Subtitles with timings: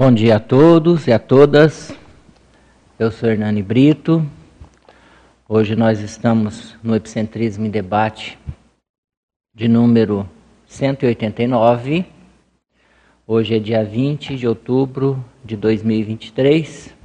[0.00, 1.94] Bom dia a todos e a todas.
[2.98, 4.24] Eu sou Hernani Brito.
[5.46, 8.38] Hoje nós estamos no Epicentrismo em Debate
[9.54, 10.26] de número
[10.66, 12.06] 189.
[13.26, 16.96] Hoje é dia 20 de outubro de 2023.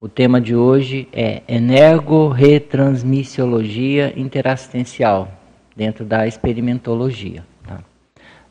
[0.00, 5.30] O tema de hoje é energorretransmissiologia interassistencial,
[5.76, 7.46] dentro da experimentologia.
[7.62, 7.78] Tá?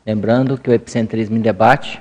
[0.06, 2.00] Lembrando que o Epicentrismo em Debate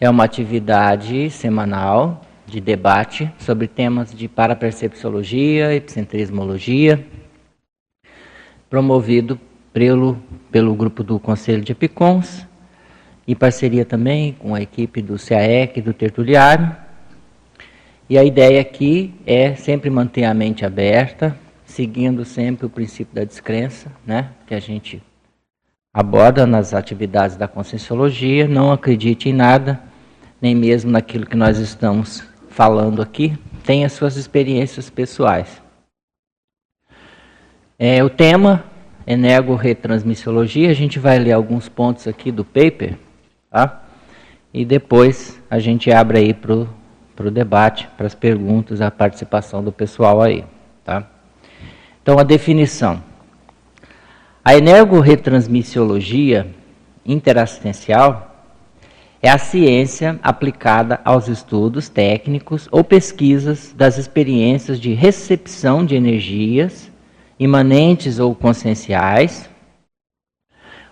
[0.00, 7.04] é uma atividade semanal de debate sobre temas de parapercepciologia, epicentrismologia,
[8.68, 9.38] promovido
[9.72, 10.18] pelo,
[10.50, 12.46] pelo grupo do Conselho de Epicons,
[13.26, 16.76] em parceria também com a equipe do CAEC e do Tertuliário.
[18.08, 23.24] E a ideia aqui é sempre manter a mente aberta, seguindo sempre o princípio da
[23.24, 25.02] descrença, né, que a gente
[25.94, 28.48] aborda nas atividades da conscienciologia.
[28.48, 29.80] Não acredite em nada,
[30.42, 33.38] nem mesmo naquilo que nós estamos falando aqui.
[33.62, 35.62] Tenha suas experiências pessoais.
[37.78, 38.64] É, o tema
[39.06, 42.96] energorretransmissiologia, a gente vai ler alguns pontos aqui do paper,
[43.50, 43.82] tá?
[44.52, 49.70] E depois a gente abre aí para o debate, para as perguntas, a participação do
[49.70, 50.44] pessoal aí,
[50.84, 51.06] tá?
[52.02, 53.02] Então, a definição.
[54.46, 56.46] A energorretransmissiologia
[57.06, 58.30] interassistencial
[59.22, 66.92] é a ciência aplicada aos estudos técnicos ou pesquisas das experiências de recepção de energias
[67.40, 69.48] imanentes ou conscienciais,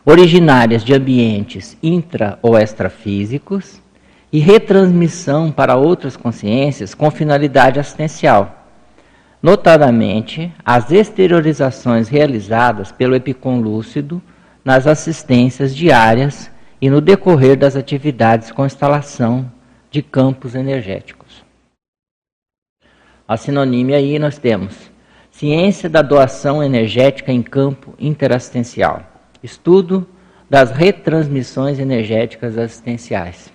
[0.03, 3.83] originárias de ambientes intra ou extrafísicos
[4.33, 8.61] e retransmissão para outras consciências com finalidade assistencial,
[9.43, 14.23] notadamente as exteriorizações realizadas pelo epicom lúcido
[14.65, 19.51] nas assistências diárias e no decorrer das atividades com instalação
[19.91, 21.45] de campos energéticos.
[23.27, 24.92] A sinonímia aí nós temos
[25.33, 29.02] Ciência da doação energética em campo interassistencial.
[29.42, 30.07] Estudo
[30.48, 33.51] das retransmissões energéticas assistenciais.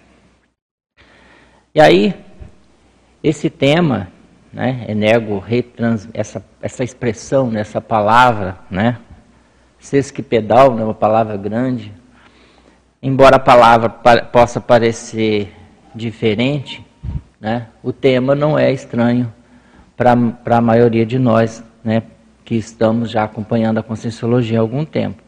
[1.74, 2.16] E aí,
[3.24, 4.12] esse tema,
[4.58, 8.98] né, energo retrans, essa, essa expressão, né, essa palavra, né,
[9.78, 11.94] sesquipedal, né, uma palavra grande,
[13.00, 13.88] embora a palavra
[14.32, 15.54] possa parecer
[15.94, 16.84] diferente,
[17.40, 19.32] né, o tema não é estranho
[19.96, 22.02] para a maioria de nós né,
[22.44, 25.22] que estamos já acompanhando a Conscienciologia há algum tempo.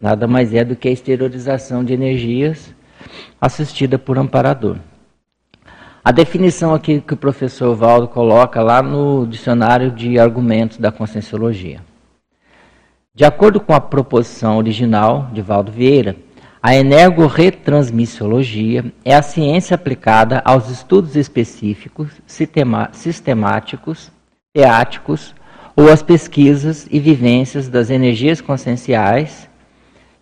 [0.00, 2.74] Nada mais é do que a exteriorização de energias
[3.38, 4.78] assistida por amparador.
[6.02, 11.82] A definição aqui que o professor Valdo coloca lá no dicionário de argumentos da Conscienciologia.
[13.14, 16.16] De acordo com a proposição original de Valdo Vieira,
[16.62, 24.10] a energorretransmissiologia é a ciência aplicada aos estudos específicos, sistemáticos,
[24.54, 25.34] teáticos
[25.76, 29.50] ou às pesquisas e vivências das energias conscienciais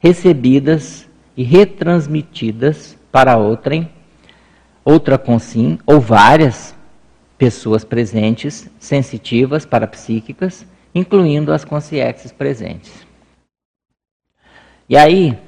[0.00, 3.88] recebidas e retransmitidas para outrem,
[4.84, 6.74] outra consim ou várias
[7.36, 13.06] pessoas presentes, sensitivas, parapsíquicas, incluindo as consciências presentes.
[14.88, 15.38] E aí,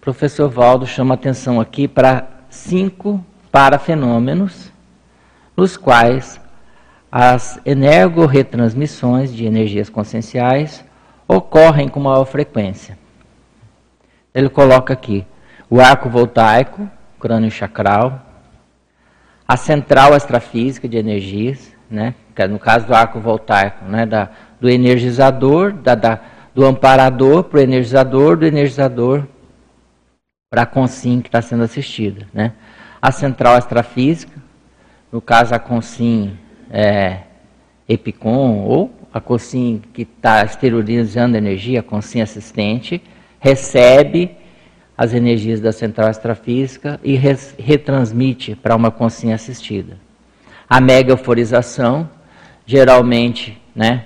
[0.00, 4.70] professor Valdo chama atenção aqui para cinco parafenômenos,
[5.56, 6.40] nos quais
[7.10, 10.84] as energorretransmissões de energias conscienciais
[11.26, 12.98] ocorrem com maior frequência.
[14.34, 15.26] Ele coloca aqui
[15.68, 16.88] o arco voltaico,
[17.20, 18.20] crânio chacral,
[19.52, 24.70] a central extrafísica de energias, né, é no caso do arco voltaico, né, da, do
[24.70, 26.20] energizador, da, da
[26.54, 29.26] do amparador para o energizador, do energizador
[30.48, 32.26] para a consim que está sendo assistida.
[32.32, 32.52] Né?
[33.00, 34.40] A central extrafísica,
[35.12, 36.38] no caso a consim
[36.70, 37.20] é,
[37.86, 43.02] EPICOM ou a consim que está esterilizando energia, a consim assistente,
[43.38, 44.34] recebe
[45.02, 49.96] as energias da central extrafísica e res, retransmite para uma consim assistida.
[50.68, 52.08] A mega euforização,
[52.66, 54.04] geralmente, né,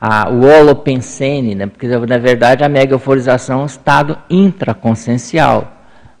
[0.00, 5.76] a, o holopensene, né, porque na verdade a mega euforização é um estado intraconsciencial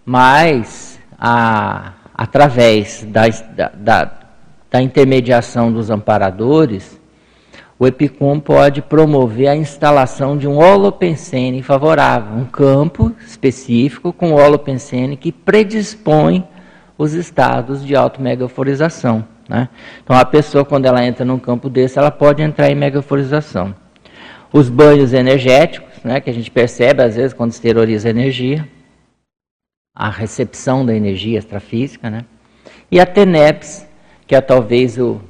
[0.06, 3.24] mas a, através da,
[3.74, 4.12] da,
[4.70, 6.95] da intermediação dos amparadores,
[7.78, 15.16] o EPICOM pode promover a instalação de um holopensene favorável, um campo específico com holopensene
[15.16, 16.46] que predispõe
[16.96, 19.26] os estados de auto-megaforização.
[19.46, 19.68] Né?
[20.02, 23.74] Então, a pessoa, quando ela entra num campo desse, ela pode entrar em megaforização.
[24.50, 28.66] Os banhos energéticos, né, que a gente percebe às vezes quando esteriliza energia,
[29.94, 32.24] a recepção da energia extrafísica, né?
[32.90, 33.86] E a TENEPS,
[34.26, 35.20] que é talvez o,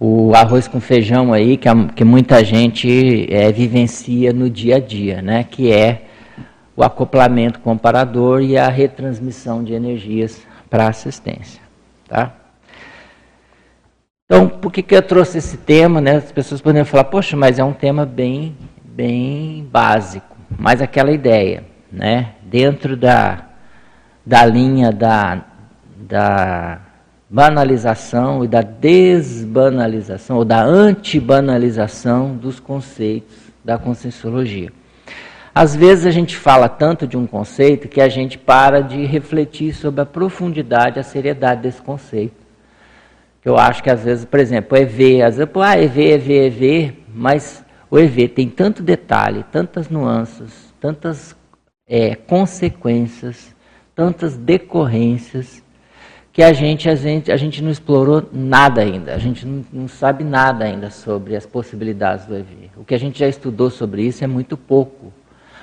[0.00, 4.80] o arroz com feijão aí, que, a, que muita gente é, vivencia no dia a
[4.80, 5.44] dia, né?
[5.44, 6.06] Que é
[6.74, 11.60] o acoplamento comparador e a retransmissão de energias para assistência,
[12.08, 12.32] tá?
[14.24, 16.00] Então, por que, que eu trouxe esse tema?
[16.00, 16.16] Né?
[16.16, 20.36] As pessoas poderiam falar, poxa, mas é um tema bem, bem básico.
[20.56, 22.34] Mas aquela ideia, né?
[22.42, 23.46] dentro da,
[24.24, 25.44] da linha da,
[25.96, 26.80] da
[27.30, 34.72] banalização e da desbanalização, ou da antibanalização dos conceitos da conscienciologia.
[35.54, 39.72] Às vezes a gente fala tanto de um conceito que a gente para de refletir
[39.74, 42.34] sobre a profundidade, a seriedade desse conceito.
[43.44, 46.98] Eu acho que às vezes, por exemplo, o EV, às vezes, ah, EV, EV, EV,
[47.14, 51.36] mas o EV tem tanto detalhe, tantas nuances, tantas
[51.88, 53.54] é, consequências,
[53.94, 55.62] tantas decorrências,
[56.32, 59.88] que a gente, a, gente, a gente não explorou nada ainda, a gente não, não
[59.88, 62.70] sabe nada ainda sobre as possibilidades do EV.
[62.76, 65.12] O que a gente já estudou sobre isso é muito pouco.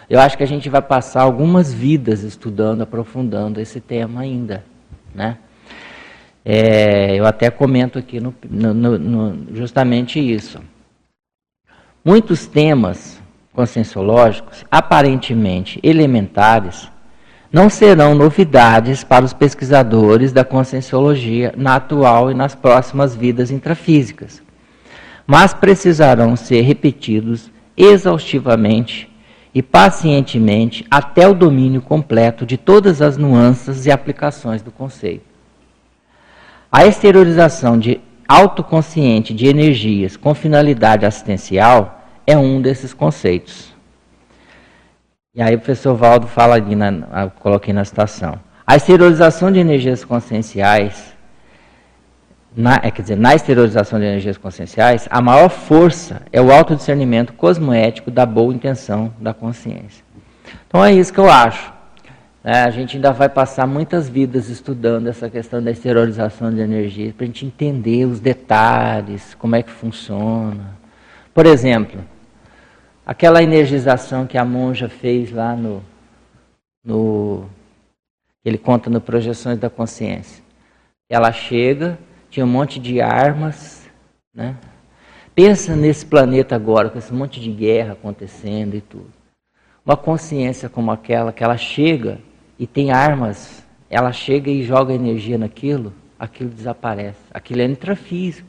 [0.09, 4.63] Eu acho que a gente vai passar algumas vidas estudando, aprofundando esse tema ainda,
[5.13, 5.37] né?
[6.43, 10.59] É, eu até comento aqui no, no, no, justamente isso.
[12.03, 13.21] Muitos temas
[13.51, 16.89] conscienciológicos, aparentemente elementares,
[17.51, 24.41] não serão novidades para os pesquisadores da conscienciologia na atual e nas próximas vidas intrafísicas,
[25.25, 29.09] mas precisarão ser repetidos exaustivamente
[29.53, 35.25] e pacientemente até o domínio completo de todas as nuances e aplicações do conceito.
[36.71, 43.76] A exteriorização de autoconsciente de energias com finalidade assistencial é um desses conceitos.
[45.37, 48.39] E aí o professor Valdo fala ali, na, eu coloquei na citação.
[48.65, 51.13] A exteriorização de energias conscienciais,
[52.55, 57.33] na, é, quer dizer, na exteriorização de energias conscienciais, a maior força é o autodiscernimento
[57.33, 60.03] cosmoético da boa intenção da consciência.
[60.67, 61.71] Então é isso que eu acho.
[62.43, 67.13] É, a gente ainda vai passar muitas vidas estudando essa questão da exteriorização de energia,
[67.15, 70.75] para a gente entender os detalhes, como é que funciona.
[71.31, 72.01] Por exemplo,
[73.07, 75.81] aquela energização que a monja fez lá no.
[76.83, 77.45] no
[78.43, 80.43] ele conta no Projeções da Consciência.
[81.09, 81.97] Ela chega,
[82.29, 83.89] tinha um monte de armas,
[84.33, 84.57] né?
[85.33, 89.11] Pensa nesse planeta agora, com esse monte de guerra acontecendo e tudo.
[89.85, 92.19] Uma consciência como aquela, que ela chega
[92.59, 97.19] e tem armas, ela chega e joga energia naquilo, aquilo desaparece.
[97.31, 98.47] Aquilo é intrafísico.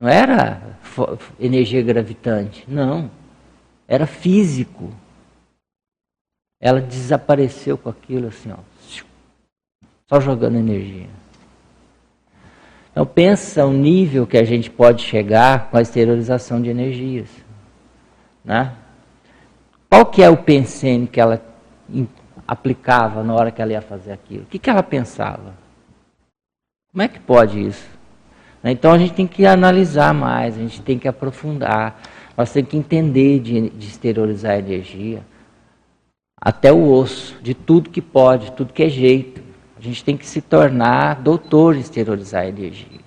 [0.00, 0.78] Não era
[1.38, 3.10] energia gravitante, não.
[3.88, 4.92] Era físico.
[6.60, 8.58] Ela desapareceu com aquilo assim, ó,
[10.08, 11.08] só jogando energia.
[12.90, 17.28] Então pensa o nível que a gente pode chegar com a exteriorização de energias.
[18.42, 18.72] Né?
[19.90, 21.42] Qual que é o pensene que ela
[22.48, 24.44] aplicava na hora que ela ia fazer aquilo?
[24.44, 25.54] O que, que ela pensava?
[26.90, 27.86] Como é que pode isso?
[28.62, 32.00] Né, então a gente tem que analisar mais, a gente tem que aprofundar,
[32.36, 35.22] nós temos que entender de, de exteriorizar a energia
[36.40, 39.40] até o osso, de tudo que pode, tudo que é jeito.
[39.78, 43.00] A gente tem que se tornar doutor em exteriorizar a energia.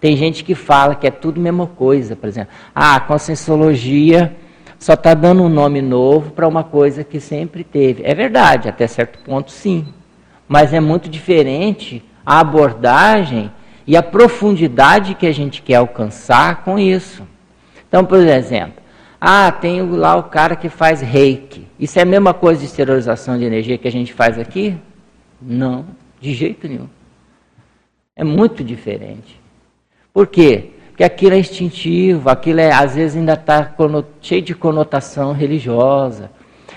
[0.00, 2.52] Tem gente que fala que é tudo mesma coisa, por exemplo.
[2.74, 4.36] Ah, a conscienciologia
[4.78, 8.02] só está dando um nome novo para uma coisa que sempre teve.
[8.04, 9.86] É verdade, até certo ponto sim.
[10.46, 13.50] Mas é muito diferente a abordagem
[13.86, 17.22] e a profundidade que a gente quer alcançar com isso.
[17.88, 18.82] Então, por exemplo,
[19.20, 21.66] ah, tem lá o cara que faz reiki.
[21.78, 24.76] Isso é a mesma coisa de esterilização de energia que a gente faz aqui?
[25.40, 25.86] Não,
[26.20, 26.88] de jeito nenhum.
[28.14, 29.40] É muito diferente.
[30.12, 30.70] Por quê?
[30.96, 33.74] que aquilo é instintivo, aquilo é, às vezes ainda está
[34.20, 36.30] cheio de conotação religiosa.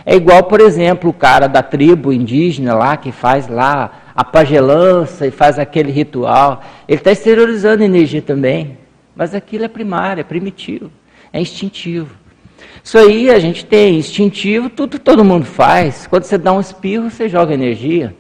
[0.06, 5.26] É igual, por exemplo, o cara da tribo indígena lá, que faz lá a pagelança
[5.26, 6.62] e faz aquele ritual.
[6.88, 8.78] Ele está exteriorizando energia também.
[9.16, 10.92] Mas aquilo é primário, é primitivo,
[11.32, 12.16] é instintivo.
[12.84, 16.08] Isso aí a gente tem instintivo, tudo todo mundo faz.
[16.08, 18.16] Quando você dá um espirro, você joga energia.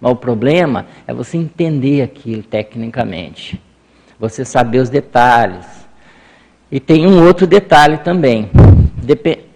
[0.00, 3.60] Mas o problema é você entender aquilo tecnicamente
[4.20, 5.64] você saber os detalhes.
[6.70, 8.50] E tem um outro detalhe também.
[9.02, 9.46] Dep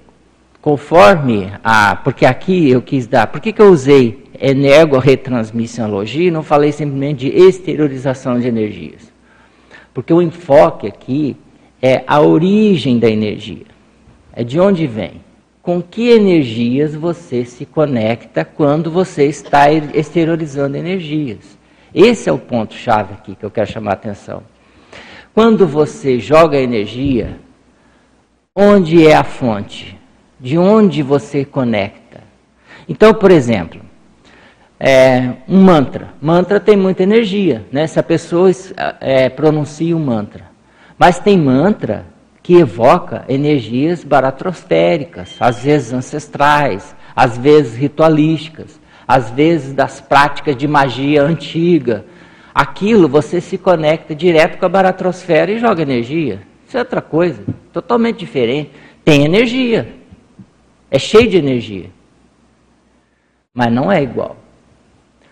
[0.61, 1.95] conforme a.
[1.97, 3.27] Porque aqui eu quis dar.
[3.27, 9.13] Por que, que eu usei energo-retransmissiologia e não falei simplesmente de exteriorização de energias?
[9.93, 11.37] Porque o enfoque aqui
[11.81, 13.67] é a origem da energia.
[14.33, 15.23] É de onde vem.
[15.65, 21.59] com que energias você se conecta quando você está exteriorizando energias.
[21.95, 24.43] Esse é o ponto-chave aqui que eu quero chamar a atenção.
[25.33, 27.39] Quando você joga energia,
[28.55, 29.99] onde é a fonte?
[30.39, 32.21] De onde você conecta?
[32.87, 33.81] Então, por exemplo,
[34.79, 36.11] é, um mantra.
[36.21, 37.87] Mantra tem muita energia, né?
[37.87, 38.51] Se a pessoa
[39.01, 40.54] é, pronuncia um mantra.
[40.99, 42.07] Mas tem mantra
[42.43, 50.69] que evoca energias baratrosféricas, às vezes ancestrais, às vezes ritualísticas, às vezes das práticas de
[50.69, 52.05] magia antiga.
[52.55, 56.43] Aquilo você se conecta direto com a baratrosfera e joga energia.
[56.67, 58.71] Isso é outra coisa, totalmente diferente.
[59.05, 59.95] Tem energia,
[60.91, 61.91] é cheio de energia,
[63.53, 64.37] mas não é igual.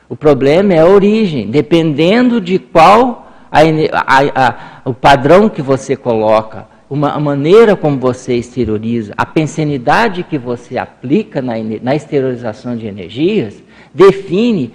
[0.09, 3.22] O problema é a origem, dependendo de qual
[3.53, 4.55] a, a,
[4.87, 10.79] o padrão que você coloca, uma, a maneira como você exterioriza, a pensenidade que você
[10.79, 14.73] aplica na, na exteriorização de energias, define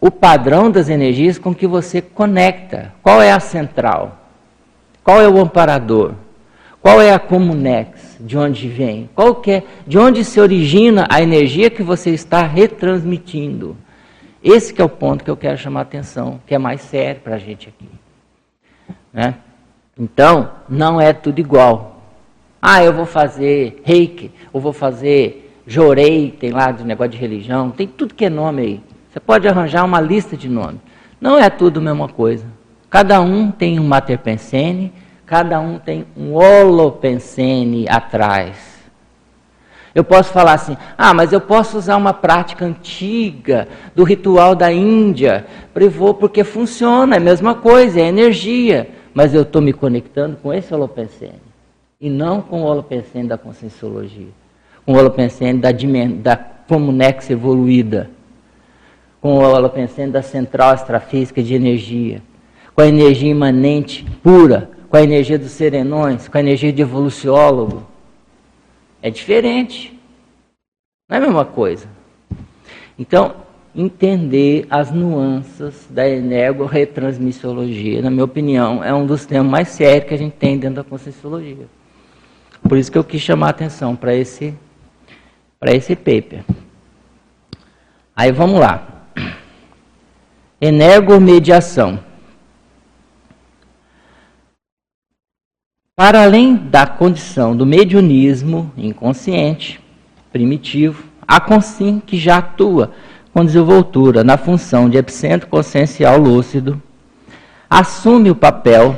[0.00, 2.92] o padrão das energias com que você conecta.
[3.02, 4.18] Qual é a central?
[5.02, 6.12] Qual é o amparador?
[6.80, 8.16] Qual é a comunex?
[8.20, 9.08] De onde vem?
[9.14, 13.76] Qual é, de onde se origina a energia que você está retransmitindo?
[14.42, 17.20] Esse que é o ponto que eu quero chamar a atenção, que é mais sério
[17.20, 17.88] para a gente aqui.
[19.12, 19.34] Né?
[19.98, 22.02] Então, não é tudo igual.
[22.62, 27.70] Ah, eu vou fazer reiki, ou vou fazer jorei, tem lá de negócio de religião,
[27.70, 28.80] tem tudo que é nome aí.
[29.10, 30.80] Você pode arranjar uma lista de nomes.
[31.20, 32.46] Não é tudo a mesma coisa.
[32.88, 34.92] Cada um tem um mater pensene,
[35.26, 38.77] cada um tem um holopensene atrás.
[39.94, 44.72] Eu posso falar assim: ah, mas eu posso usar uma prática antiga do ritual da
[44.72, 45.46] Índia,
[46.18, 48.88] porque funciona, é a mesma coisa, é energia.
[49.14, 51.48] Mas eu estou me conectando com esse holopensene
[52.00, 54.28] e não com o holopensene da conscienciologia,
[54.86, 58.10] com o holopensene da, da comunex evoluída,
[59.20, 62.22] com o holopensene da central extrafísica de energia,
[62.74, 67.84] com a energia imanente pura, com a energia dos serenões, com a energia de evoluciólogo.
[69.02, 69.98] É diferente.
[71.08, 71.88] Não é a mesma coisa.
[72.98, 73.36] Então,
[73.74, 80.14] entender as nuances da energo-retransmissiologia, na minha opinião, é um dos temas mais sérios que
[80.14, 81.66] a gente tem dentro da conscienciologia.
[82.68, 84.52] Por isso que eu quis chamar a atenção para esse,
[85.60, 86.44] para esse paper.
[88.16, 89.06] Aí vamos lá.
[90.60, 92.07] Energomediação.
[95.98, 99.80] Para além da condição do mediunismo inconsciente,
[100.32, 102.92] primitivo, há consim que já atua
[103.34, 106.80] com desenvoltura na função de epicentro consciencial lúcido,
[107.68, 108.96] assume o papel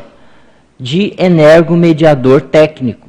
[0.78, 3.09] de energomediador técnico,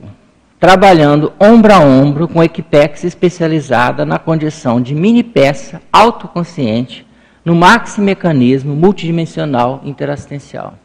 [0.58, 7.06] trabalhando ombro a ombro com equipex especializada na condição de mini peça autoconsciente
[7.44, 10.76] no maximecanismo multidimensional interassistencial.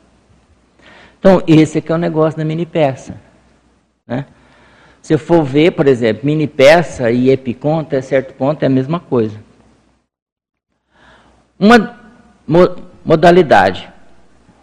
[1.26, 3.16] Então, esse aqui é o negócio da mini peça.
[4.06, 4.26] Né?
[5.02, 9.00] Se for ver, por exemplo, mini peça e epicon, até certo ponto é a mesma
[9.00, 9.36] coisa.
[11.58, 11.98] Uma
[12.46, 13.88] mo modalidade,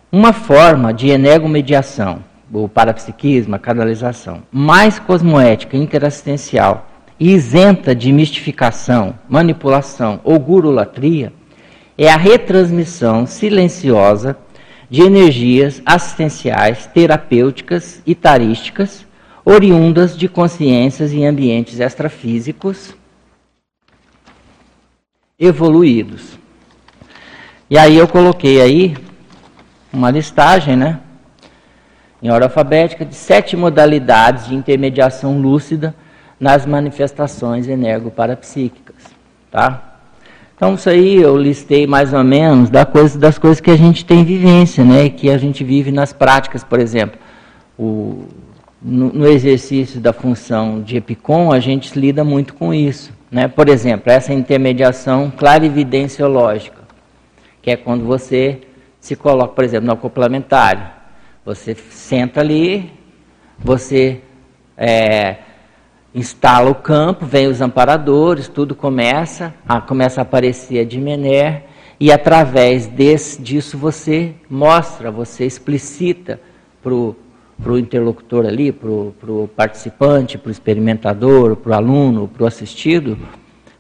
[0.10, 6.88] uma forma de energomediação, o parapsiquismo, canalização, mais cosmoética, interassistencial
[7.20, 11.34] e isenta de mistificação, manipulação ou gurulatria,
[11.98, 14.38] é a retransmissão silenciosa
[14.90, 19.06] de energias assistenciais, terapêuticas e tarísticas,
[19.46, 22.96] oriundas de consciências em ambientes extrafísicos
[25.40, 26.38] evoluídos.
[27.70, 28.96] E aí eu coloquei aí
[29.92, 31.00] uma listagem, né?
[32.22, 35.94] Em ordem alfabética, de sete modalidades de intermediação lúcida
[36.40, 38.96] nas manifestações energoparapsíquicas,
[39.52, 39.93] tá?
[40.56, 44.84] Então, isso aí eu listei mais ou menos das coisas que a gente tem vivência,
[44.86, 45.10] né?
[45.10, 47.20] que a gente vive nas práticas, por exemplo.
[47.78, 48.26] O,
[48.82, 53.12] no, no, exercício da função de EPICOM, a gente lida muito com isso.
[53.32, 53.48] Né?
[53.48, 56.82] Por exemplo, essa intermediação clarividenciológica,
[57.62, 58.62] que é quando você
[59.00, 60.84] se coloca, por exemplo, no acoplamentário.
[61.44, 62.92] Você senta ali,
[63.60, 64.22] você
[64.78, 65.38] é,
[66.14, 71.64] instala o campo, vem os amparadores, tudo começa, a, começa a aparecer a Dimener,
[72.00, 76.40] e através desse, disso você mostra, você explicita
[76.82, 82.48] para o interlocutor ali, para o participante, para o experimentador, para o aluno, para o
[82.48, 83.18] assistido,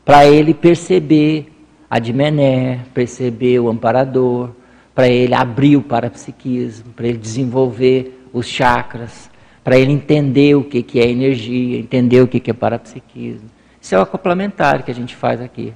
[0.05, 1.51] para ele perceber
[1.89, 4.49] a Dimener, perceber o amparador,
[4.95, 9.29] para ele abrir o parapsiquismo, para ele desenvolver os chakras,
[9.63, 13.49] para ele entender o que, que é energia, entender o que, que é parapsiquismo.
[13.81, 15.73] Isso é o acoplamentário que a gente faz aqui.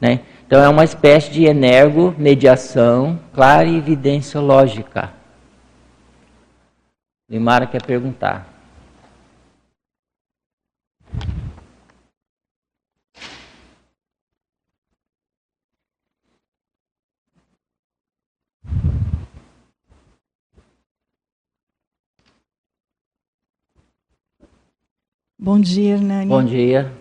[0.00, 0.20] Né?
[0.46, 5.12] Então é uma espécie de energomediação clara e evidenciológica.
[7.28, 8.55] Limara quer perguntar.
[25.38, 26.28] Bom dia, Hernani.
[26.28, 26.92] Bom dia.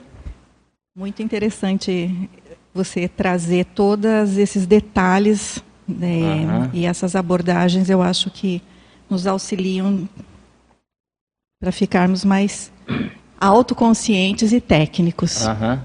[0.96, 2.30] Muito interessante
[2.74, 6.70] você trazer todos esses detalhes né, uhum.
[6.74, 8.62] e essas abordagens, eu acho que
[9.10, 10.08] nos auxiliam
[11.62, 12.72] para ficarmos mais
[13.40, 15.46] autoconscientes e técnicos.
[15.46, 15.80] Uhum.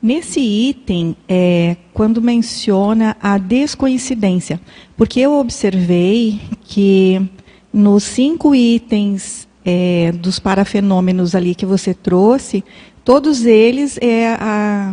[0.00, 4.60] Nesse item, é, quando menciona a descoincidência,
[4.96, 7.28] porque eu observei que
[7.72, 12.64] nos cinco itens é, dos parafenômenos ali que você trouxe,
[13.04, 14.92] todos eles é a,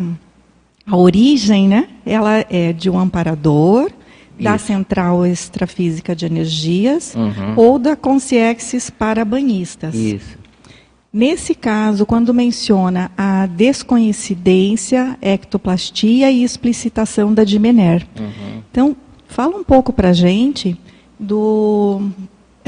[0.86, 1.88] a origem, né?
[2.06, 4.44] Ela é de um amparador, Isso.
[4.44, 7.54] da central extrafísica de energias uhum.
[7.56, 9.96] ou da Consciexis para banhistas.
[9.96, 10.38] Isso.
[11.12, 18.06] Nesse caso, quando menciona a descoincidência, ectoplastia e explicitação da Dimener.
[18.20, 18.62] Uhum.
[18.70, 20.78] Então, fala um pouco para a gente
[21.20, 22.12] do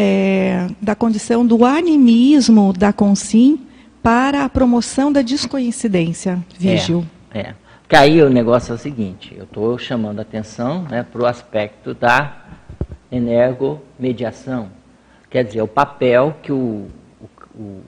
[0.01, 3.68] é, da condição do animismo da Consim
[4.01, 7.06] para a promoção da descoincidência, Vigil.
[7.34, 7.56] É, é.
[7.82, 11.25] Porque aí o negócio é o seguinte, eu estou chamando a atenção né, para o
[11.25, 12.46] aspecto da
[13.12, 14.70] energomediação.
[15.29, 16.88] Quer dizer, o papel que o,
[17.53, 17.82] o,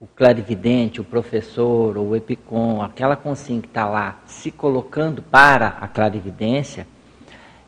[0.00, 5.88] o clarividente, o professor, o epicom, aquela consim que está lá se colocando para a
[5.88, 6.86] clarividência,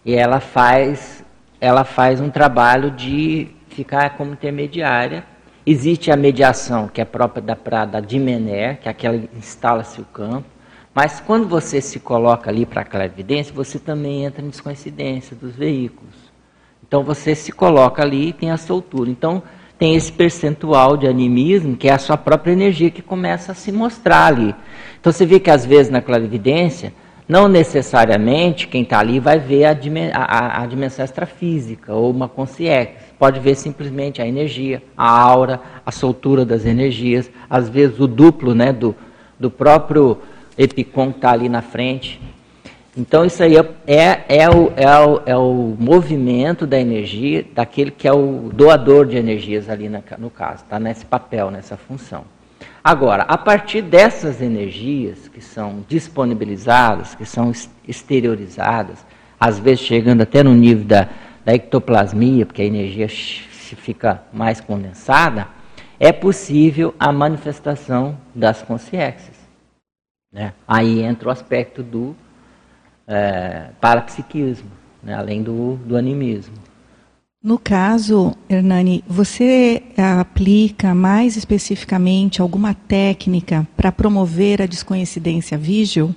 [0.04, 1.24] e ela faz,
[1.60, 5.22] ela faz um trabalho de ficar como intermediária.
[5.66, 10.00] Existe a mediação, que é própria da Prada de Mener, que é aquela que instala-se
[10.00, 10.48] o campo.
[10.94, 15.54] Mas quando você se coloca ali para a clarividência, você também entra em descoincidência dos
[15.54, 16.14] veículos.
[16.86, 19.10] Então você se coloca ali e tem a soltura.
[19.10, 19.42] Então
[19.78, 23.70] tem esse percentual de animismo, que é a sua própria energia que começa a se
[23.70, 24.54] mostrar ali.
[24.98, 26.94] Então você vê que às vezes na clarividência,
[27.28, 29.72] não necessariamente quem está ali vai ver a,
[30.14, 35.90] a, a dimensão extrafísica ou uma consciência pode ver simplesmente a energia, a aura, a
[35.90, 38.94] soltura das energias, às vezes o duplo né, do,
[39.38, 40.18] do próprio
[40.56, 42.20] epicom que está ali na frente.
[42.96, 47.90] Então isso aí é, é, é, o, é, o, é o movimento da energia daquele
[47.90, 52.24] que é o doador de energias ali na, no caso, está nesse papel, nessa função.
[52.82, 57.52] Agora, a partir dessas energias que são disponibilizadas, que são
[57.86, 59.04] exteriorizadas,
[59.38, 61.08] às vezes chegando até no nível da,
[61.46, 65.46] da ectoplasmia, porque a energia fica mais condensada,
[65.98, 69.36] é possível a manifestação das consciências.
[70.32, 70.52] Né?
[70.66, 72.16] Aí entra o aspecto do
[73.06, 74.68] é, parapsiquismo,
[75.00, 75.14] né?
[75.14, 76.56] além do, do animismo.
[77.40, 86.12] No caso, Hernani, você aplica mais especificamente alguma técnica para promover a desconhecidência vígil?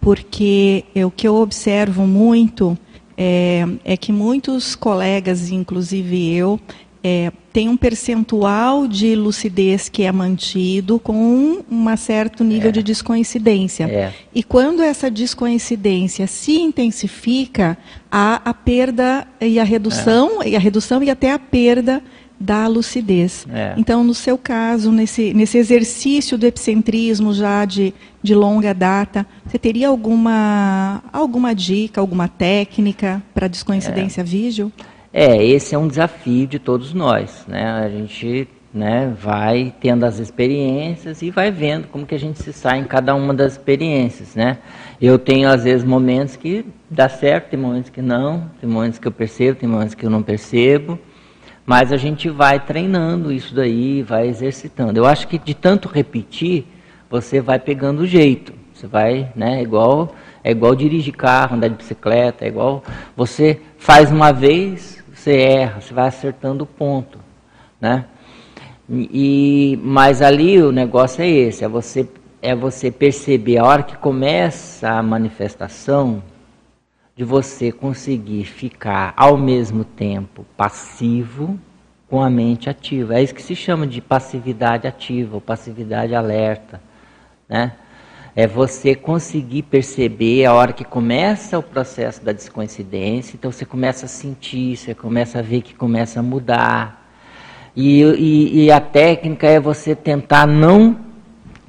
[0.00, 2.76] Porque é o que eu observo muito
[3.16, 6.60] é, é que muitos colegas, inclusive eu,
[7.06, 12.72] é, tem um percentual de lucidez que é mantido com um, um certo nível é.
[12.72, 13.84] de descoincidência.
[13.84, 14.12] É.
[14.34, 17.76] E quando essa descoincidência se intensifica,
[18.10, 20.48] há a perda e a redução, é.
[20.48, 22.02] e a redução e até a perda
[22.38, 23.46] da lucidez.
[23.52, 23.74] É.
[23.76, 29.58] Então, no seu caso, nesse, nesse exercício do epicentrismo já de, de longa data, você
[29.58, 34.24] teria alguma, alguma dica, alguma técnica para descoincidência é.
[34.24, 34.72] vígil?
[35.12, 37.44] É, esse é um desafio de todos nós.
[37.46, 37.64] Né?
[37.64, 42.52] A gente né, vai tendo as experiências e vai vendo como que a gente se
[42.52, 44.34] sai em cada uma das experiências.
[44.34, 44.58] Né?
[45.00, 49.06] Eu tenho, às vezes, momentos que dá certo, tem momentos que não, tem momentos que
[49.06, 50.98] eu percebo, tem momentos que eu não percebo.
[51.66, 54.98] Mas a gente vai treinando isso daí, vai exercitando.
[54.98, 56.66] Eu acho que de tanto repetir,
[57.08, 58.52] você vai pegando o jeito.
[58.74, 62.82] Você vai, né, igual, é igual dirigir carro, andar de bicicleta, é igual
[63.16, 67.18] você faz uma vez, você erra, você vai acertando o ponto,
[67.80, 68.04] né?
[68.90, 72.06] E mas ali o negócio é esse, é você
[72.42, 76.22] é você perceber a hora que começa a manifestação,
[77.16, 81.58] de você conseguir ficar ao mesmo tempo passivo
[82.08, 83.14] com a mente ativa.
[83.14, 86.80] É isso que se chama de passividade ativa ou passividade alerta,
[87.48, 87.72] né?
[88.36, 94.06] É você conseguir perceber a hora que começa o processo da descoincidência, então você começa
[94.06, 97.12] a sentir, você começa a ver que começa a mudar.
[97.76, 100.98] E, e, e, a técnica é você tentar não,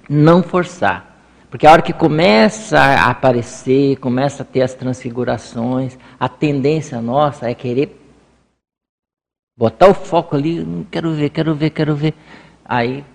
[0.10, 1.15] não forçar.
[1.50, 7.50] Porque a hora que começa a aparecer, começa a ter as transfigurações, a tendência nossa
[7.50, 8.02] é querer
[9.58, 12.14] botar o foco ali, não hum, quero ver, quero ver, quero ver.
[12.64, 13.06] Aí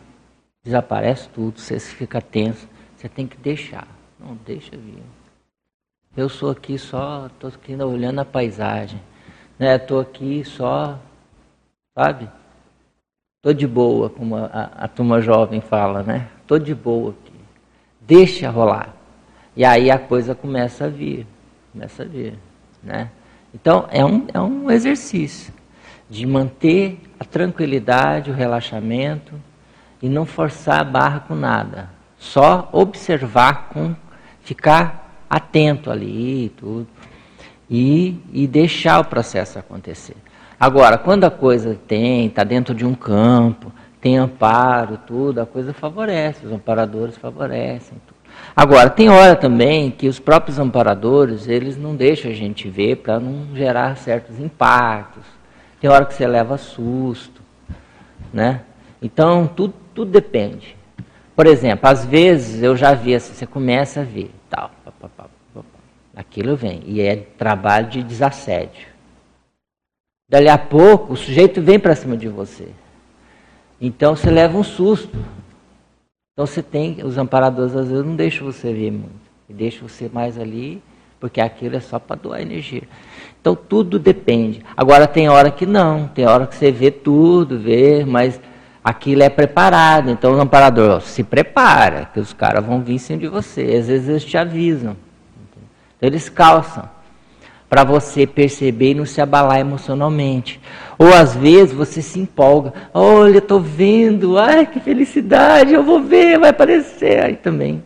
[0.64, 3.86] desaparece tudo, você fica tenso, você tem que deixar.
[4.18, 5.02] Não, deixa vir.
[6.16, 9.00] Eu sou aqui só, estou aqui olhando a paisagem.
[9.58, 9.76] Né?
[9.76, 10.98] Estou aqui só,
[11.96, 12.28] sabe?
[13.38, 16.28] Estou de boa, como a, a, a, turma jovem fala, né?
[16.42, 17.29] Estou de boa aqui.
[18.00, 18.94] Deixa rolar.
[19.56, 21.26] E aí a coisa começa a vir.
[21.72, 22.38] Começa a vir.
[22.82, 23.10] Né?
[23.54, 25.52] Então é um, é um exercício
[26.08, 29.34] de manter a tranquilidade, o relaxamento
[30.02, 31.90] e não forçar a barra com nada.
[32.18, 33.94] Só observar com
[34.42, 36.88] ficar atento ali e tudo.
[37.68, 40.16] E, e deixar o processo acontecer.
[40.58, 45.72] Agora, quando a coisa tem, está dentro de um campo, tem amparo, tudo, a coisa
[45.72, 47.98] favorece, os amparadores favorecem.
[48.06, 48.20] Tudo.
[48.56, 53.20] Agora, tem hora também que os próprios amparadores, eles não deixam a gente ver para
[53.20, 55.24] não gerar certos impactos.
[55.80, 57.40] Tem hora que você leva susto,
[58.32, 58.62] né?
[59.00, 60.76] Então, tudo, tudo depende.
[61.34, 65.08] Por exemplo, às vezes eu já vi assim, você começa a ver, tal, pá, pá,
[65.16, 65.26] pá,
[66.14, 68.88] aquilo vem, e é trabalho de desassédio.
[70.28, 72.68] Dali a pouco, o sujeito vem para cima de você.
[73.80, 75.16] Então você leva um susto.
[76.32, 79.30] Então você tem, os amparadores às vezes não deixam você ver muito.
[79.48, 80.82] Deixam você mais ali,
[81.18, 82.82] porque aquilo é só para doar energia.
[83.40, 84.62] Então tudo depende.
[84.76, 88.40] Agora tem hora que não, tem hora que você vê tudo, vê, mas
[88.84, 90.10] aquilo é preparado.
[90.10, 93.62] Então o amparador ó, se prepara, que os caras vão vir em cima de você.
[93.62, 94.96] Às vezes eles te avisam.
[95.48, 96.88] Então eles calçam
[97.70, 100.60] para você perceber e não se abalar emocionalmente.
[100.98, 106.36] Ou às vezes você se empolga, olha, estou vendo, ai que felicidade, eu vou ver,
[106.36, 107.24] vai aparecer.
[107.24, 107.80] Aí também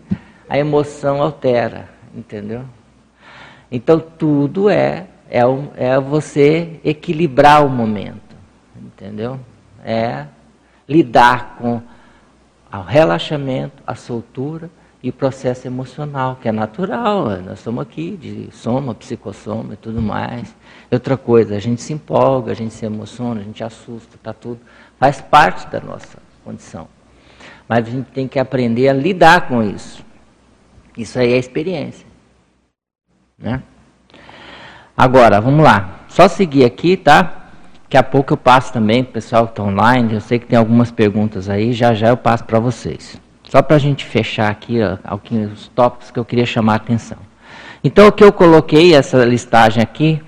[0.49, 2.63] a emoção altera, entendeu?
[3.71, 5.41] Então tudo é é,
[5.77, 8.37] é você equilibrar o momento,
[8.77, 9.39] entendeu?
[9.85, 10.27] É
[10.89, 11.83] lidar com
[12.73, 14.71] o relaxamento, a soltura
[15.05, 17.29] e processo emocional, que é natural.
[17.43, 20.57] Nós estamos aqui de soma, psicossoma e tudo mais.
[20.91, 24.61] Outra coisa, a gente se empolga, a gente se emociona, a gente assusta, tá tudo.
[24.99, 26.89] Faz parte da nossa condição.
[27.69, 30.03] Mas a gente tem que aprender a lidar com isso.
[30.97, 32.07] Isso aí é experiência.
[33.39, 33.63] Né?
[34.97, 36.01] Agora, vamos lá.
[36.09, 37.51] Só seguir aqui, tá?
[37.83, 40.15] Daqui a pouco eu passo também para o pessoal que está online.
[40.15, 43.23] Eu sei que tem algumas perguntas aí, já já eu passo para vocês.
[43.55, 44.97] Só para a gente fechar aqui ó,
[45.53, 47.19] os tópicos que eu queria chamar a atenção.
[47.85, 50.21] Então, o que eu coloquei, essa listagem aqui,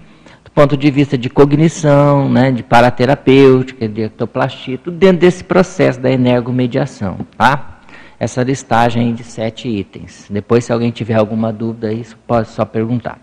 [0.44, 5.98] do ponto de vista de cognição, né, de paraterapêutica, de ectoplastia, tudo dentro desse processo
[5.98, 7.80] da energomediação, tá?
[8.16, 10.28] Essa listagem de sete itens.
[10.30, 13.18] Depois, se alguém tiver alguma dúvida, isso pode só perguntar.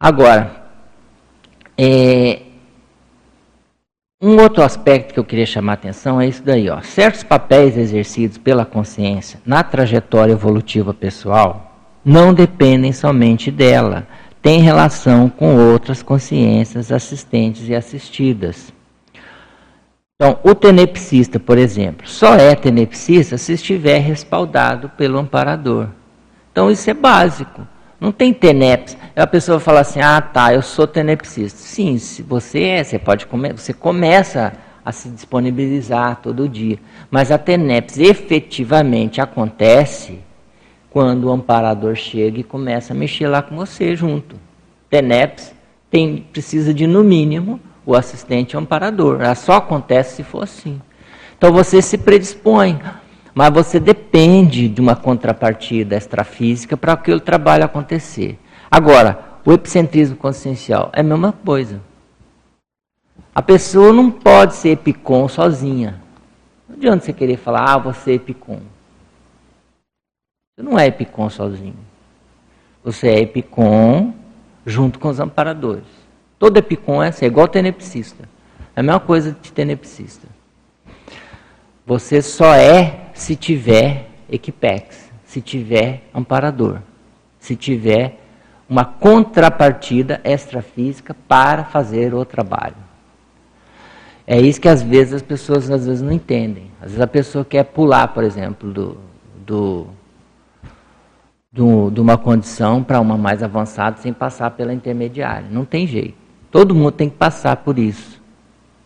[0.00, 0.64] Agora,
[1.78, 2.42] é,
[4.20, 6.68] um outro aspecto que eu queria chamar a atenção é isso daí.
[6.68, 6.82] Ó.
[6.82, 11.68] Certos papéis exercidos pela consciência na trajetória evolutiva pessoal
[12.04, 14.06] não dependem somente dela,
[14.42, 18.72] têm relação com outras consciências assistentes e assistidas.
[20.16, 25.88] Então, o tenepsista, por exemplo, só é tenepsista se estiver respaldado pelo amparador.
[26.52, 27.66] Então, isso é básico.
[28.00, 28.96] Não tem TENEPS.
[29.14, 31.58] A pessoa fala assim: ah, tá, eu sou tenepsista.
[31.58, 34.52] Sim, se você é, você pode come você começa
[34.84, 36.78] a se disponibilizar todo dia.
[37.10, 40.18] Mas a TENEPS efetivamente acontece
[40.88, 44.36] quando o amparador chega e começa a mexer lá com você junto.
[44.88, 45.54] TENEPS
[45.90, 49.20] tem, precisa de, no mínimo, o assistente amparador.
[49.20, 50.80] Ela só acontece se for assim.
[51.36, 52.80] Então você se predispõe.
[53.40, 58.38] Mas você depende de uma contrapartida extrafísica para aquele trabalho acontecer.
[58.70, 61.80] Agora, o epicentrismo consciencial é a mesma coisa.
[63.34, 66.02] A pessoa não pode ser epicom sozinha.
[66.68, 68.60] Não adianta você querer falar, ah, você é epicom.
[70.54, 71.78] Você não é epicom sozinho.
[72.84, 74.12] Você é epicom
[74.66, 75.88] junto com os amparadores.
[76.38, 78.28] Todo epicom é assim, é igual tenepsista.
[78.76, 80.28] É a mesma coisa de tenepsista.
[81.86, 86.78] Você só é se tiver equipex, se tiver amparador,
[87.38, 88.18] se tiver
[88.66, 92.76] uma contrapartida extrafísica para fazer o trabalho.
[94.26, 96.70] É isso que às vezes as pessoas às vezes não entendem.
[96.80, 98.96] Às vezes a pessoa quer pular, por exemplo, do,
[99.46, 99.86] do,
[101.52, 105.46] do de uma condição para uma mais avançada sem passar pela intermediária.
[105.50, 106.16] Não tem jeito.
[106.50, 108.19] Todo mundo tem que passar por isso.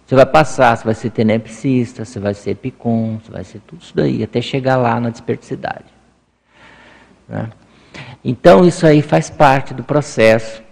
[0.06, 3.82] Você vai passar, você vai ser tenepsista, você vai ser epicom, você vai ser tudo
[3.82, 5.86] isso daí, até chegar lá na desperticidade.
[7.28, 7.48] Né?
[8.22, 10.62] Então, isso aí faz parte do processo.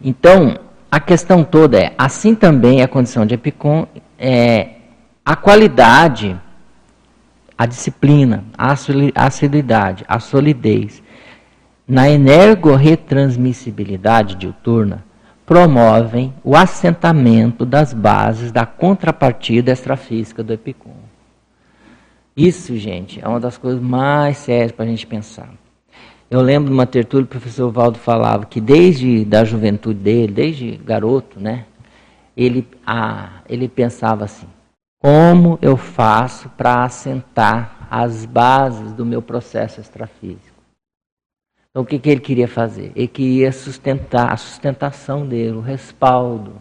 [0.00, 0.58] Então,
[0.90, 3.86] a questão toda é, assim também a condição de epicom
[4.18, 4.70] é
[5.24, 6.34] a qualidade,
[7.56, 8.74] a disciplina, a
[9.14, 11.02] assiduidade, a solidez
[11.86, 15.04] na energorretransmissibilidade diuturna
[15.48, 20.94] promovem o assentamento das bases da contrapartida extrafísica do epicom.
[22.36, 25.48] Isso, gente, é uma das coisas mais sérias para a gente pensar.
[26.30, 30.76] Eu lembro de uma tertúlia, o professor Valdo falava que desde da juventude dele, desde
[30.76, 31.64] garoto, né,
[32.36, 34.46] ele, ah, ele pensava assim:
[35.00, 40.47] como eu faço para assentar as bases do meu processo extrafísico?
[41.70, 42.92] Então, o que, que ele queria fazer?
[42.96, 46.60] Ele queria sustentar a sustentação dele, o respaldo,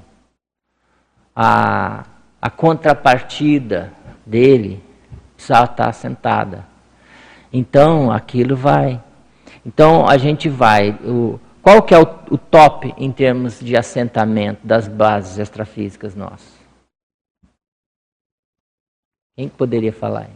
[1.35, 2.05] a,
[2.41, 3.93] a contrapartida
[4.25, 4.83] dele
[5.35, 6.67] precisava estar assentada.
[7.53, 9.01] Então, aquilo vai.
[9.65, 10.91] Então, a gente vai.
[11.05, 16.57] O, qual que é o, o top em termos de assentamento das bases extrafísicas nossas?
[19.35, 20.29] Quem poderia falar?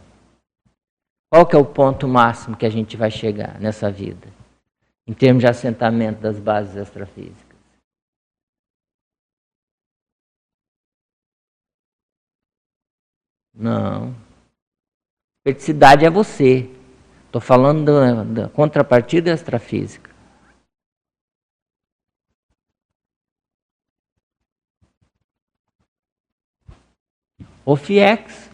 [1.30, 4.28] Qual que é o ponto máximo que a gente vai chegar nessa vida?
[5.06, 7.52] Em termos de assentamento das bases extrafísicas.
[13.54, 14.14] Não.
[15.44, 16.70] Felicidade é você.
[17.26, 20.10] Estou falando da, da contrapartida extrafísica.
[27.64, 28.50] O FIEX.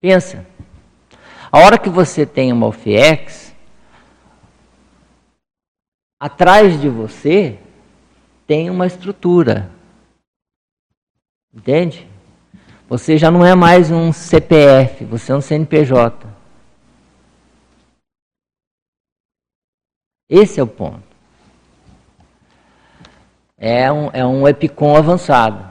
[0.00, 0.46] Pensa.
[1.52, 3.49] A hora que você tem uma OFIEX,
[6.20, 7.58] atrás de você
[8.46, 9.70] tem uma estrutura.
[11.52, 12.06] Entende?
[12.86, 16.28] Você já não é mais um CPF, você é um CNPJ.
[20.28, 21.02] Esse é o ponto.
[23.56, 25.68] É um, é um EPICOM avançado.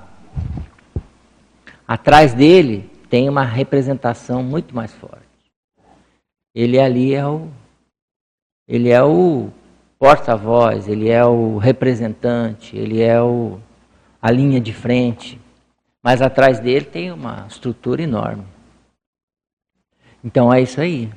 [1.88, 5.26] Atrás dele tem uma representação muito mais forte.
[6.54, 7.50] Ele ali é o.
[8.68, 9.52] Ele é o
[10.00, 13.60] porta-voz, ele é o representante, ele é o,
[14.22, 15.40] a linha de frente,
[16.02, 18.46] mas atrás dele tem uma estrutura enorme.
[20.24, 21.12] Então é isso aí.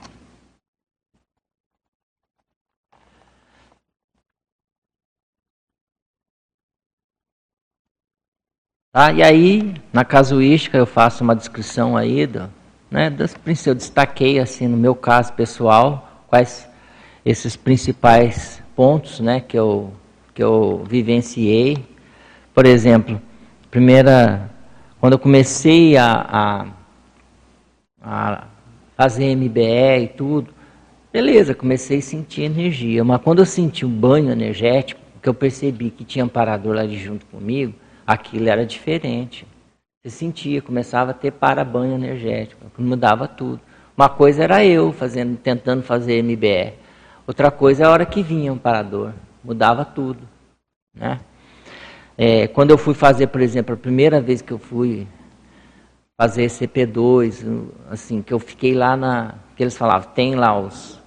[8.93, 9.11] Tá?
[9.13, 12.53] E aí, na casuística, eu faço uma descrição aí do,
[12.91, 13.35] né, das
[13.67, 16.69] eu destaquei assim no meu caso pessoal quais
[17.25, 19.93] esses principais pontos né, que, eu,
[20.35, 21.79] que eu vivenciei.
[22.55, 23.21] Por exemplo,
[23.71, 24.51] primeira,
[25.01, 26.67] quando eu comecei a, a,
[28.03, 28.47] a
[28.97, 30.53] fazer MBE e tudo,
[31.13, 33.05] beleza, comecei a sentir energia.
[33.05, 36.99] Mas quando eu senti um banho energético, que eu percebi que tinha amparador lá de
[36.99, 37.73] junto comigo,
[38.05, 39.47] aquilo era diferente.
[40.03, 43.61] Você sentia, começava a ter para-banho energético, mudava tudo.
[43.97, 46.73] Uma coisa era eu fazendo, tentando fazer MBE.
[47.27, 49.13] Outra coisa é a hora que vinha um parador,
[49.45, 50.29] mudava tudo.
[50.95, 51.21] Né?
[52.17, 55.07] É, quando eu fui fazer, por exemplo, a primeira vez que eu fui
[56.21, 59.35] fazer CP2, assim, que eu fiquei lá na.
[59.57, 61.01] que eles falavam, tem lá os.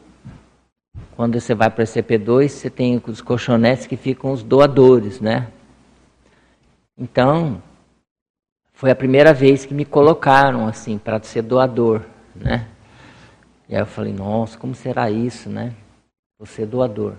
[1.15, 5.47] Quando você vai para CP2, você tem os colchonetes que ficam os doadores, né?
[6.97, 7.61] Então,
[8.73, 12.01] foi a primeira vez que me colocaram assim para ser doador,
[12.35, 12.67] né?
[13.69, 15.73] E aí eu falei, nossa, como será isso, né?
[16.37, 17.13] Você é doador.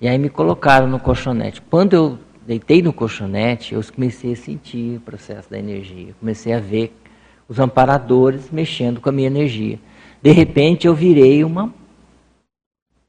[0.00, 1.62] E aí me colocaram no colchonete.
[1.62, 6.14] Quando eu deitei no colchonete, eu comecei a sentir o processo da energia.
[6.20, 6.94] Comecei a ver
[7.48, 9.78] os amparadores mexendo com a minha energia.
[10.22, 11.72] De repente eu virei uma,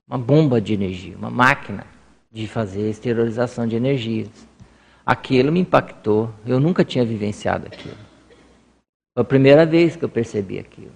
[0.07, 1.85] uma bomba de energia, uma máquina
[2.31, 4.29] de fazer exteriorização de energias.
[5.05, 6.33] Aquilo me impactou.
[6.45, 7.97] Eu nunca tinha vivenciado aquilo.
[9.13, 10.93] Foi a primeira vez que eu percebi aquilo.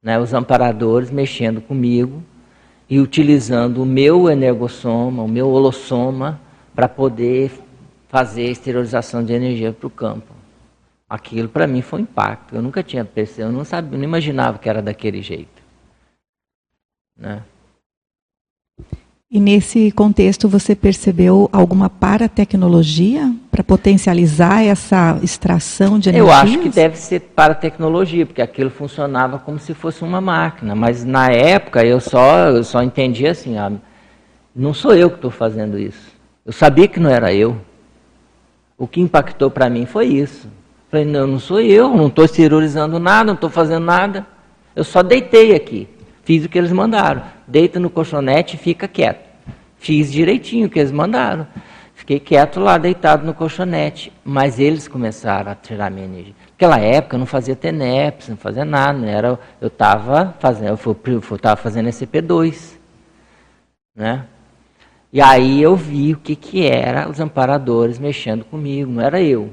[0.00, 2.22] Né, os amparadores mexendo comigo
[2.92, 6.38] e utilizando o meu energossoma, o meu holossoma,
[6.74, 7.50] para poder
[8.06, 10.34] fazer a exteriorização de energia para o campo.
[11.08, 12.54] Aquilo para mim foi um impacto.
[12.54, 15.62] Eu nunca tinha percebido, eu não sabia, não imaginava que era daquele jeito.
[17.16, 17.42] Né?
[19.30, 26.26] E nesse contexto você percebeu alguma paratecnologia para potencializar essa extração de energia?
[26.26, 30.74] Eu acho que deve ser paratecnologia, porque aquilo funcionava como se fosse uma máquina.
[30.74, 33.70] Mas na época eu só, eu só entendia assim, ah,
[34.56, 36.12] não sou eu que estou fazendo isso.
[36.46, 37.58] Eu sabia que não era eu.
[38.78, 40.48] O que impactou para mim foi isso.
[40.90, 44.26] Falei, não, não sou eu, não estou exteriorizando nada, não estou fazendo nada.
[44.74, 45.86] Eu só deitei aqui.
[46.24, 47.22] Fiz o que eles mandaram.
[47.46, 49.28] Deita no colchonete e fica quieto.
[49.76, 51.46] Fiz direitinho o que eles mandaram.
[52.02, 54.12] Fiquei quieto lá, deitado no colchonete.
[54.24, 56.34] Mas eles começaram a tirar minha energia.
[56.50, 58.98] Naquela época eu não fazia TENEPS, não fazia nada.
[58.98, 62.76] Não era, eu estava fazendo, eu estava fazendo SCP-2.
[63.94, 64.26] Né?
[65.12, 69.52] E aí eu vi o que, que era os amparadores mexendo comigo, não era eu.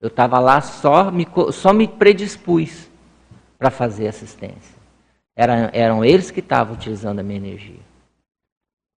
[0.00, 2.88] Eu estava lá só me, só me predispus
[3.58, 4.78] para fazer assistência.
[5.36, 7.80] Era, eram eles que estavam utilizando a minha energia.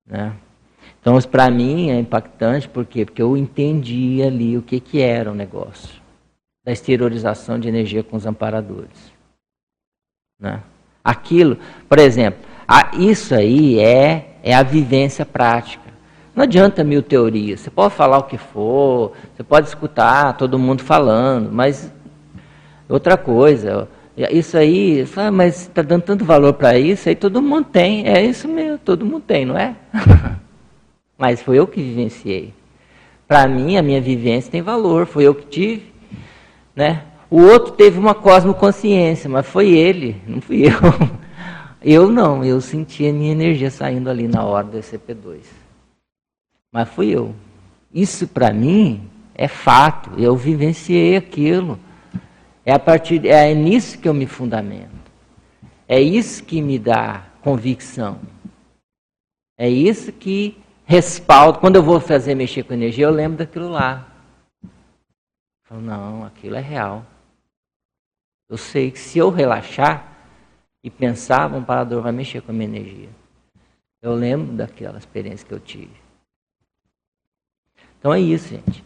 [0.08, 0.34] Né?
[1.02, 3.04] Então, isso para mim é impactante, por quê?
[3.04, 6.00] Porque eu entendi ali o que, que era o negócio
[6.64, 9.12] da exteriorização de energia com os amparadores.
[10.40, 10.62] Né?
[11.04, 11.58] Aquilo,
[11.90, 15.90] por exemplo, a, isso aí é, é a vivência prática.
[16.36, 17.62] Não adianta mil teorias.
[17.62, 21.92] Você pode falar o que for, você pode escutar todo mundo falando, mas
[22.88, 27.66] outra coisa, isso aí, fala, mas está dando tanto valor para isso, aí todo mundo
[27.66, 28.08] tem.
[28.08, 29.76] É isso mesmo, todo mundo tem, não é?
[31.22, 32.52] mas foi eu que vivenciei.
[33.28, 35.94] Para mim, a minha vivência tem valor, foi eu que tive.
[36.76, 37.04] Né?
[37.30, 40.72] O outro teve uma cosmoconsciência, mas foi ele, não fui eu.
[41.80, 45.42] Eu não, eu senti a minha energia saindo ali na hora do ECP2.
[46.72, 47.36] Mas fui eu.
[47.94, 51.78] Isso para mim é fato, eu vivenciei aquilo.
[52.66, 54.90] É a partir é nisso que eu me fundamento.
[55.88, 58.18] É isso que me dá convicção.
[59.56, 61.60] É isso que respalda.
[61.60, 64.08] Quando eu vou fazer mexer com energia, eu lembro daquilo lá.
[64.64, 64.70] Eu
[65.64, 67.06] falo, não, aquilo é real.
[68.50, 70.12] Eu sei que se eu relaxar,
[70.84, 73.10] e pensava, um parador vai mexer com a minha energia.
[74.02, 75.92] Eu lembro daquela experiência que eu tive.
[78.00, 78.84] Então é isso, gente.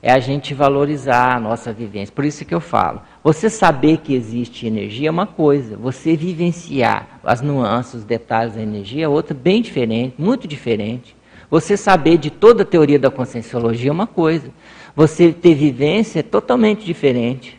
[0.00, 2.14] É a gente valorizar a nossa vivência.
[2.14, 3.02] Por isso que eu falo.
[3.24, 5.76] Você saber que existe energia é uma coisa.
[5.76, 11.16] Você vivenciar as nuances, os detalhes da energia é outra bem diferente, muito diferente.
[11.50, 14.50] Você saber de toda a teoria da conscienciologia é uma coisa.
[14.94, 17.58] Você ter vivência é totalmente diferente.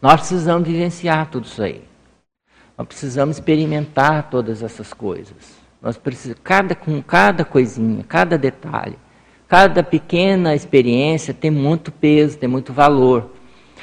[0.00, 1.82] Nós precisamos vivenciar tudo isso aí.
[2.76, 5.58] Nós precisamos experimentar todas essas coisas.
[5.82, 8.98] Nós precisamos, cada, com cada coisinha, cada detalhe,
[9.46, 13.30] cada pequena experiência tem muito peso, tem muito valor.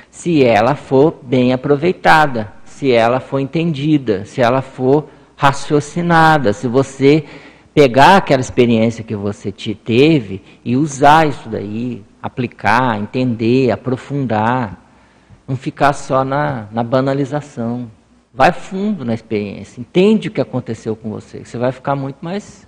[0.09, 7.25] Se ela for bem aproveitada, se ela for entendida, se ela for raciocinada, se você
[7.75, 14.81] pegar aquela experiência que você te teve e usar isso daí, aplicar, entender, aprofundar,
[15.45, 17.91] não ficar só na, na banalização.
[18.33, 21.43] Vai fundo na experiência, entende o que aconteceu com você.
[21.43, 22.65] Você vai ficar muito mais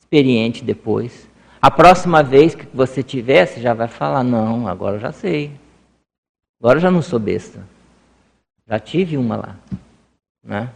[0.00, 1.28] experiente depois.
[1.60, 5.50] A próxima vez que você tiver, você já vai falar: Não, agora eu já sei.
[6.60, 7.66] Agora eu já não sou besta.
[8.66, 9.56] Já tive uma lá.
[10.42, 10.70] Né?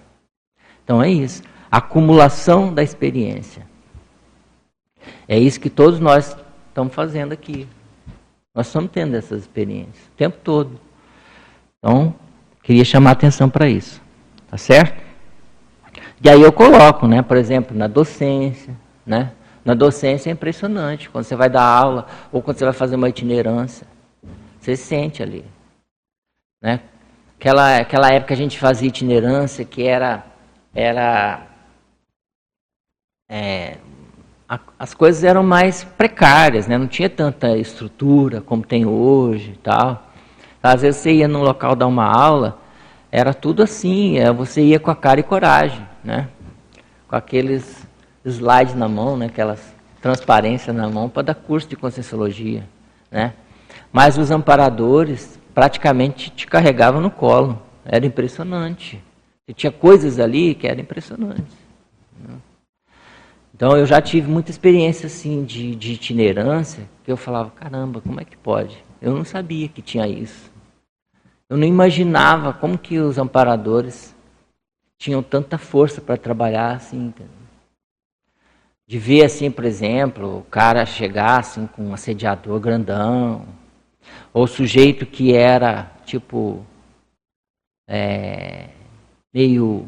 [0.82, 1.42] Então é isso.
[1.70, 3.66] Acumulação da experiência.
[5.28, 6.36] É isso que todos nós
[6.68, 7.66] estamos fazendo aqui.
[8.54, 10.80] Nós estamos tendo essas experiências o tempo todo.
[11.78, 12.14] Então,
[12.62, 14.00] Queria chamar atenção para isso.
[14.48, 15.02] Tá certo?
[16.22, 18.74] E aí eu coloco, né, por exemplo, na docência,
[19.06, 19.32] né?
[19.64, 23.08] Na docência é impressionante, quando você vai dar aula ou quando você vai fazer uma
[23.08, 23.86] itinerância,
[24.58, 25.44] você sente ali,
[26.62, 26.80] né?
[27.38, 30.24] Aquela, aquela época a gente fazia itinerância que era
[30.74, 31.46] era
[33.30, 33.76] é,
[34.48, 36.76] a, as coisas eram mais precárias, né?
[36.76, 40.10] Não tinha tanta estrutura como tem hoje, e tal.
[40.60, 42.58] Às vezes você ia num local dar uma aula,
[43.12, 46.28] era tudo assim, é, você ia com a cara e coragem, né?
[47.08, 47.86] Com aqueles
[48.24, 49.26] slides na mão, né?
[49.26, 52.64] aquelas transparências na mão para dar curso de conscienciologia,
[53.10, 53.32] né?
[53.92, 59.02] Mas os amparadores praticamente te carregavam no colo, era impressionante.
[59.46, 61.56] E tinha coisas ali que eram impressionantes.
[62.18, 62.34] Né?
[63.60, 68.18] Então eu já tive muita experiência assim de, de itinerância, que eu falava, caramba, como
[68.18, 68.82] é que pode?
[69.02, 70.50] Eu não sabia que tinha isso.
[71.46, 74.16] Eu não imaginava como que os amparadores
[74.96, 77.12] tinham tanta força para trabalhar assim.
[78.88, 83.46] De ver assim, por exemplo, o cara chegar assim com um assediador grandão,
[84.32, 86.64] ou sujeito que era tipo
[87.86, 88.70] é,
[89.34, 89.86] meio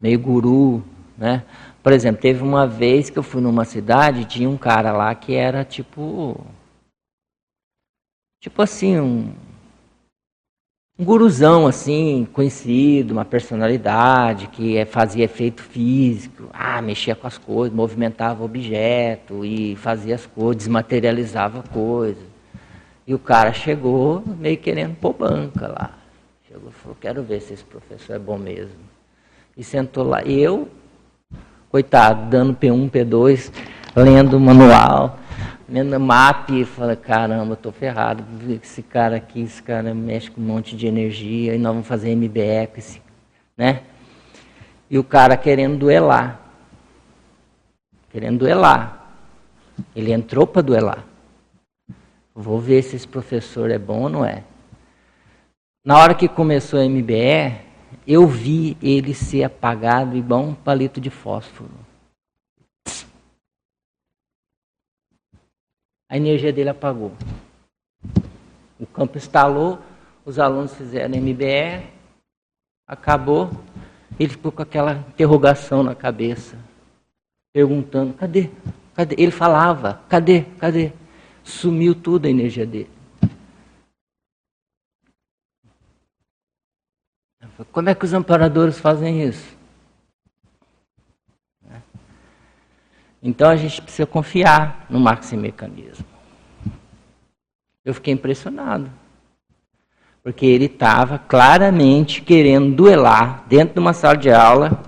[0.00, 0.82] meio guru,
[1.18, 1.44] né?
[1.86, 5.36] Por exemplo, teve uma vez que eu fui numa cidade, tinha um cara lá que
[5.36, 6.44] era tipo
[8.40, 9.32] tipo assim, um
[10.98, 17.38] um guruzão assim, conhecido, uma personalidade que é, fazia efeito físico, ah, mexia com as
[17.38, 22.24] coisas, movimentava objeto e fazia as coisas, desmaterializava coisas.
[23.06, 25.96] E o cara chegou meio querendo pôr banca lá.
[26.48, 28.74] Chegou e falou, quero ver se esse professor é bom mesmo.
[29.56, 30.24] E sentou lá.
[30.24, 30.68] E eu,
[31.70, 33.52] coitado, dando P1, P2,
[33.94, 35.18] lendo o manual
[35.68, 38.24] Vendo map e falei, caramba, estou ferrado.
[38.62, 42.14] Esse cara aqui, esse cara mexe com um monte de energia e nós vamos fazer
[42.14, 43.02] MBE com esse,
[43.56, 43.82] né?
[44.88, 46.40] E o cara querendo duelar.
[48.12, 49.10] Querendo duelar.
[49.94, 51.04] Ele entrou para duelar.
[52.32, 54.44] Vou ver se esse professor é bom ou não é.
[55.84, 57.65] Na hora que começou a MBE,
[58.06, 61.86] eu vi ele ser apagado igual um palito de fósforo.
[66.08, 67.12] a energia dele apagou.
[68.78, 69.78] O campo instalou,
[70.24, 71.86] os alunos fizeram MBE,
[72.86, 73.50] acabou,
[74.18, 76.56] ele ficou com aquela interrogação na cabeça,
[77.52, 78.50] perguntando: cadê?
[78.94, 79.16] Cadê?
[79.18, 80.42] Ele falava: cadê?
[80.58, 80.92] Cadê?
[81.42, 82.90] Sumiu tudo a energia dele.
[87.72, 89.56] Como é que os amparadores fazem isso?
[93.22, 96.04] Então a gente precisa confiar no maximecanismo.
[97.84, 98.90] Eu fiquei impressionado.
[100.22, 104.82] Porque ele estava claramente querendo duelar dentro de uma sala de aula,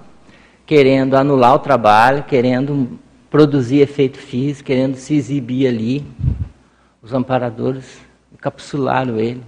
[0.66, 2.98] querendo anular o trabalho, querendo
[3.30, 6.04] produzir efeito físico, querendo se exibir ali.
[7.00, 8.00] Os amparadores
[8.32, 9.42] encapsularam ele.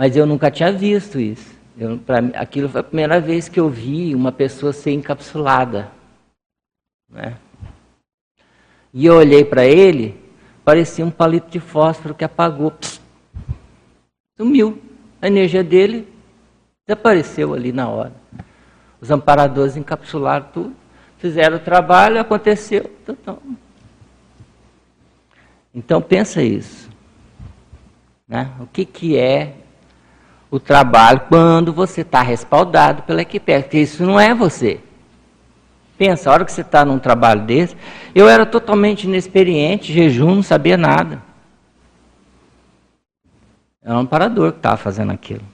[0.00, 1.54] Mas eu nunca tinha visto isso.
[1.76, 5.92] Eu, pra, aquilo foi a primeira vez que eu vi uma pessoa ser encapsulada
[7.06, 7.36] né?
[8.94, 10.18] E eu olhei para ele,
[10.64, 12.70] parecia um palito de fósforo que apagou.
[12.70, 12.98] Pss,
[14.38, 14.80] sumiu.
[15.20, 16.08] A energia dele
[16.88, 18.14] desapareceu ali na hora.
[19.02, 20.74] Os amparadores encapsularam tudo,
[21.18, 22.90] fizeram o trabalho, aconteceu.
[23.02, 23.38] Então,
[25.74, 26.88] então pensa isso.
[28.26, 28.50] Né?
[28.60, 29.59] O que, que é
[30.50, 33.60] o trabalho quando você está respaldado pela equipe?
[33.62, 34.80] Porque isso não é você.
[35.96, 37.76] Pensa, a hora que você está num trabalho desse,
[38.14, 41.22] eu era totalmente inexperiente, jejum, não sabia nada.
[43.82, 45.44] Era um parador que estava fazendo aquilo.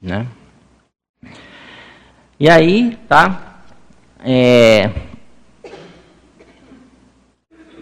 [0.00, 0.26] Né?
[2.38, 3.62] E aí, tá?
[4.20, 4.90] É,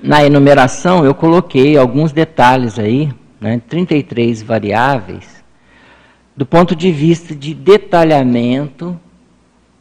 [0.03, 3.11] na enumeração eu coloquei alguns detalhes aí,
[3.45, 5.45] né, 33 variáveis,
[6.35, 8.99] do ponto de vista de detalhamento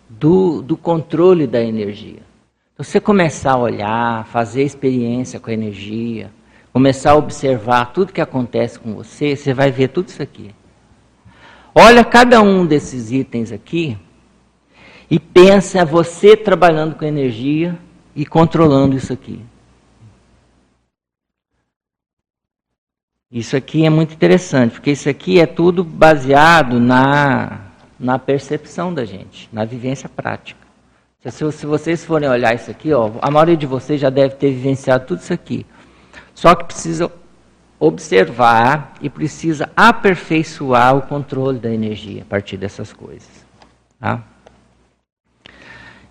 [0.10, 2.20] do, do controle da energia.
[2.74, 6.30] Então, você começar a olhar, fazer experiência com a energia,
[6.74, 10.54] começar a observar tudo que acontece com você, você vai ver tudo isso aqui.
[11.74, 13.98] Olha cada um desses itens aqui
[15.10, 17.80] e pensa você trabalhando com energia
[18.14, 19.40] e controlando isso aqui.
[23.34, 27.64] Isso aqui é muito interessante, porque isso aqui é tudo baseado na
[28.04, 30.60] na percepção da gente, na vivência prática.
[31.26, 34.52] Se, se vocês forem olhar isso aqui, ó, a maioria de vocês já deve ter
[34.52, 35.66] vivenciado tudo isso aqui.
[36.36, 37.10] Só que precisa
[37.80, 43.46] observar e precisa aperfeiçoar o controle da energia a partir dessas coisas.
[44.00, 44.22] Tá?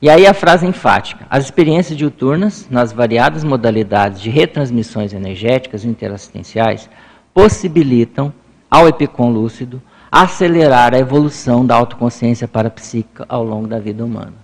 [0.00, 1.26] E aí a frase enfática.
[1.28, 6.88] As experiências diuturnas, nas variadas modalidades de retransmissões energéticas interassistenciais,
[7.34, 8.32] possibilitam
[8.70, 14.34] ao epicom lúcido acelerar a evolução da autoconsciência parapsíquica ao longo da vida humana.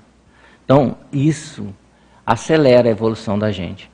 [0.65, 1.67] Então, isso
[2.25, 3.91] acelera a evolução da gente.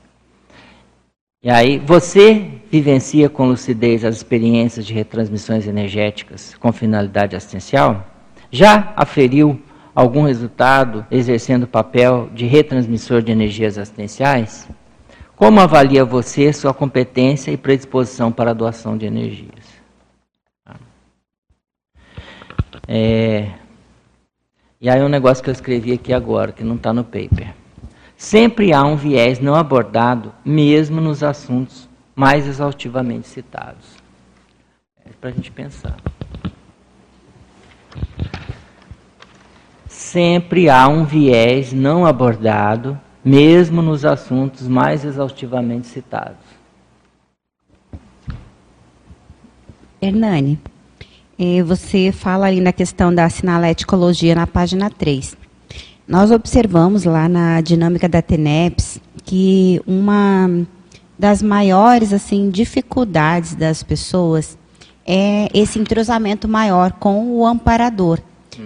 [1.43, 8.05] E aí, você vivencia com lucidez as experiências de retransmissões energéticas com finalidade assistencial?
[8.49, 9.61] Já aferiu
[9.93, 14.67] algum resultado exercendo o papel de retransmissor de energias assistenciais?
[15.35, 19.65] Como avalia você sua competência e predisposição para a doação de energias?
[22.87, 23.51] É...
[24.79, 27.53] E aí um negócio que eu escrevi aqui agora, que não está no paper.
[28.15, 33.97] Sempre há um viés não abordado, mesmo nos assuntos mais exaustivamente citados.
[35.05, 35.97] É para a gente pensar.
[39.87, 46.37] Sempre há um viés não abordado, mesmo nos assuntos mais exaustivamente citados.
[49.99, 50.59] Hernani,
[51.65, 55.35] você fala ali na questão da sinaléticologia na página 3.
[56.07, 60.47] Nós observamos lá na dinâmica da TENEPS que uma
[61.17, 64.55] das maiores assim dificuldades das pessoas
[65.03, 68.19] é esse entrosamento maior com o amparador,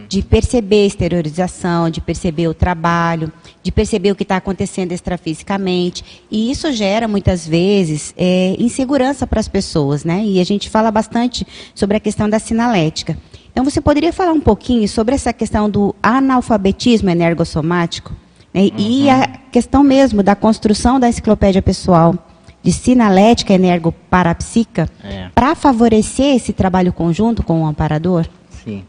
[0.08, 3.32] de perceber a exteriorização, de perceber o trabalho,
[3.62, 6.24] de perceber o que está acontecendo extrafisicamente.
[6.30, 10.24] E isso gera, muitas vezes, é, insegurança para as pessoas, né?
[10.24, 13.18] E a gente fala bastante sobre a questão da sinalética.
[13.52, 18.14] Então, você poderia falar um pouquinho sobre essa questão do analfabetismo energossomático
[18.54, 18.62] né?
[18.62, 18.72] uhum.
[18.78, 22.16] e a questão mesmo da construção da enciclopédia pessoal
[22.62, 25.30] de sinalética energoparapsíquica é.
[25.34, 28.28] para favorecer esse trabalho conjunto com o amparador?
[28.64, 28.84] Sim.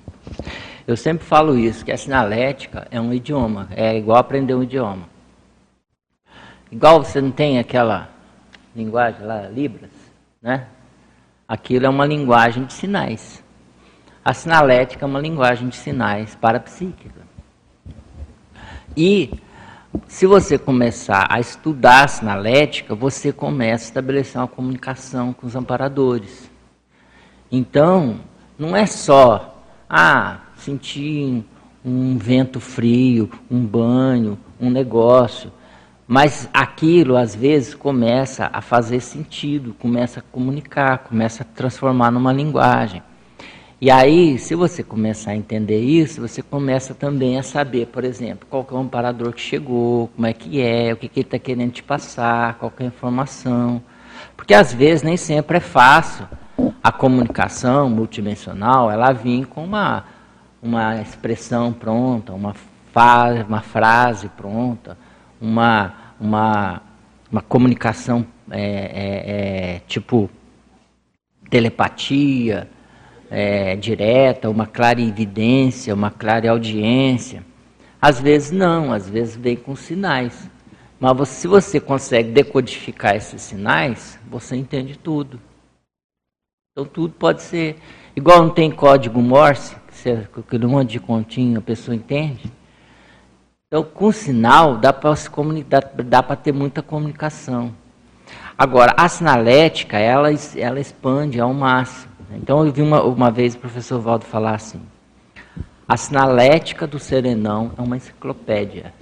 [0.90, 5.08] Eu sempre falo isso, que a sinalética é um idioma, é igual aprender um idioma.
[6.68, 8.10] Igual você não tem aquela
[8.74, 9.92] linguagem lá, Libras,
[10.42, 10.66] né?
[11.46, 13.40] Aquilo é uma linguagem de sinais.
[14.24, 17.20] A sinalética é uma linguagem de sinais parapsíquica.
[18.96, 19.30] E
[20.08, 25.54] se você começar a estudar a sinalética, você começa a estabelecer uma comunicação com os
[25.54, 26.50] amparadores.
[27.48, 28.18] Então,
[28.58, 29.56] não é só,
[29.88, 31.44] ah, sentir
[31.84, 35.50] um vento frio, um banho, um negócio.
[36.06, 42.32] Mas aquilo, às vezes, começa a fazer sentido, começa a comunicar, começa a transformar numa
[42.32, 43.02] linguagem.
[43.80, 48.46] E aí, se você começar a entender isso, você começa também a saber, por exemplo,
[48.50, 51.38] qual é o amparador que chegou, como é que é, o que, que ele está
[51.38, 53.80] querendo te passar, qual é a informação.
[54.36, 56.28] Porque às vezes nem sempre é fácil
[56.82, 60.04] a comunicação multidimensional, ela vir com uma,
[60.62, 62.54] uma expressão pronta, uma,
[63.48, 64.96] uma frase pronta,
[65.40, 66.82] uma, uma,
[67.30, 70.28] uma comunicação é, é, é, tipo
[71.48, 72.68] telepatia,
[73.30, 77.44] é, direta, uma clara evidência, uma clara audiência.
[78.00, 80.48] Às vezes não, às vezes vem com sinais.
[80.98, 85.40] Mas você, se você consegue decodificar esses sinais, você entende tudo.
[86.72, 87.76] Então tudo pode ser.
[88.14, 89.74] Igual não tem código Morse,
[90.66, 92.50] um monte de continho a pessoa entende.
[93.66, 95.14] Então, com sinal, dá para
[96.04, 97.72] dá ter muita comunicação.
[98.58, 102.10] Agora, a sinalética, ela, ela expande ao máximo.
[102.32, 104.80] Então eu vi uma, uma vez o professor Valdo falar assim:
[105.88, 108.92] a sinalética do serenão é uma enciclopédia.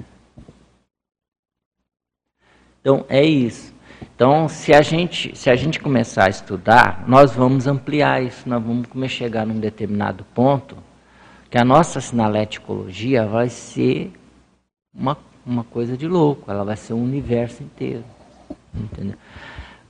[2.80, 3.74] Então é isso.
[4.14, 8.62] Então, se a gente, se a gente começar a estudar, nós vamos ampliar isso, nós
[8.62, 10.76] vamos começar a chegar num determinado ponto
[11.50, 14.12] que a nossa sinaléticologia vai ser
[14.94, 18.04] uma, uma coisa de louco, ela vai ser um universo inteiro.
[18.74, 19.16] Entendeu?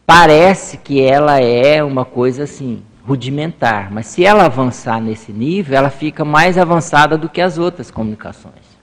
[0.06, 5.90] Parece que ela é uma coisa assim, rudimentar, mas se ela avançar nesse nível, ela
[5.90, 8.78] fica mais avançada do que as outras comunicações.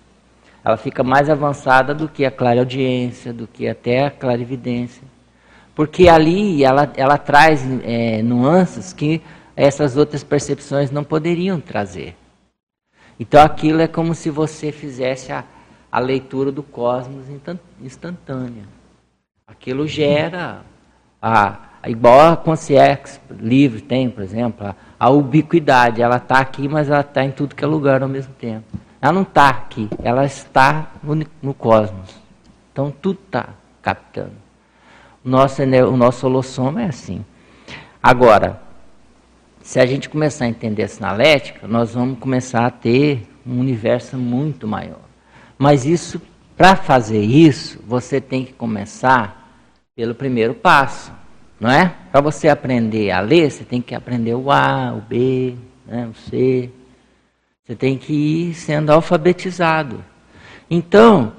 [0.64, 5.04] Ela fica mais avançada do que a clareaudiência, do que até a clarividência.
[5.76, 9.22] Porque ali ela, ela traz é, nuances que
[9.56, 12.16] essas outras percepções não poderiam trazer.
[13.20, 15.44] Então aquilo é como se você fizesse a,
[15.92, 17.26] a leitura do cosmos
[17.82, 18.64] instantânea.
[19.48, 20.62] Aquilo gera
[21.22, 21.58] a,
[21.88, 26.02] igual a Concierge livre tem, por exemplo, a, a ubiquidade.
[26.02, 28.66] Ela está aqui, mas ela está em tudo que é lugar ao mesmo tempo.
[29.02, 32.16] Ela não está aqui, ela está no, no cosmos.
[32.72, 33.50] Então tudo está
[33.82, 34.34] captando.
[35.24, 37.24] O nosso, o nosso holossoma é assim.
[38.02, 38.62] Agora,
[39.66, 44.16] se a gente começar a entender a sinalética, nós vamos começar a ter um universo
[44.16, 45.02] muito maior.
[45.58, 46.22] Mas isso,
[46.56, 49.60] para fazer isso, você tem que começar
[49.96, 51.12] pelo primeiro passo
[51.60, 51.94] não é?
[52.12, 55.56] Para você aprender a ler, você tem que aprender o A, o B,
[55.86, 56.70] né, o C.
[57.64, 60.04] Você tem que ir sendo alfabetizado.
[60.70, 61.34] Então,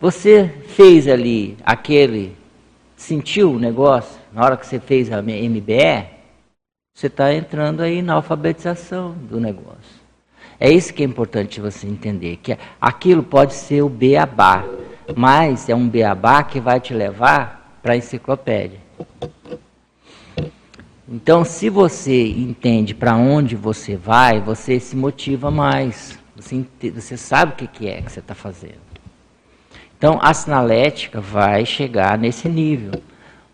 [0.00, 2.36] você fez ali aquele,
[2.96, 6.19] sentiu o negócio, na hora que você fez a MBE,
[6.94, 10.00] você está entrando aí na alfabetização do negócio.
[10.58, 14.64] É isso que é importante você entender, que aquilo pode ser o beabá,
[15.16, 18.78] mas é um beabá que vai te levar para a enciclopédia.
[21.08, 26.18] Então, se você entende para onde você vai, você se motiva mais.
[26.36, 26.64] Você,
[26.94, 28.78] você sabe o que, que é que você está fazendo.
[29.98, 33.02] Então, a sinalética vai chegar nesse nível.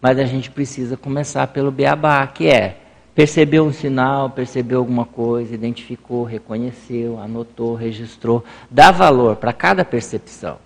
[0.02, 2.85] Mas a gente precisa começar pelo beabá, que é
[3.16, 8.44] percebeu um sinal, percebeu alguma coisa, identificou, reconheceu, anotou, registrou.
[8.70, 10.58] Dá valor para cada percepção.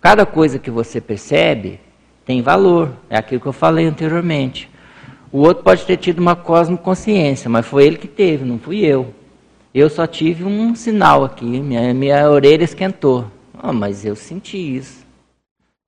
[0.00, 1.80] Cada coisa que você percebe,
[2.24, 2.92] tem valor.
[3.10, 4.70] É aquilo que eu falei anteriormente.
[5.32, 9.12] O outro pode ter tido uma cosmoconsciência, mas foi ele que teve, não fui eu.
[9.74, 13.26] Eu só tive um sinal aqui, minha, minha orelha esquentou.
[13.52, 15.03] Ah, mas eu senti isso.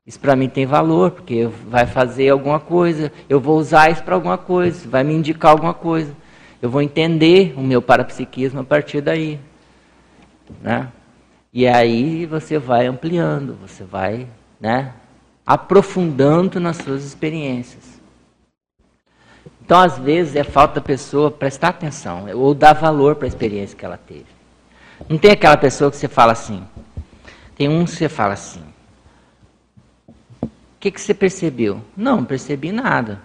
[0.07, 4.15] Isso para mim tem valor, porque vai fazer alguma coisa, eu vou usar isso para
[4.15, 6.15] alguma coisa, vai me indicar alguma coisa.
[6.63, 9.41] Eu vou entender o meu parapsiquismo a partir daí.
[10.63, 10.89] Né?
[11.53, 14.29] E aí você vai ampliando, você vai
[14.61, 14.93] né,
[15.45, 17.97] aprofundando nas suas experiências.
[19.65, 23.77] Então, às vezes, é falta da pessoa prestar atenção ou dar valor para a experiência
[23.77, 24.27] que ela teve.
[25.09, 26.63] Não tem aquela pessoa que você fala assim.
[27.57, 28.63] Tem um que você fala assim.
[30.87, 31.83] O que, que você percebeu?
[31.97, 33.21] Não, percebi nada.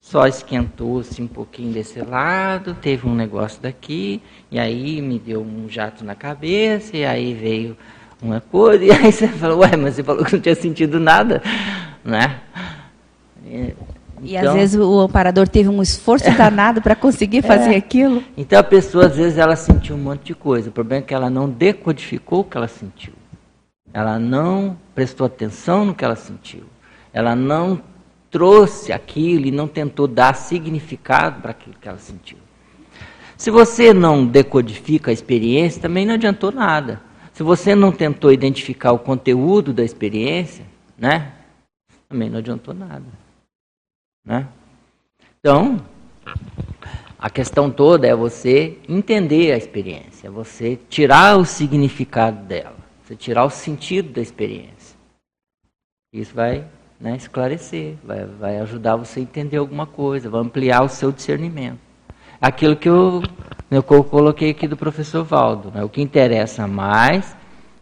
[0.00, 5.68] Só esquentou-se um pouquinho desse lado, teve um negócio daqui, e aí me deu um
[5.68, 7.76] jato na cabeça, e aí veio
[8.22, 11.42] uma coisa, e aí você falou, ué, mas você falou que não tinha sentido nada,
[12.04, 12.38] né?
[13.44, 13.74] E
[14.36, 18.22] então, às vezes o amparador teve um esforço danado para conseguir fazer é, aquilo.
[18.36, 20.68] Então a pessoa, às vezes, ela sentiu um monte de coisa.
[20.68, 23.14] O problema é que ela não decodificou o que ela sentiu.
[23.92, 26.64] Ela não prestou atenção no que ela sentiu.
[27.12, 27.82] Ela não
[28.30, 32.38] trouxe aquilo e não tentou dar significado para aquilo que ela sentiu.
[33.36, 37.00] Se você não decodifica a experiência, também não adiantou nada.
[37.32, 40.64] Se você não tentou identificar o conteúdo da experiência,
[40.98, 41.32] né?
[42.08, 43.06] Também não adiantou nada.
[44.24, 44.46] Né?
[45.38, 45.80] Então,
[47.18, 52.76] a questão toda é você entender a experiência, é você tirar o significado dela,
[53.10, 54.96] você tirar o sentido da experiência.
[56.12, 56.64] Isso vai
[57.00, 61.78] né, esclarecer, vai, vai ajudar você a entender alguma coisa, vai ampliar o seu discernimento.
[62.40, 63.20] Aquilo que eu,
[63.68, 67.34] eu coloquei aqui do professor Valdo, né, o que interessa mais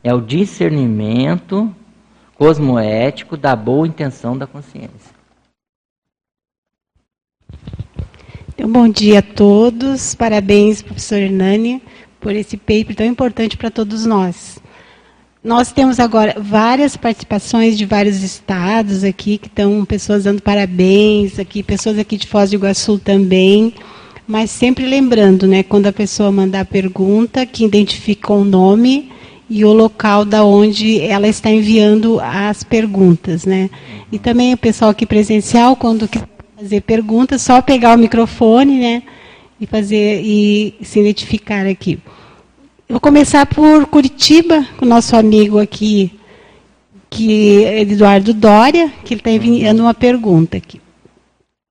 [0.02, 1.74] é o discernimento
[2.34, 5.18] cosmoético da boa intenção da consciência.
[8.54, 10.14] Então, bom dia a todos.
[10.14, 11.82] Parabéns, professor Hernani,
[12.18, 14.58] por esse paper tão importante para todos nós.
[15.42, 21.62] Nós temos agora várias participações de vários estados aqui, que estão pessoas dando parabéns, aqui,
[21.62, 23.72] pessoas aqui de Foz do Iguaçu também.
[24.26, 29.12] Mas sempre lembrando, né, quando a pessoa mandar a pergunta, que identifica o nome
[29.48, 33.70] e o local da onde ela está enviando as perguntas, né?
[34.12, 36.08] E também o pessoal aqui presencial, quando
[36.56, 39.02] fazer perguntas, só pegar o microfone, né?
[39.58, 41.98] E fazer e se identificar aqui.
[42.90, 46.10] Vou começar por Curitiba, com o nosso amigo aqui,
[47.10, 50.80] que é Eduardo Dória, que ele está enviando uma pergunta aqui.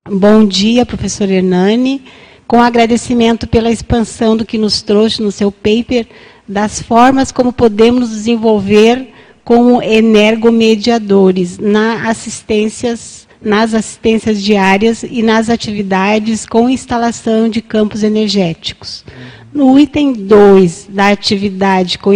[0.07, 2.03] Bom dia, professor Hernani.
[2.45, 6.05] Com agradecimento pela expansão do que nos trouxe no seu paper,
[6.47, 9.11] das formas como podemos desenvolver
[9.43, 19.05] como energomediadores na assistências nas assistências diárias e nas atividades com instalação de campos energéticos.
[19.53, 22.13] No item 2 da atividade, com, uh,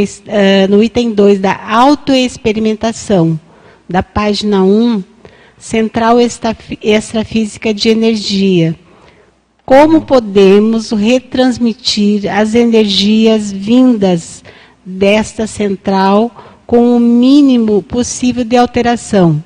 [0.69, 3.39] no item 2 da autoexperimentação,
[3.88, 5.03] da página 1,
[5.57, 8.76] Central Extrafísica de Energia.
[9.65, 14.43] Como podemos retransmitir as energias vindas
[14.84, 16.32] desta central
[16.65, 19.41] com o mínimo possível de alteração?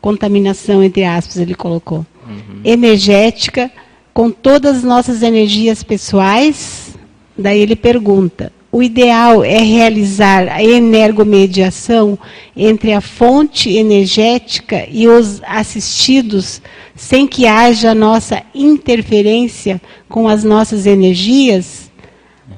[0.00, 2.06] Contaminação, entre aspas, ele colocou.
[2.26, 2.60] Uhum.
[2.64, 3.70] Energética,
[4.12, 6.96] com todas as nossas energias pessoais.
[7.36, 12.16] Daí ele pergunta: o ideal é realizar a energomediação
[12.56, 16.62] entre a fonte energética e os assistidos,
[16.94, 21.90] sem que haja nossa interferência com as nossas energias?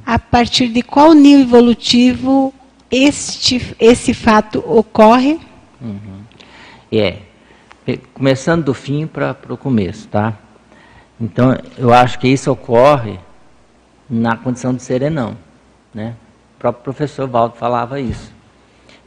[0.04, 2.52] A partir de qual nível evolutivo
[2.90, 5.38] este, esse fato ocorre?
[5.80, 6.22] Uhum.
[6.90, 7.16] É,
[8.14, 10.38] começando do fim para o começo, tá?
[11.20, 13.18] Então, eu acho que isso ocorre
[14.08, 15.36] na condição de serenão,
[15.94, 16.14] né?
[16.56, 18.32] O próprio professor Valdo falava isso,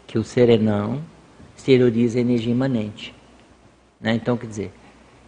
[0.07, 1.01] que o serenão
[1.57, 3.13] exterioriza a energia imanente,
[3.99, 4.13] né?
[4.13, 4.73] Então, quer dizer,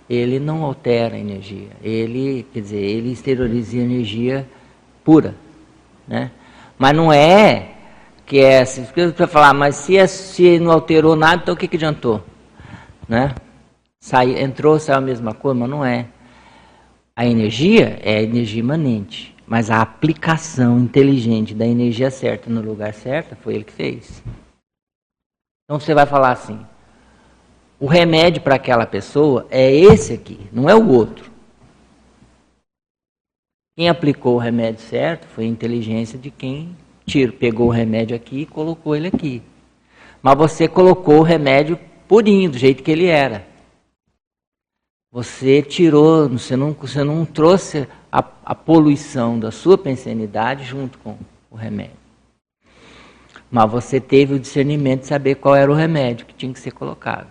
[0.09, 4.47] ele não altera a energia, ele, quer dizer, ele exterioriza a energia
[5.03, 5.35] pura,
[6.07, 6.31] né?
[6.77, 7.69] Mas não é
[8.25, 11.67] que é, se você falar, mas se, é, se não alterou nada, então o que,
[11.67, 12.23] que adiantou?
[13.07, 13.33] Né?
[13.99, 16.07] Sai, entrou, saiu a mesma coisa, mas não é.
[17.15, 22.93] A energia é a energia imanente, mas a aplicação inteligente da energia certa no lugar
[22.93, 24.21] certo foi ele que fez.
[25.65, 26.59] Então você vai falar assim:
[27.79, 31.31] o remédio para aquela pessoa é esse aqui, não é o outro.
[33.75, 38.41] Quem aplicou o remédio certo foi a inteligência de quem tiro, pegou o remédio aqui
[38.41, 39.41] e colocou ele aqui.
[40.21, 43.45] Mas você colocou o remédio purinho, do jeito que ele era.
[45.11, 51.17] Você tirou, você não, você não trouxe a, a poluição da sua pensanidade junto com
[51.49, 51.97] o remédio.
[53.49, 56.71] Mas você teve o discernimento de saber qual era o remédio que tinha que ser
[56.71, 57.29] colocado.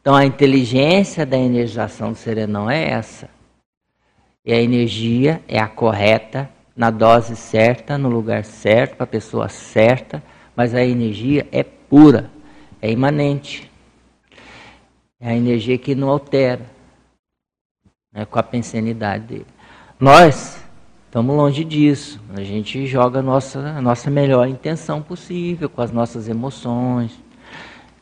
[0.00, 3.28] Então a inteligência da energização do serenão é essa.
[4.44, 9.48] E a energia é a correta, na dose certa, no lugar certo, para a pessoa
[9.48, 10.22] certa,
[10.56, 12.30] mas a energia é pura,
[12.84, 13.70] é imanente.
[15.18, 16.60] É a energia que não altera
[18.12, 19.46] né, com a pensenidade dele.
[19.98, 20.62] Nós
[21.06, 22.20] estamos longe disso.
[22.34, 27.18] A gente joga a nossa, a nossa melhor intenção possível, com as nossas emoções.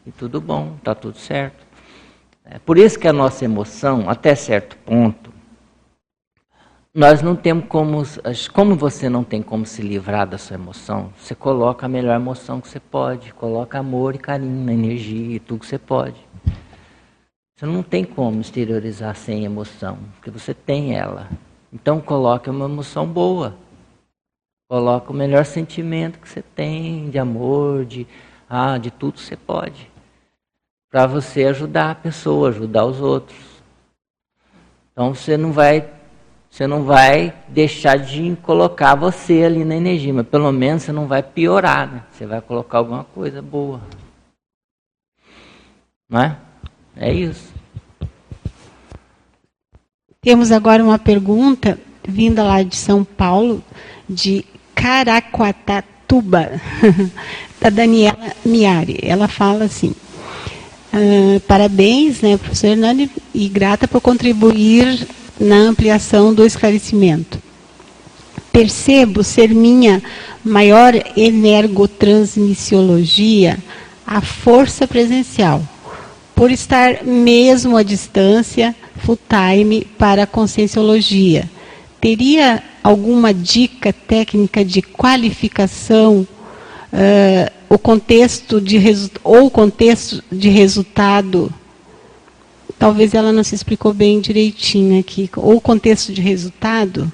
[0.05, 1.65] E tudo bom, está tudo certo.
[2.45, 5.22] É por isso que a nossa emoção, até certo ponto,
[6.95, 8.03] nós não temos como,
[8.53, 12.61] como você não tem como se livrar da sua emoção, você coloca a melhor emoção
[12.61, 16.21] que você pode, coloca amor e carinho, energia, tudo que você pode.
[17.57, 21.31] Você não tem como exteriorizar sem emoção, porque você tem ela.
[21.73, 23.57] Então coloque uma emoção boa.
[24.69, 28.07] Coloque o melhor sentimento que você tem de amor, de
[28.49, 29.91] ah, de tudo que você pode.
[30.91, 33.39] Para você ajudar a pessoa, ajudar os outros.
[34.93, 36.02] Então você não vai
[36.53, 41.07] você não vai deixar de colocar você ali na energia, mas pelo menos você não
[41.07, 42.03] vai piorar, né?
[42.13, 43.81] Você vai colocar alguma coisa boa.
[46.11, 46.37] Não é?
[46.95, 47.51] É isso.
[50.21, 53.65] Temos agora uma pergunta vinda lá de São Paulo,
[54.07, 54.45] de
[54.75, 56.61] Caraguatatuba,
[57.59, 58.99] da Daniela Miari.
[59.03, 59.95] Ela fala assim:
[60.93, 65.09] ah, parabéns, né, professor Hernani, e grata por contribuir
[65.43, 67.39] na ampliação do esclarecimento.
[68.53, 70.01] Percebo ser minha
[70.45, 73.59] maior energotransmissiologia
[74.07, 75.61] a força presencial,
[76.35, 81.49] por estar mesmo à distância, full time para a conscienciologia.
[82.01, 86.27] Teria alguma dica técnica de qualificação
[86.93, 88.81] uh, o contexto de
[89.25, 91.53] ou contexto de resultado
[92.83, 95.31] Talvez ela não se explicou bem direitinho aqui.
[95.37, 97.13] Ou o contexto de resultado,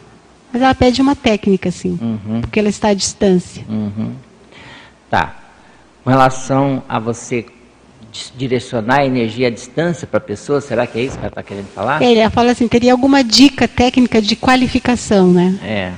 [0.50, 2.40] mas ela pede uma técnica, assim, uhum.
[2.40, 3.66] porque ela está à distância.
[3.68, 4.12] Uhum.
[5.10, 5.36] Tá.
[6.02, 7.44] Com relação a você
[8.34, 11.42] direcionar a energia à distância para a pessoa, será que é isso que ela está
[11.42, 12.00] querendo falar?
[12.00, 15.58] É, ela fala assim, teria alguma dica técnica de qualificação, né?
[15.62, 15.92] É.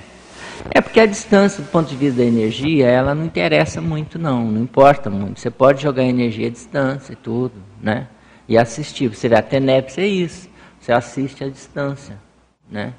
[0.73, 4.51] É porque a distância, do ponto de vista da energia, ela não interessa muito, não,
[4.51, 5.39] não importa muito.
[5.39, 8.09] Você pode jogar energia à distância e tudo, né?
[8.51, 9.09] E assistir.
[9.09, 12.19] Você vê a TENEPS é isso, você assiste à distância,
[12.69, 12.93] né?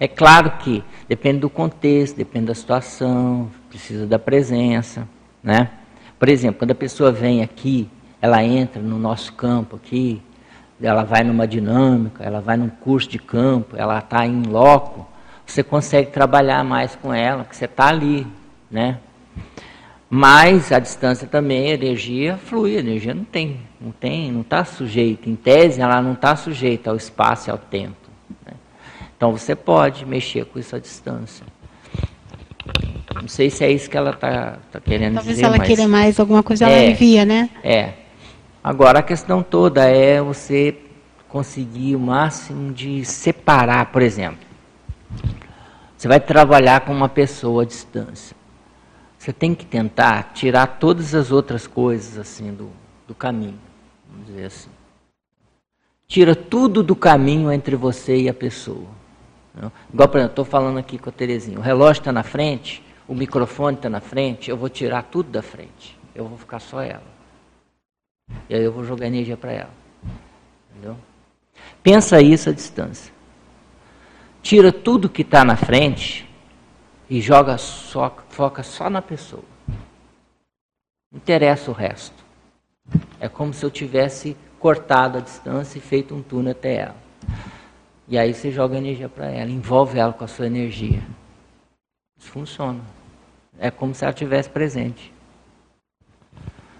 [0.00, 5.06] É claro que depende do contexto, depende da situação, precisa da presença,
[5.42, 5.70] né?
[6.18, 7.90] Por exemplo, quando a pessoa vem aqui,
[8.22, 10.22] ela entra no nosso campo aqui,
[10.80, 15.06] ela vai numa dinâmica, ela vai num curso de campo, ela está em loco,
[15.44, 18.26] você consegue trabalhar mais com ela, porque você está ali,
[18.70, 18.98] né?
[20.12, 24.64] Mas a distância também, a energia flui, a energia não tem, não tem, não está
[24.64, 25.30] sujeita.
[25.30, 27.94] Em tese, ela não está sujeita ao espaço e ao tempo.
[28.44, 28.54] Né?
[29.16, 31.46] Então você pode mexer com isso à distância.
[33.14, 35.42] Não sei se é isso que ela está tá querendo Talvez dizer.
[35.42, 35.66] Talvez ela mas...
[35.68, 37.48] queira mais alguma coisa, ela é, envia, né?
[37.62, 37.92] É.
[38.64, 40.76] Agora a questão toda é você
[41.28, 44.40] conseguir o máximo de separar, por exemplo.
[45.96, 48.39] Você vai trabalhar com uma pessoa à distância.
[49.20, 52.70] Você tem que tentar tirar todas as outras coisas assim do,
[53.06, 53.58] do caminho,
[54.10, 54.70] vamos dizer assim.
[56.08, 58.88] Tira tudo do caminho entre você e a pessoa.
[59.54, 59.70] Não?
[59.92, 61.58] Igual, por exemplo, estou falando aqui com a Terezinha.
[61.58, 65.42] O relógio está na frente, o microfone está na frente, eu vou tirar tudo da
[65.42, 65.98] frente.
[66.14, 67.04] Eu vou ficar só ela.
[68.48, 69.74] E aí eu vou jogar energia para ela.
[70.70, 70.96] Entendeu?
[71.82, 73.12] Pensa isso à distância.
[74.42, 76.26] Tira tudo que está na frente
[77.10, 79.42] e joga só, foca só na pessoa.
[81.12, 82.24] Interessa o resto.
[83.18, 86.96] É como se eu tivesse cortado a distância e feito um túnel até ela.
[88.06, 91.02] E aí você joga energia para ela, envolve ela com a sua energia.
[92.16, 92.80] Isso funciona.
[93.58, 95.12] É como se ela estivesse presente.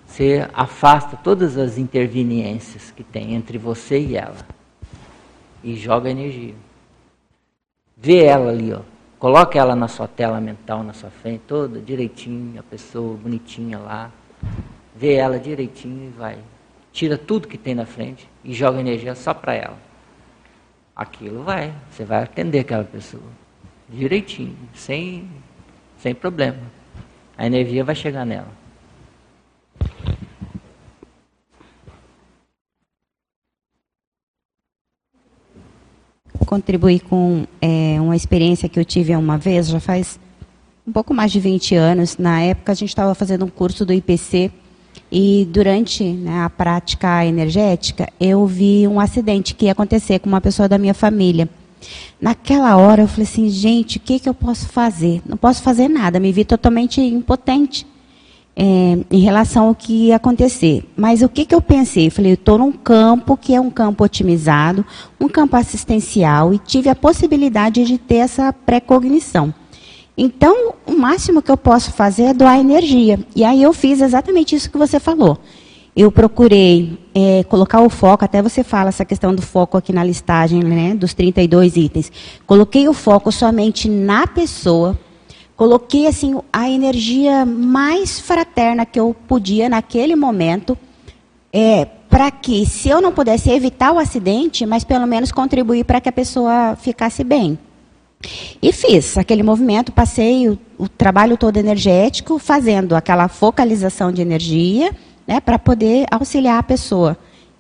[0.07, 4.47] Você afasta todas as interveniências que tem entre você e ela.
[5.63, 6.55] E joga energia.
[7.97, 8.81] Vê ela ali, ó,
[9.21, 14.11] Coloque ela na sua tela mental, na sua frente, toda direitinho, a pessoa bonitinha lá.
[14.97, 16.39] Vê ela direitinho e vai.
[16.91, 19.77] Tira tudo que tem na frente e joga energia só para ela.
[20.97, 23.31] Aquilo vai, você vai atender aquela pessoa.
[23.91, 25.29] Direitinho, sem,
[25.99, 26.63] sem problema.
[27.37, 28.49] A energia vai chegar nela.
[36.47, 40.19] Contribuir com é, uma experiência que eu tive uma vez, já faz
[40.87, 42.19] um pouco mais de 20 anos.
[42.19, 44.51] Na época, a gente estava fazendo um curso do IPC
[45.11, 50.41] e durante né, a prática energética, eu vi um acidente que ia acontecer com uma
[50.41, 51.49] pessoa da minha família.
[52.21, 55.23] Naquela hora, eu falei assim, gente, o que, que eu posso fazer?
[55.27, 57.87] Não posso fazer nada, me vi totalmente impotente
[58.57, 60.85] é, em relação ao que ia acontecer.
[60.97, 62.09] Mas o que, que eu pensei?
[62.09, 64.85] Eu falei, eu estou num campo que é um campo otimizado,
[65.21, 69.55] um campo assistencial, e tive a possibilidade de ter essa pré-cognição.
[70.17, 73.19] Então, o máximo que eu posso fazer é doar energia.
[73.35, 75.39] E aí eu fiz exatamente isso que você falou.
[75.97, 80.05] Eu procurei é, colocar o foco, até você fala essa questão do foco aqui na
[80.05, 82.13] listagem, né, dos 32 itens.
[82.47, 84.99] Coloquei o foco somente na pessoa,
[85.61, 90.75] coloquei assim a energia mais fraterna que eu podia naquele momento,
[91.53, 96.01] é, para que, se eu não pudesse evitar o acidente, mas pelo menos contribuir para
[96.01, 97.59] que a pessoa ficasse bem.
[98.63, 104.97] E fiz aquele movimento, passei o, o trabalho todo energético, fazendo aquela focalização de energia,
[105.27, 107.19] né, para poder auxiliar a pessoa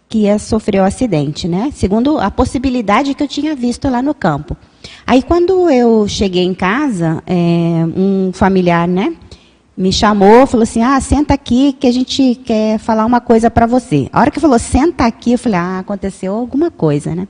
[0.09, 4.15] que ia sofrer o acidente, né, segundo a possibilidade que eu tinha visto lá no
[4.15, 4.57] campo.
[5.11, 9.13] Aí, quando eu cheguei em casa, é, um familiar, né,
[9.77, 13.67] me chamou, falou assim: Ah, senta aqui que a gente quer falar uma coisa para
[13.67, 14.09] você.
[14.13, 17.27] A hora que falou, senta aqui, eu falei: Ah, aconteceu alguma coisa, né?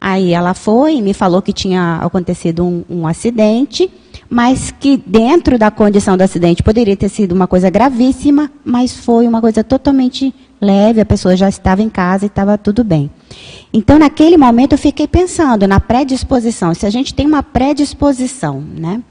[0.00, 3.90] Aí ela foi e me falou que tinha acontecido um, um, acidente,
[4.30, 9.26] mas que dentro da condição do acidente poderia ter sido uma coisa gravíssima, mas foi
[9.26, 13.10] uma coisa totalmente leve, a pessoa já estava em casa e estava tudo bem.
[13.72, 16.74] Então, naquele momento, eu fiquei pensando na predisposição.
[16.74, 19.02] Se a gente tem uma predisposição, né,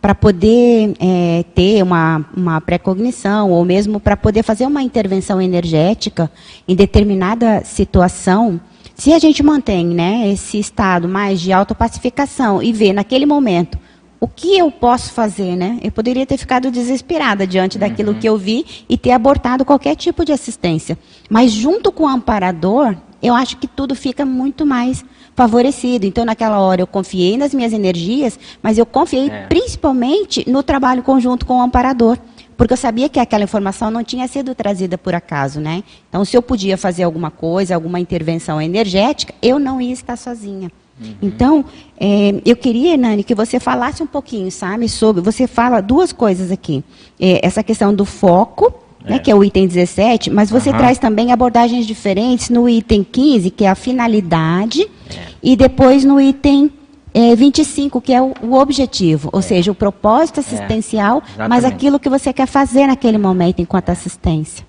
[0.00, 6.30] para poder é, ter uma, uma pré-cognição, ou mesmo para poder fazer uma intervenção energética
[6.68, 8.60] em determinada situação,
[8.94, 13.78] se a gente mantém né, esse estado mais de autopacificação e vê naquele momento
[14.26, 15.78] o que eu posso fazer, né?
[15.82, 18.18] Eu poderia ter ficado desesperada diante daquilo uhum.
[18.18, 20.98] que eu vi e ter abortado qualquer tipo de assistência.
[21.30, 25.04] Mas junto com o amparador, eu acho que tudo fica muito mais
[25.36, 26.06] favorecido.
[26.06, 29.46] Então, naquela hora, eu confiei nas minhas energias, mas eu confiei é.
[29.46, 32.18] principalmente no trabalho conjunto com o amparador
[32.56, 35.84] porque eu sabia que aquela informação não tinha sido trazida por acaso, né?
[36.08, 40.72] Então, se eu podia fazer alguma coisa, alguma intervenção energética, eu não ia estar sozinha.
[41.00, 41.14] Uhum.
[41.20, 41.64] Então,
[41.98, 45.20] é, eu queria, Nani, que você falasse um pouquinho, sabe, sobre.
[45.22, 46.82] Você fala duas coisas aqui.
[47.20, 48.72] É, essa questão do foco,
[49.04, 49.10] né, é.
[49.12, 50.76] Né, que é o item 17, mas você uhum.
[50.78, 55.26] traz também abordagens diferentes no item 15, que é a finalidade, é.
[55.42, 56.72] e depois no item
[57.12, 59.42] é, 25, que é o, o objetivo, ou é.
[59.42, 64.66] seja, o propósito assistencial, é, mas aquilo que você quer fazer naquele momento enquanto assistência.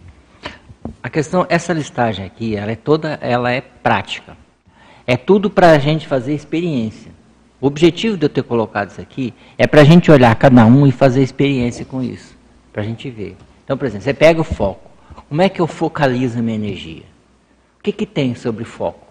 [1.01, 4.37] A questão, essa listagem aqui, ela é toda, ela é prática.
[5.09, 7.09] É tudo para a gente fazer experiência.
[7.61, 10.85] O objetivo de eu ter colocado isso aqui é para a gente olhar cada um
[10.85, 12.37] e fazer experiência com isso,
[12.73, 13.37] para a gente ver.
[13.63, 14.91] Então, por exemplo, você pega o foco.
[15.29, 17.03] Como é que eu focalizo a minha energia?
[17.79, 19.07] O que, que tem sobre foco?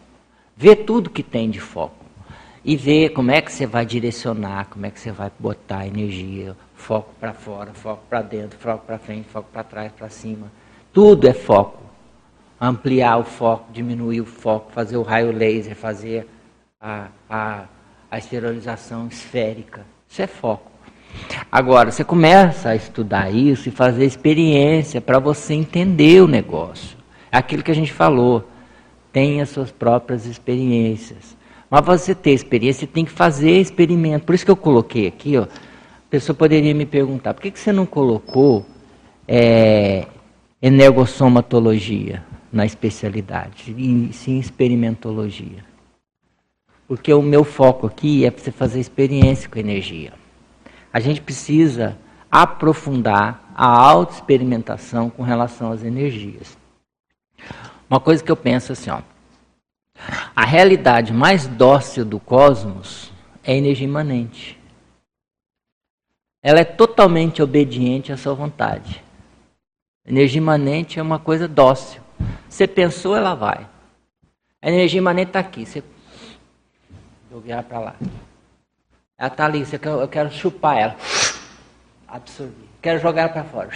[0.54, 2.04] Vê tudo que tem de foco
[2.62, 6.54] e ver como é que você vai direcionar, como é que você vai botar energia,
[6.74, 10.52] foco para fora, foco para dentro, foco para frente, foco para trás, para cima.
[10.92, 11.85] Tudo é foco.
[12.60, 16.26] Ampliar o foco, diminuir o foco, fazer o raio laser, fazer
[16.80, 17.64] a, a,
[18.10, 19.84] a esterilização esférica.
[20.08, 20.70] Isso é foco.
[21.50, 26.96] Agora, você começa a estudar isso e fazer experiência para você entender o negócio.
[27.30, 28.48] É aquilo que a gente falou.
[29.12, 31.36] Tenha suas próprias experiências.
[31.70, 34.24] Mas você ter experiência, você tem que fazer experimento.
[34.24, 35.42] Por isso que eu coloquei aqui, ó.
[35.42, 38.64] A pessoa poderia me perguntar, por que, que você não colocou
[39.26, 40.06] é,
[40.62, 42.22] energossomatologia
[42.56, 45.62] na especialidade, e sim experimentologia?
[46.88, 50.14] Porque o meu foco aqui é você fazer experiência com energia.
[50.90, 51.98] A gente precisa
[52.30, 56.56] aprofundar a autoexperimentação com relação às energias.
[57.90, 59.02] Uma coisa que eu penso assim, ó.
[60.34, 63.12] A realidade mais dócil do cosmos
[63.44, 64.58] é a energia imanente.
[66.42, 69.02] Ela é totalmente obediente à sua vontade.
[70.06, 72.05] A energia imanente é uma coisa dócil.
[72.48, 73.66] Você pensou, ela vai.
[74.62, 75.66] A energia imanente está aqui.
[75.66, 75.82] Você
[77.40, 77.94] virar para lá.
[79.18, 79.64] Ela está ali.
[79.64, 80.96] Você quer, eu quero chupar ela.
[82.08, 82.66] Absorver.
[82.80, 83.70] Quero jogar ela para fora.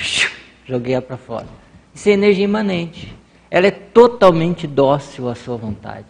[0.64, 1.47] Joguei ela para fora.
[1.95, 3.16] Isso é energia imanente.
[3.51, 6.07] Ela é totalmente dócil à sua vontade.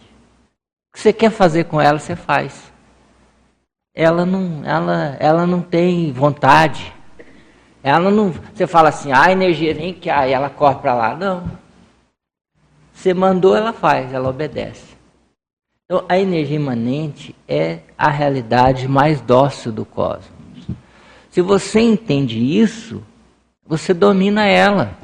[0.91, 2.71] O que você quer fazer com ela, você faz.
[3.95, 6.93] Ela não, ela, ela não tem vontade.
[7.83, 11.17] Ela não, você fala assim, ah, energia vem que aí ela corre para lá.
[11.17, 11.51] Não.
[13.01, 14.95] Você mandou, ela faz, ela obedece.
[15.87, 20.29] Então, a energia imanente é a realidade mais dócil do cosmos.
[21.31, 23.03] Se você entende isso,
[23.67, 24.99] você domina ela.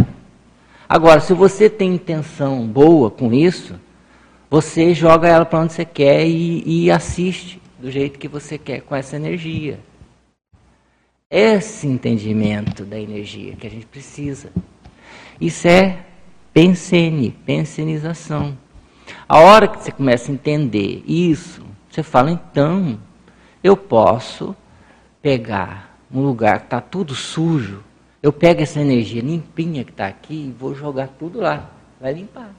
[0.86, 3.80] Agora, se você tem intenção boa com isso,
[4.50, 8.82] você joga ela para onde você quer e, e assiste do jeito que você quer
[8.82, 9.80] com essa energia.
[11.30, 14.50] Esse entendimento da energia que a gente precisa.
[15.40, 16.04] Isso é
[16.56, 18.56] pensene, pensenização.
[19.28, 22.98] A hora que você começa a entender isso, você fala, então,
[23.62, 24.56] eu posso
[25.20, 27.84] pegar um lugar que está tudo sujo,
[28.22, 31.68] eu pego essa energia limpinha que está aqui e vou jogar tudo lá.
[32.00, 32.50] Vai limpar.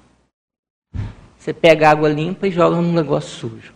[1.35, 3.73] Você pega água limpa e joga num negócio sujo.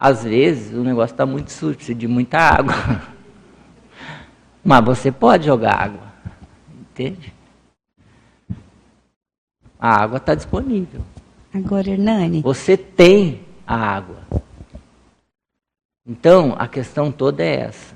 [0.00, 2.74] Às vezes o negócio está muito sujo, precisa de muita água.
[4.64, 6.12] Mas você pode jogar água.
[6.90, 7.37] Entende?
[9.78, 11.00] A água está disponível.
[11.54, 12.42] Agora, Hernani.
[12.42, 14.18] Você tem a água.
[16.06, 17.94] Então, a questão toda é essa.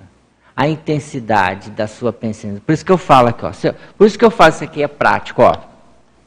[0.54, 2.62] A intensidade da sua pensamento.
[2.62, 3.52] Por isso que eu falo aqui, ó.
[3.96, 5.56] Por isso que eu faço isso aqui é prático, ó.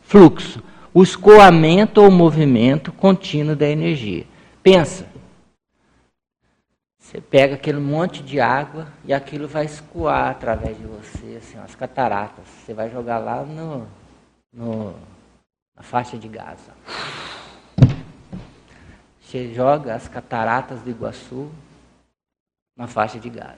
[0.01, 0.61] Fluxo
[0.95, 4.25] o escoamento ou movimento contínuo da energia.
[4.63, 5.05] Pensa.
[6.97, 11.75] Você pega aquele monte de água e aquilo vai escoar através de você, assim, as
[11.75, 12.45] cataratas.
[12.47, 13.85] Você vai jogar lá no,
[14.53, 14.95] no,
[15.75, 16.73] na faixa de Gaza.
[19.21, 21.51] Você joga as cataratas do Iguaçu
[22.75, 23.57] na faixa de Gaza.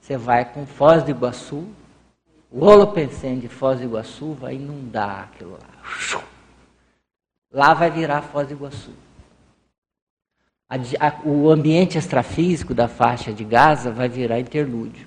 [0.00, 1.68] Você vai com Foz do Iguaçu,
[2.50, 6.22] o Holopensene de Foz do Iguaçu vai inundar aquilo lá.
[7.52, 8.92] Lá vai virar Foz do Iguaçu.
[10.68, 15.06] A, a, o ambiente extrafísico da faixa de Gaza vai virar interlúdio.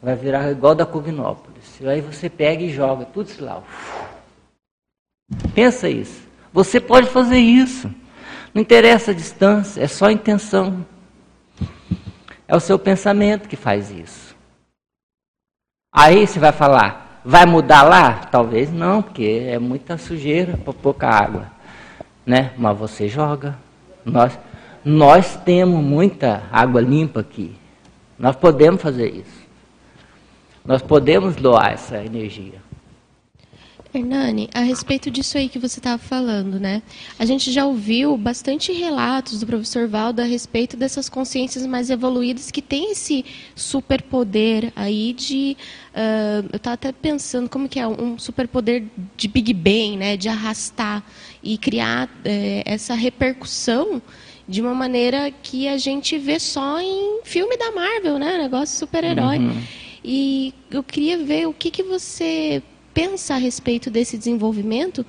[0.00, 1.80] Vai virar igual da Cognópolis.
[1.80, 3.62] E aí você pega e joga tudo isso lá.
[5.54, 6.22] Pensa isso.
[6.52, 7.90] Você pode fazer isso.
[8.54, 10.84] Não interessa a distância, é só a intenção.
[12.46, 14.36] É o seu pensamento que faz isso.
[15.94, 18.14] Aí você vai falar, Vai mudar lá?
[18.14, 21.46] Talvez não, porque é muita sujeira para pouca água.
[22.26, 22.52] Né?
[22.58, 23.56] Mas você joga.
[24.04, 24.36] Nós,
[24.84, 27.54] nós temos muita água limpa aqui.
[28.18, 29.42] Nós podemos fazer isso.
[30.64, 32.60] Nós podemos doar essa energia.
[33.94, 36.82] Hernani, a respeito disso aí que você estava falando, né?
[37.18, 42.50] A gente já ouviu bastante relatos do professor Valdo a respeito dessas consciências mais evoluídas
[42.50, 43.24] que têm esse
[43.54, 45.56] superpoder aí de.
[45.94, 48.84] Uh, eu estava até pensando como que é um superpoder
[49.16, 50.16] de Big Bang, né?
[50.16, 51.04] De arrastar
[51.42, 54.00] e criar eh, essa repercussão
[54.48, 58.38] de uma maneira que a gente vê só em filme da Marvel, né?
[58.38, 59.38] Negócio super-herói.
[59.38, 59.62] Uhum.
[60.04, 62.62] E eu queria ver o que, que você
[62.92, 65.04] pensa a respeito desse desenvolvimento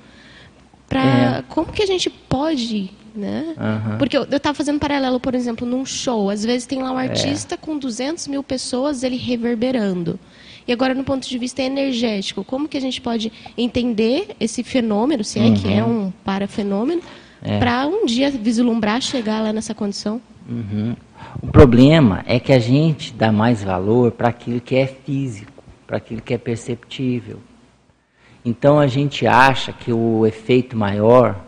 [0.88, 1.44] para é.
[1.48, 3.54] como que a gente pode né?
[3.56, 3.98] Uhum.
[3.98, 6.28] Porque eu estava fazendo paralelo, por exemplo, num show.
[6.28, 7.08] Às vezes tem lá um é.
[7.08, 7.58] artista é.
[7.58, 10.18] com 200 mil pessoas, ele reverberando.
[10.66, 15.22] E agora, no ponto de vista energético, como que a gente pode entender esse fenômeno,
[15.22, 15.54] se é uhum.
[15.54, 17.02] que é um parafenômeno,
[17.42, 17.58] é.
[17.58, 20.20] para um dia vislumbrar chegar lá nessa condição?
[20.48, 20.96] Uhum.
[21.42, 25.98] O problema é que a gente dá mais valor para aquilo que é físico, para
[25.98, 27.38] aquilo que é perceptível.
[28.44, 31.40] Então a gente acha que o efeito maior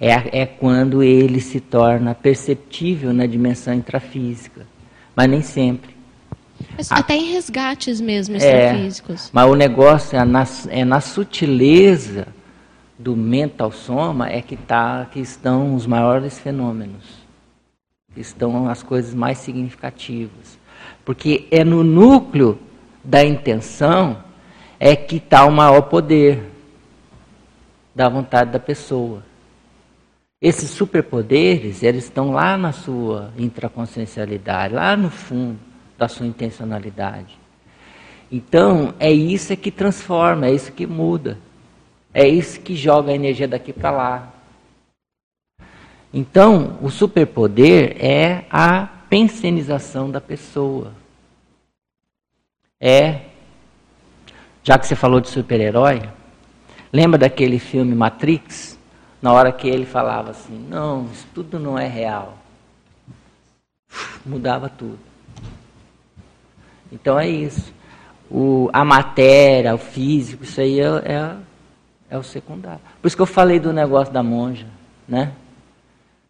[0.00, 4.66] é, é quando ele se torna perceptível na dimensão intrafísica,
[5.14, 5.94] mas nem sempre.
[6.76, 9.26] Mas até em resgates mesmo extrafísicos.
[9.26, 12.28] É, mas o negócio é na, é na sutileza
[12.98, 17.04] do mental soma é que, tá, que estão os maiores fenômenos,
[18.14, 20.58] que estão as coisas mais significativas.
[21.04, 22.58] Porque é no núcleo
[23.02, 24.22] da intenção
[24.82, 26.42] é que está o maior poder
[27.94, 29.22] da vontade da pessoa.
[30.40, 35.58] Esses superpoderes, eles estão lá na sua intraconsciencialidade, lá no fundo
[35.98, 37.38] da sua intencionalidade.
[38.32, 41.36] Então, é isso que transforma, é isso que muda.
[42.14, 44.32] É isso que joga a energia daqui para lá.
[46.12, 50.94] Então, o superpoder é a pensenização da pessoa.
[52.80, 53.29] É
[54.70, 56.00] já que você falou de super-herói,
[56.92, 58.78] lembra daquele filme Matrix?
[59.20, 62.38] Na hora que ele falava assim: não, isso tudo não é real.
[64.24, 65.00] Mudava tudo.
[66.92, 67.74] Então é isso.
[68.30, 71.36] O, a matéria, o físico, isso aí é, é,
[72.10, 72.80] é o secundário.
[73.02, 74.68] Por isso que eu falei do negócio da monja,
[75.08, 75.32] né?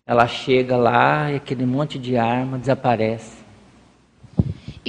[0.06, 3.36] Ela chega lá e aquele monte de arma desaparece.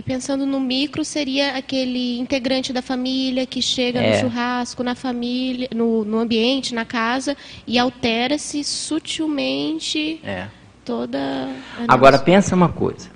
[0.01, 4.15] E pensando no micro, seria aquele integrante da família que chega é.
[4.15, 7.37] no churrasco, na família, no, no ambiente, na casa,
[7.67, 10.47] e altera-se sutilmente é.
[10.83, 11.19] toda.
[11.87, 13.11] Agora pensa uma coisa.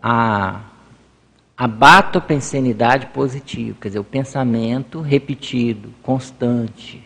[0.00, 0.60] a,
[1.56, 7.02] a batopensenidade positiva, quer dizer, o pensamento repetido, constante,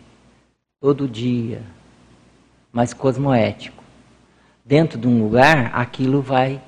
[0.79, 1.63] todo dia,
[2.71, 3.83] mas cosmoético.
[4.63, 6.61] Dentro de um lugar, aquilo vai.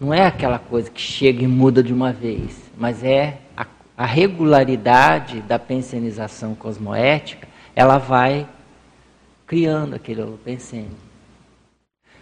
[0.00, 3.66] Não é aquela coisa que chega e muda de uma vez, mas é a,
[3.96, 8.48] a regularidade da pensenização cosmoética, ela vai
[9.46, 10.96] criando aquele holopensene.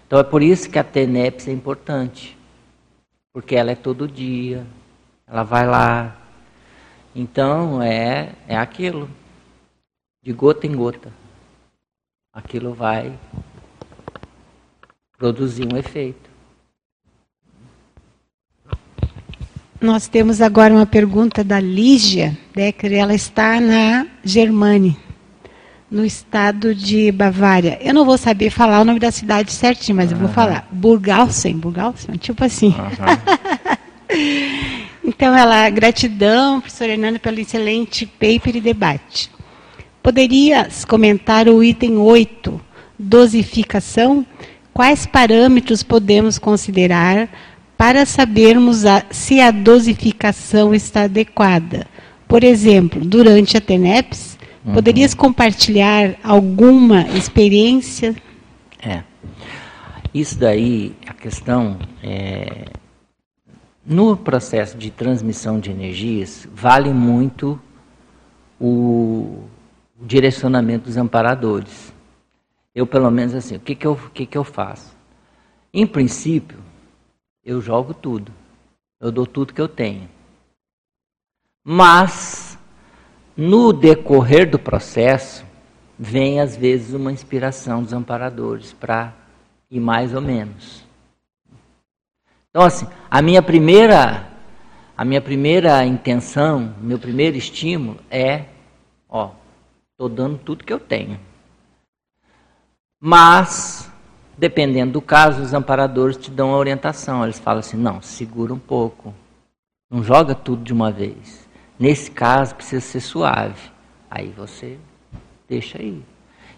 [0.07, 2.37] Então é por isso que a TENEPS é importante.
[3.33, 4.65] Porque ela é todo dia,
[5.27, 6.17] ela vai lá.
[7.15, 9.11] Então é, é aquilo,
[10.23, 11.13] de gota em gota.
[12.33, 13.19] Aquilo vai
[15.19, 16.26] produzir um efeito.
[19.81, 24.97] Nós temos agora uma pergunta da Lígia Decker, ela está na Germânia
[25.91, 27.79] no estado de Bavária.
[27.81, 30.17] Eu não vou saber falar o nome da cidade certinho, mas uhum.
[30.17, 30.67] eu vou falar.
[30.71, 32.69] Burgausen, Burgausen, tipo assim.
[32.69, 33.77] Uhum.
[35.05, 39.31] então, ela, gratidão, professora Hernando, pelo excelente paper e debate.
[40.03, 42.61] Poderias comentar o item 8,
[42.99, 44.27] dosificação?
[44.73, 47.29] Quais parâmetros podemos considerar
[47.77, 51.87] para sabermos a, se a dosificação está adequada?
[52.27, 54.75] Por exemplo, durante a TENEPS, Uhum.
[54.75, 58.17] Poderias compartilhar alguma experiência?
[58.83, 59.05] É.
[60.13, 62.65] Isso daí, a questão é,
[63.85, 67.61] no processo de transmissão de energias, vale muito
[68.61, 69.45] o,
[70.01, 71.95] direcionamento dos amparadores.
[72.75, 74.97] Eu, pelo menos, assim, o que, que, eu, o que, que eu faço?
[75.73, 76.59] Em princípio,
[77.47, 78.33] eu jogo tudo.
[79.01, 80.09] Eu dou tudo que eu tenho.
[81.65, 82.59] Mas
[83.37, 85.45] no decorrer do processo,
[85.99, 89.15] vem às vezes uma inspiração dos amparadores para
[89.71, 90.85] ir mais ou menos.
[92.51, 94.33] Então assim, a minha primeira
[94.97, 98.47] a minha primeira intenção, meu primeiro estímulo é,
[99.07, 99.33] ó,
[99.93, 101.21] estou dando tudo que eu tenho.
[102.99, 103.93] Mas,
[104.37, 107.25] dependendo do caso, os amparadores te dão a orientação.
[107.25, 109.15] Eles falam assim, não, segura um pouco.
[109.91, 111.47] Não joga tudo de uma vez.
[111.79, 113.71] Nesse caso, precisa ser suave.
[114.11, 114.79] Aí você
[115.49, 116.03] deixa aí.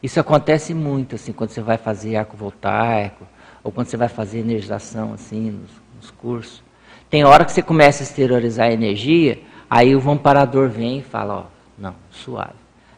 [0.02, 3.26] Isso acontece muito, assim, quando você vai fazer arco voltaico,
[3.64, 6.62] ou quando você vai fazer energização, assim, nos, nos cursos.
[7.10, 11.34] Tem hora que você começa a exteriorizar a energia, aí o vamparador vem e fala,
[11.34, 11.44] ó,
[11.76, 12.52] não, suave.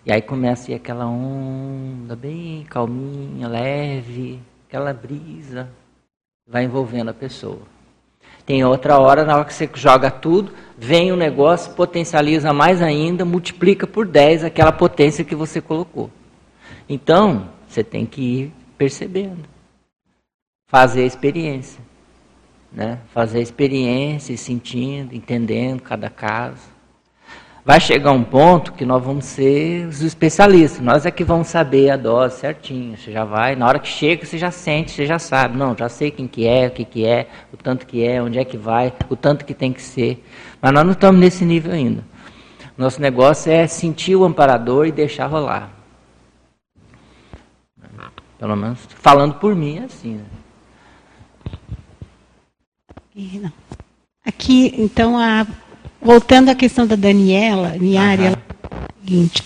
[0.05, 4.41] E aí começa aquela onda bem calminha, leve,
[4.71, 5.69] aquela brisa,
[6.47, 7.63] vai envolvendo a pessoa.
[8.47, 13.25] Tem outra hora, na hora que você joga tudo, vem o negócio, potencializa mais ainda,
[13.25, 16.09] multiplica por 10 aquela potência que você colocou.
[16.89, 19.45] Então, você tem que ir percebendo.
[20.69, 21.83] Fazer a experiência.
[22.71, 23.01] Né?
[23.13, 26.70] Fazer a experiência, sentindo, entendendo cada caso
[27.65, 30.81] vai chegar um ponto que nós vamos ser os especialistas.
[30.81, 32.97] Nós é que vamos saber a dose certinho.
[32.97, 35.57] Você já vai, na hora que chega, você já sente, você já sabe.
[35.57, 38.39] Não, já sei quem que é, o que que é, o tanto que é, onde
[38.39, 40.25] é que vai, o tanto que tem que ser.
[40.61, 42.05] Mas nós não estamos nesse nível ainda.
[42.77, 45.71] Nosso negócio é sentir o amparador e deixar rolar.
[48.39, 50.15] Pelo menos falando por mim é assim.
[53.15, 53.53] Né?
[54.25, 55.47] Aqui, então, a
[56.01, 59.43] voltando à questão da Daniela, Niari, ela o seguinte,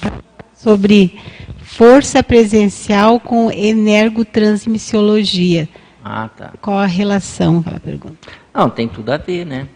[0.55, 1.19] sobre
[1.63, 5.69] força presencial com energotransmissiologia.
[6.05, 6.53] Ah, tá.
[6.61, 7.65] Qual a relação?
[7.67, 8.29] Ela pergunta.
[8.53, 9.67] Não, tem tudo a ver, né?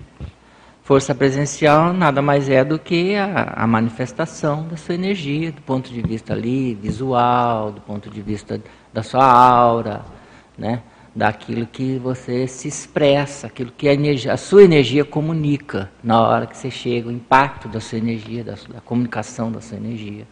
[0.82, 5.92] Força presencial nada mais é do que a, a, manifestação da sua energia, do ponto
[5.92, 8.60] de vista ali visual, do ponto de vista
[8.92, 10.02] da sua aura,
[10.56, 10.82] né?
[11.14, 16.46] Daquilo que você se expressa, aquilo que a, energia, a, sua energia comunica na hora
[16.46, 20.26] que você chega, o impacto da sua energia, da, da comunicação da sua energia.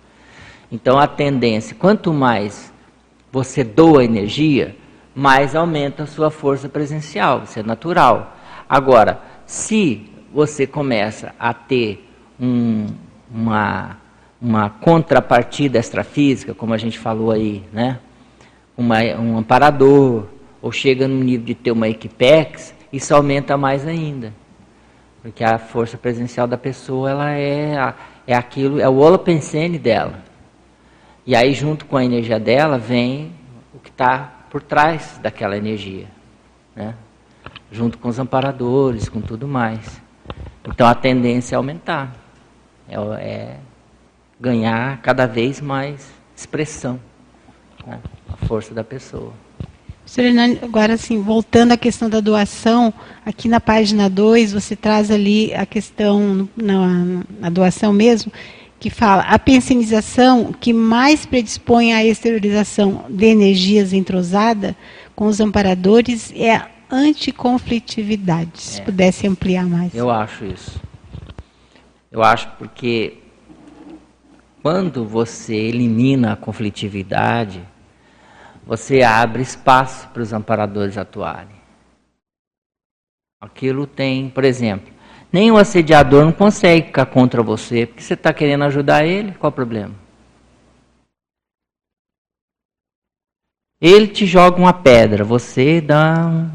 [0.70, 2.72] Então a tendência, quanto mais
[3.32, 4.76] você doa energia,
[5.14, 8.36] mais aumenta a sua força presencial, isso é natural.
[8.68, 12.06] Agora, se você começa a ter
[12.38, 12.86] um,
[13.30, 13.96] uma,
[14.40, 17.98] uma contrapartida extrafísica, como a gente falou aí, né?
[18.76, 20.26] Uma, um amparador,
[20.66, 24.34] ou chega no nível de ter uma Equipex, isso aumenta mais ainda.
[25.22, 27.94] Porque a força presencial da pessoa ela é, a,
[28.26, 30.24] é aquilo, é o holopensene dela.
[31.24, 33.32] E aí, junto com a energia dela, vem
[33.72, 36.08] o que está por trás daquela energia.
[36.74, 36.96] Né?
[37.70, 40.02] Junto com os amparadores, com tudo mais.
[40.66, 42.12] Então a tendência é aumentar.
[42.88, 43.56] É, é
[44.40, 46.98] ganhar cada vez mais expressão.
[47.86, 48.00] Né?
[48.28, 49.32] A força da pessoa.
[50.16, 55.52] Hernani, agora assim, voltando à questão da doação, aqui na página 2 você traz ali
[55.52, 58.32] a questão na, na doação mesmo,
[58.78, 64.76] que fala a pensionização que mais predispõe à exteriorização de energias entrosada
[65.14, 68.60] com os amparadores é a anticonflitividade.
[68.60, 68.84] Se é.
[68.84, 69.94] pudesse ampliar mais.
[69.94, 70.80] Eu acho isso.
[72.12, 73.14] Eu acho porque
[74.62, 77.60] quando você elimina a conflitividade,
[78.66, 81.54] você abre espaço para os amparadores atuarem.
[83.40, 84.92] Aquilo tem, por exemplo,
[85.32, 89.50] nem o assediador não consegue ficar contra você, porque você está querendo ajudar ele, qual
[89.50, 89.94] o problema?
[93.80, 96.50] Ele te joga uma pedra, você dá um,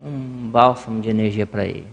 [0.00, 1.86] um bálsamo de energia para ele.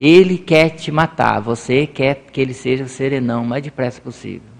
[0.00, 4.51] Ele quer te matar, você quer que ele seja serenão o mais depressa possível.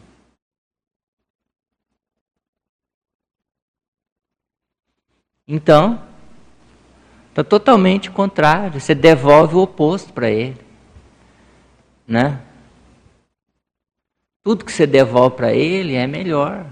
[5.47, 6.03] Então,
[7.31, 8.81] está totalmente contrário.
[8.81, 10.61] Você devolve o oposto para ele.
[12.07, 12.41] Né?
[14.43, 16.67] Tudo que você devolve para ele é melhor.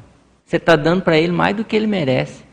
[0.44, 2.44] Você está dando para ele mais do que ele merece.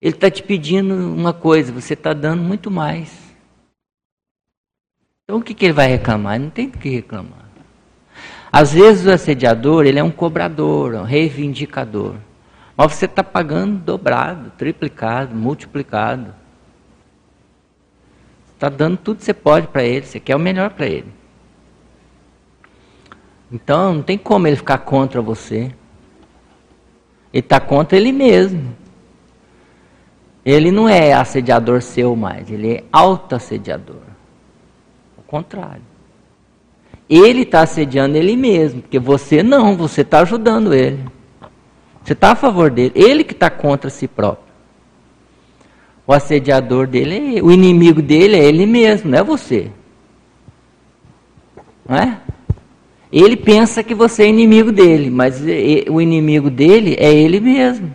[0.00, 3.16] Ele está te pedindo uma coisa, você está dando muito mais.
[5.22, 6.34] Então o que, que ele vai reclamar?
[6.34, 7.48] Ele não tem o que reclamar.
[8.50, 12.16] Às vezes o assediador ele é um cobrador, um reivindicador.
[12.76, 16.34] Mas você está pagando dobrado, triplicado, multiplicado.
[18.54, 21.12] Está dando tudo que você pode para ele, você quer o melhor para ele.
[23.50, 25.74] Então não tem como ele ficar contra você.
[27.32, 28.74] Ele está contra ele mesmo.
[30.44, 34.02] Ele não é assediador seu mais, ele é auto-assediador.
[35.16, 35.82] O contrário.
[37.08, 41.04] Ele está assediando ele mesmo, porque você não, você está ajudando ele.
[42.04, 42.92] Você está a favor dele.
[42.94, 44.52] Ele que está contra si próprio.
[46.06, 49.70] O assediador dele, é, o inimigo dele é ele mesmo, não é você.
[51.88, 52.18] Não é?
[53.12, 55.40] Ele pensa que você é inimigo dele, mas
[55.90, 57.94] o inimigo dele é ele mesmo.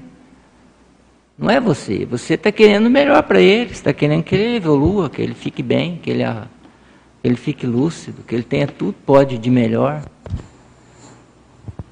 [1.38, 2.06] Não é você.
[2.06, 5.98] Você está querendo melhor para ele, está querendo que ele evolua, que ele fique bem,
[6.02, 10.04] que ele, que ele fique lúcido, que ele tenha tudo pode de melhor.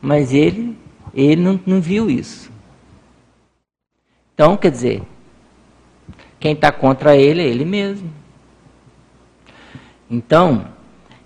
[0.01, 0.77] Mas ele
[1.15, 2.51] ele não, não viu isso.
[4.33, 5.03] Então, quer dizer,
[6.39, 8.11] quem está contra ele é ele mesmo.
[10.09, 10.67] Então,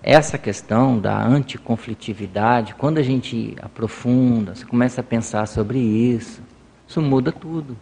[0.02, 6.40] essa questão da anticonflitividade, quando a gente aprofunda, você começa a pensar sobre isso,
[6.86, 7.76] isso muda tudo.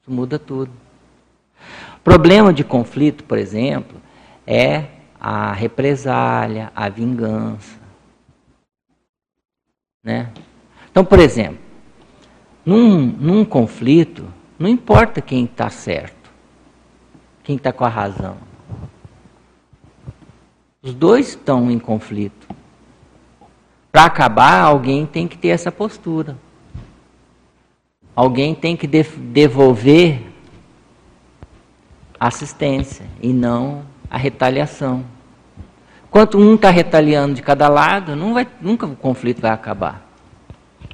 [0.00, 0.70] Isso muda tudo.
[2.02, 4.00] Problema de conflito, por exemplo,
[4.46, 4.86] é
[5.20, 7.78] a represália, a vingança.
[10.02, 10.32] Né?
[10.92, 11.58] Então, por exemplo,
[12.66, 14.26] num, num conflito,
[14.58, 16.30] não importa quem está certo,
[17.42, 18.36] quem está com a razão.
[20.82, 22.46] Os dois estão em conflito.
[23.90, 26.36] Para acabar, alguém tem que ter essa postura.
[28.14, 30.20] Alguém tem que devolver
[32.20, 35.04] assistência e não a retaliação.
[36.06, 40.01] Enquanto um está retaliando de cada lado, vai, nunca o conflito vai acabar.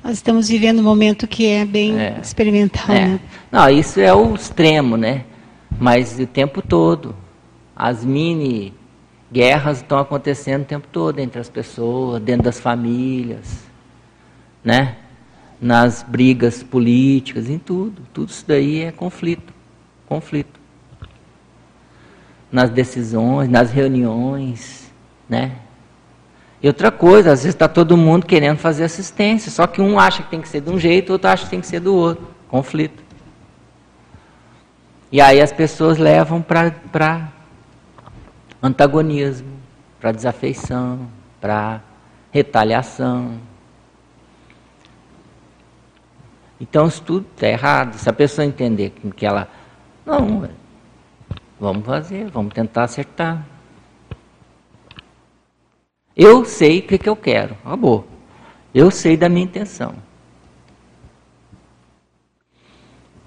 [0.02, 2.18] Nós estamos vivendo um momento que é bem é.
[2.22, 2.94] experimental.
[2.94, 3.08] É.
[3.08, 3.20] Né?
[3.50, 5.24] Não, isso é o extremo, né?
[5.78, 7.14] Mas o tempo todo.
[7.74, 8.74] As mini
[9.30, 13.64] guerras estão acontecendo o tempo todo entre as pessoas, dentro das famílias,
[14.64, 14.96] né?
[15.60, 18.02] Nas brigas políticas, em tudo.
[18.12, 19.52] Tudo isso daí é conflito.
[20.06, 20.58] Conflito.
[22.50, 24.90] Nas decisões, nas reuniões,
[25.28, 25.56] né?
[26.60, 30.22] E outra coisa, às vezes está todo mundo querendo fazer assistência, só que um acha
[30.22, 32.26] que tem que ser de um jeito, outro acha que tem que ser do outro.
[32.48, 33.02] Conflito.
[35.12, 37.28] E aí as pessoas levam para
[38.62, 39.56] antagonismo,
[40.00, 41.08] para desafeição,
[41.40, 41.80] para
[42.32, 43.38] retaliação.
[46.60, 47.94] Então isso tudo está errado.
[47.94, 49.48] Se a pessoa entender que ela.
[50.04, 50.48] Não,
[51.60, 53.46] vamos fazer, vamos tentar acertar.
[56.18, 57.56] Eu sei o que, que eu quero.
[57.64, 58.04] Acabou.
[58.74, 59.94] Eu sei da minha intenção.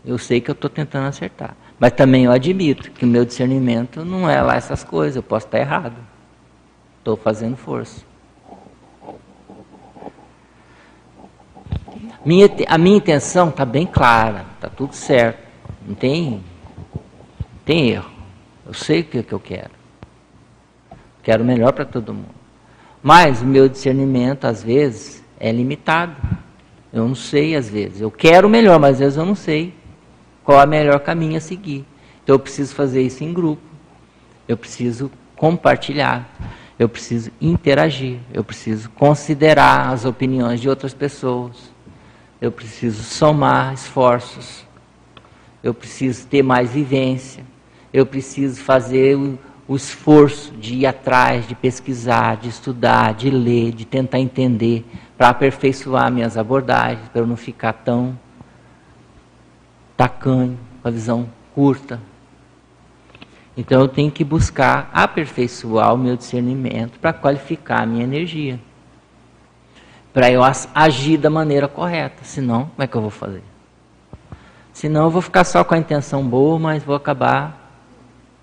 [0.04, 1.56] Eu sei que eu estou tentando acertar.
[1.80, 5.16] Mas também eu admito que o meu discernimento não é lá essas coisas.
[5.16, 5.96] Eu posso estar errado.
[6.98, 8.04] Estou fazendo força.
[12.26, 14.46] Minha, a minha intenção está bem clara.
[14.56, 15.40] Está tudo certo.
[15.88, 16.44] Não tem,
[17.64, 18.12] tem erro.
[18.66, 19.72] Eu sei o que, que eu quero.
[21.24, 22.41] Quero o melhor para todo mundo.
[23.04, 26.16] Mas o meu discernimento, às vezes, é limitado.
[26.94, 28.02] Eu não sei às vezes.
[28.02, 29.74] Eu quero o melhor, mas às vezes eu não sei
[30.44, 31.86] qual é o melhor caminho a seguir.
[32.24, 33.62] Então eu preciso fazer isso em grupo.
[34.48, 36.30] Eu preciso compartilhar.
[36.78, 38.20] Eu preciso interagir.
[38.34, 41.72] Eu preciso considerar as opiniões de outras pessoas.
[42.40, 44.66] Eu preciso somar esforços.
[45.64, 47.44] Eu preciso ter mais vivência.
[47.94, 49.18] Eu preciso fazer
[49.72, 54.86] o, esforço de ir atrás, de pesquisar, de estudar, de ler, de tentar entender,
[55.18, 58.20] para aperfeiçoar minhas abordagens, para eu não ficar tão
[59.96, 62.02] tacanho, com a visão curta.
[63.56, 68.60] Então eu tenho que buscar aperfeiçoar o meu discernimento para qualificar a minha energia.
[70.14, 70.42] Para eu
[70.76, 72.26] agir da maneira correta.
[72.26, 73.44] Senão, como é que eu vou fazer?
[74.74, 77.61] Senão eu vou ficar só com a intenção boa, mas vou acabar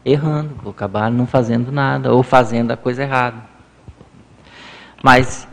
[0.04, 3.42] errando, vou acabar não fazendo nada ou fazendo a coisa errada.
[5.02, 5.46] Mas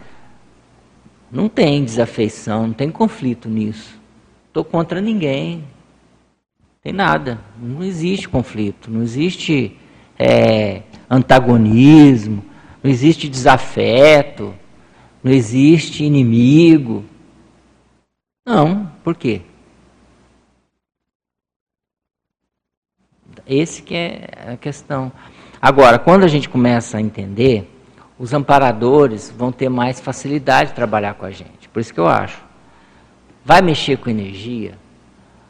[1.32, 4.00] não tem desafeição, não tem conflito nisso.
[4.48, 5.66] Estou contra ninguém,
[6.82, 7.40] tem nada.
[7.60, 9.78] Não existe conflito, não existe
[10.18, 12.44] é, antagonismo,
[12.82, 14.54] não existe desafeto,
[15.24, 17.04] não existe inimigo.
[18.46, 19.42] Não, por quê?
[23.48, 25.12] Esse que é a questão.
[25.62, 27.72] Agora, quando a gente começa a entender,
[28.18, 31.70] os amparadores vão ter mais facilidade de trabalhar com a gente.
[31.70, 32.44] Por isso que eu acho.
[33.44, 34.76] Vai mexer com energia,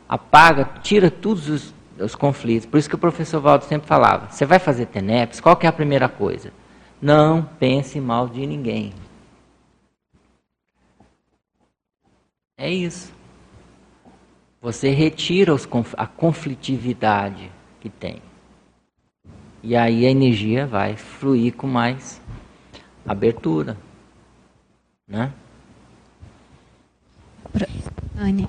[0.09, 2.65] apaga, tira todos os, os, conflitos.
[2.65, 5.69] Por isso que o professor Valdo sempre falava: você vai fazer TENEPS, qual que é
[5.69, 6.51] a primeira coisa?
[7.01, 8.93] Não pense mal de ninguém.
[12.57, 13.13] É isso.
[14.61, 15.55] Você retira
[15.97, 17.51] a conflitividade
[17.85, 18.15] que tem.
[19.61, 22.19] E aí a energia vai fluir com mais
[23.07, 23.77] abertura.
[25.07, 25.31] Né?
[28.17, 28.47] Anne,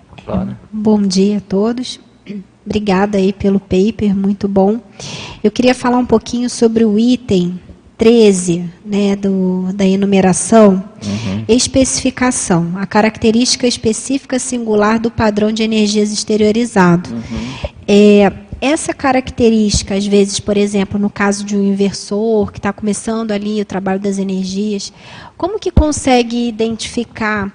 [0.73, 2.01] bom dia a todos.
[2.65, 4.81] Obrigada aí pelo paper, muito bom.
[5.45, 7.61] Eu queria falar um pouquinho sobre o item
[7.99, 11.45] 13 né, do, da enumeração, uhum.
[11.47, 17.11] especificação, a característica específica singular do padrão de energias exteriorizado.
[17.11, 17.71] Uhum.
[17.87, 23.33] É, essa característica, às vezes, por exemplo, no caso de um inversor que está começando
[23.33, 24.93] ali o trabalho das energias,
[25.37, 27.53] como que consegue identificar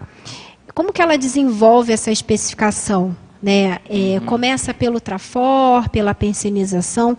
[0.73, 3.15] como que ela desenvolve essa especificação?
[3.41, 3.79] Né?
[3.89, 4.25] É, uhum.
[4.25, 7.17] Começa pelo trafor, pela pensionização,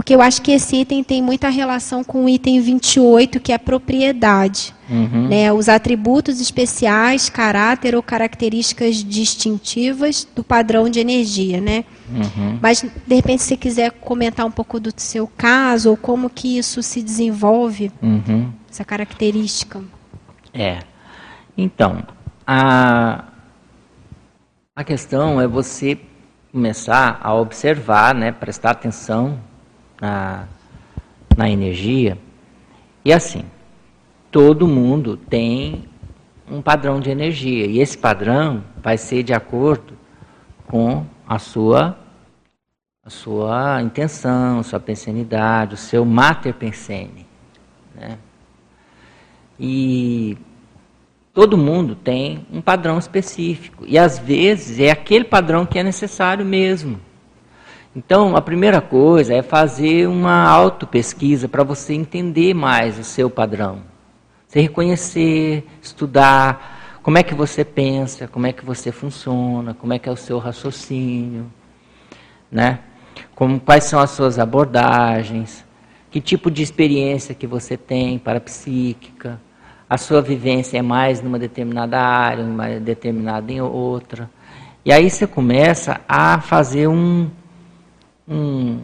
[0.00, 3.56] porque eu acho que esse item tem muita relação com o item 28, que é
[3.56, 4.74] a propriedade.
[4.88, 5.28] Uhum.
[5.28, 5.52] Né?
[5.52, 11.60] Os atributos especiais, caráter ou características distintivas do padrão de energia.
[11.60, 11.84] Né?
[12.08, 12.58] Uhum.
[12.62, 16.56] Mas, de repente, se você quiser comentar um pouco do seu caso, ou como que
[16.56, 18.50] isso se desenvolve, uhum.
[18.70, 19.82] essa característica.
[20.54, 20.78] É.
[21.58, 22.02] Então,
[22.46, 23.26] a,
[24.74, 25.98] a questão é você
[26.50, 29.49] começar a observar, né, prestar atenção
[30.00, 30.46] na,
[31.36, 32.18] na energia.
[33.04, 33.44] E assim,
[34.30, 35.84] todo mundo tem
[36.50, 37.66] um padrão de energia.
[37.66, 39.94] E esse padrão vai ser de acordo
[40.66, 41.98] com a sua
[43.02, 47.26] a sua intenção, sua pensenidade, o seu mater pensene.
[47.94, 48.18] Né?
[49.58, 50.36] E
[51.32, 53.84] Todo mundo tem um padrão específico.
[53.86, 57.00] E às vezes é aquele padrão que é necessário mesmo.
[57.94, 63.82] Então, a primeira coisa é fazer uma auto-pesquisa para você entender mais o seu padrão.
[64.46, 69.98] Você reconhecer, estudar como é que você pensa, como é que você funciona, como é
[69.98, 71.50] que é o seu raciocínio,
[72.50, 72.78] né?
[73.34, 75.64] Como, quais são as suas abordagens,
[76.12, 79.40] que tipo de experiência que você tem para psíquica,
[79.88, 84.30] a sua vivência é mais numa determinada área, numa determinada em outra.
[84.84, 87.28] E aí você começa a fazer um,
[88.30, 88.80] um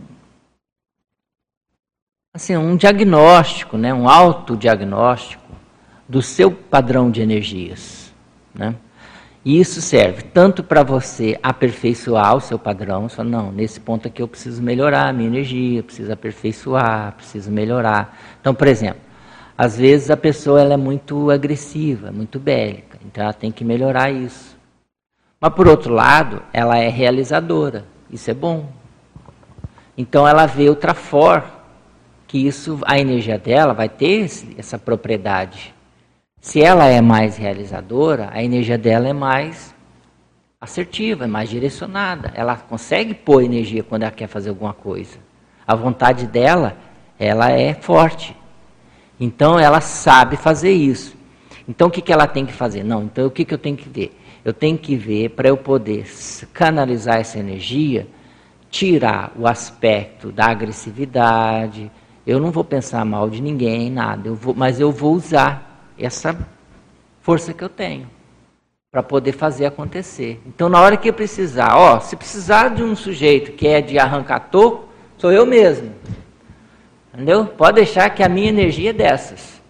[2.35, 5.43] assim, um diagnóstico, né, um autodiagnóstico
[6.06, 8.12] do seu padrão de energias.
[8.55, 8.74] Né?
[9.43, 14.20] E isso serve tanto para você aperfeiçoar o seu padrão, só não, nesse ponto aqui
[14.20, 18.18] eu preciso melhorar a minha energia, preciso aperfeiçoar, preciso melhorar.
[18.40, 19.01] Então, por exemplo,
[19.56, 24.10] às vezes a pessoa ela é muito agressiva, muito bélica, então ela tem que melhorar
[24.10, 24.56] isso.
[25.40, 28.68] Mas por outro lado, ela é realizadora, isso é bom.
[29.97, 31.43] Então ela vê o trafor,
[32.27, 35.74] que isso, a energia dela vai ter esse, essa propriedade.
[36.40, 39.74] Se ela é mais realizadora, a energia dela é mais
[40.60, 42.31] assertiva, é mais direcionada.
[42.35, 45.18] Ela consegue pôr energia quando ela quer fazer alguma coisa.
[45.66, 46.77] A vontade dela,
[47.18, 48.36] ela é forte.
[49.18, 51.16] Então ela sabe fazer isso.
[51.68, 52.85] Então o que, que ela tem que fazer?
[52.85, 54.16] Não, então o que, que eu tenho que ver?
[54.44, 56.06] Eu tenho que ver para eu poder
[56.52, 58.06] canalizar essa energia,
[58.77, 61.90] tirar o aspecto da agressividade.
[62.27, 64.28] Eu não vou pensar mal de ninguém, nada.
[64.28, 66.36] Eu vou, mas eu vou usar essa
[67.23, 68.07] força que eu tenho
[68.93, 70.43] para poder fazer acontecer.
[70.47, 74.40] Então, na hora que precisar, ó, se precisar de um sujeito que é de arrancar
[74.51, 75.93] toco, sou eu mesmo.
[77.15, 77.47] Entendeu?
[77.47, 79.62] Pode deixar que a minha energia é dessas.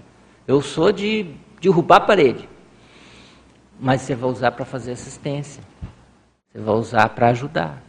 [0.49, 1.31] Eu sou de
[1.61, 2.49] derrubar a parede.
[3.79, 5.63] Mas você vai usar para fazer assistência.
[6.51, 7.86] Você vai usar para ajudar.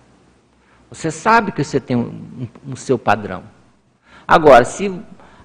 [0.89, 3.43] Você sabe que você tem um, um, um seu padrão.
[4.27, 4.93] Agora, se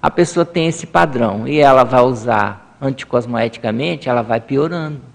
[0.01, 5.13] a pessoa tem esse padrão e ela vai usar anticosmoeticamente, ela vai piorando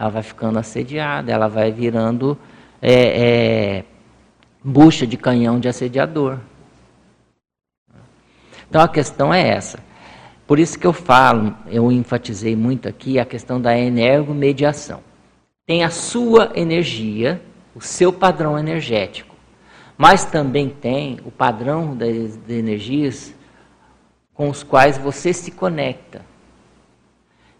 [0.00, 2.38] ela vai ficando assediada, ela vai virando
[2.80, 3.84] é, é,
[4.64, 6.38] bucha de canhão de assediador.
[8.66, 9.78] Então a questão é essa.
[10.46, 15.02] Por isso que eu falo, eu enfatizei muito aqui a questão da energomediação.
[15.66, 17.38] Tem a sua energia,
[17.74, 19.29] o seu padrão energético,
[20.00, 23.34] mas também tem o padrão das, energias
[24.32, 26.24] com os quais você se conecta.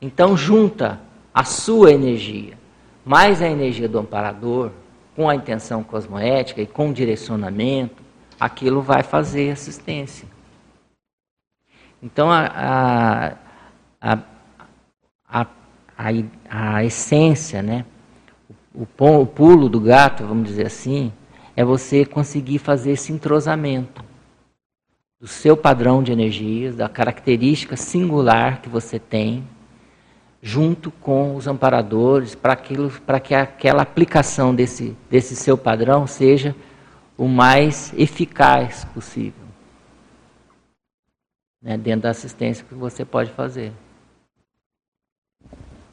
[0.00, 0.98] Então junta
[1.34, 2.56] a sua energia,
[3.04, 4.70] mais a energia do amparador,
[5.14, 8.02] com a intenção cosmoética e com direcionamento,
[8.40, 10.26] aquilo vai fazer assistência.
[12.02, 13.36] Então, a,
[14.00, 14.18] a,
[15.28, 15.46] a,
[15.98, 16.10] a,
[16.48, 17.84] a essência, né?
[18.74, 18.86] O,
[19.20, 21.12] o pulo do gato, vamos dizer assim,
[21.60, 24.02] é você conseguir fazer esse entrosamento
[25.20, 29.46] do seu padrão de energias, da característica singular que você tem
[30.40, 32.56] junto com os amparadores, para
[33.20, 36.56] que aquela aplicação desse, desse seu padrão seja
[37.14, 39.44] o mais eficaz possível.
[41.62, 43.70] Né, dentro da assistência que você pode fazer.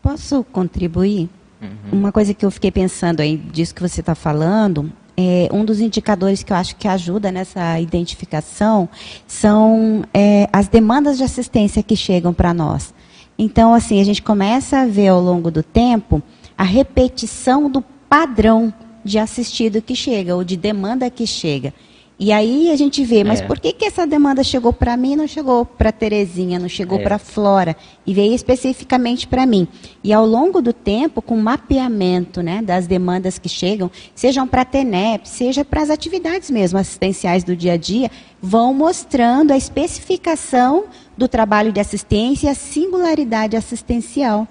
[0.01, 1.29] Posso contribuir?
[1.61, 1.99] Uhum.
[1.99, 5.79] Uma coisa que eu fiquei pensando aí disso que você está falando, é, um dos
[5.79, 8.87] indicadores que eu acho que ajuda nessa identificação
[9.25, 12.93] são é, as demandas de assistência que chegam para nós.
[13.37, 16.21] Então, assim, a gente começa a ver ao longo do tempo
[16.57, 18.71] a repetição do padrão
[19.03, 21.73] de assistido que chega, ou de demanda que chega.
[22.19, 23.45] E aí a gente vê, mas é.
[23.45, 26.97] por que, que essa demanda chegou para mim e não chegou para Terezinha, não chegou
[26.97, 27.03] é.
[27.03, 27.77] para Flora
[28.07, 29.67] e veio especificamente para mim?
[30.03, 34.65] E ao longo do tempo, com mapeamento né, das demandas que chegam, sejam para a
[34.65, 38.09] TENEP, seja para as atividades mesmo assistenciais do dia a dia,
[38.41, 40.85] vão mostrando a especificação
[41.15, 44.47] do trabalho de assistência e a singularidade assistencial.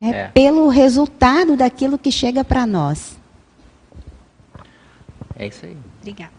[0.00, 0.28] Né, é.
[0.28, 3.16] Pelo resultado daquilo que chega para nós.
[5.36, 5.76] É isso aí.
[6.00, 6.32] Obrigada.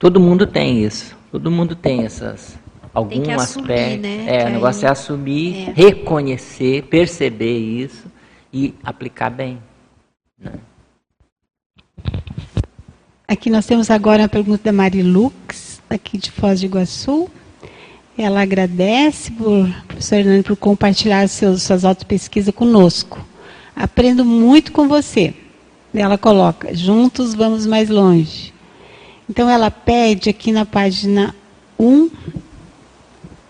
[0.00, 1.14] Todo mundo tem isso.
[1.30, 2.58] Todo mundo tem essas
[2.92, 4.02] algum tem assumir, aspecto.
[4.02, 4.24] Né?
[4.26, 4.88] É, o negócio aí...
[4.88, 5.72] é assumir, é.
[5.76, 8.06] reconhecer, perceber isso
[8.50, 9.58] e aplicar bem.
[10.38, 10.52] Né?
[13.28, 17.28] Aqui nós temos agora a pergunta da Marilux, aqui de Foz do Iguaçu.
[18.16, 23.22] Ela agradece por professor Hernani por compartilhar seus, suas autopesquisas conosco.
[23.76, 25.34] Aprendo muito com você.
[25.92, 28.50] Ela coloca, juntos vamos mais longe.
[29.30, 31.32] Então ela pede aqui na página
[31.78, 32.10] 1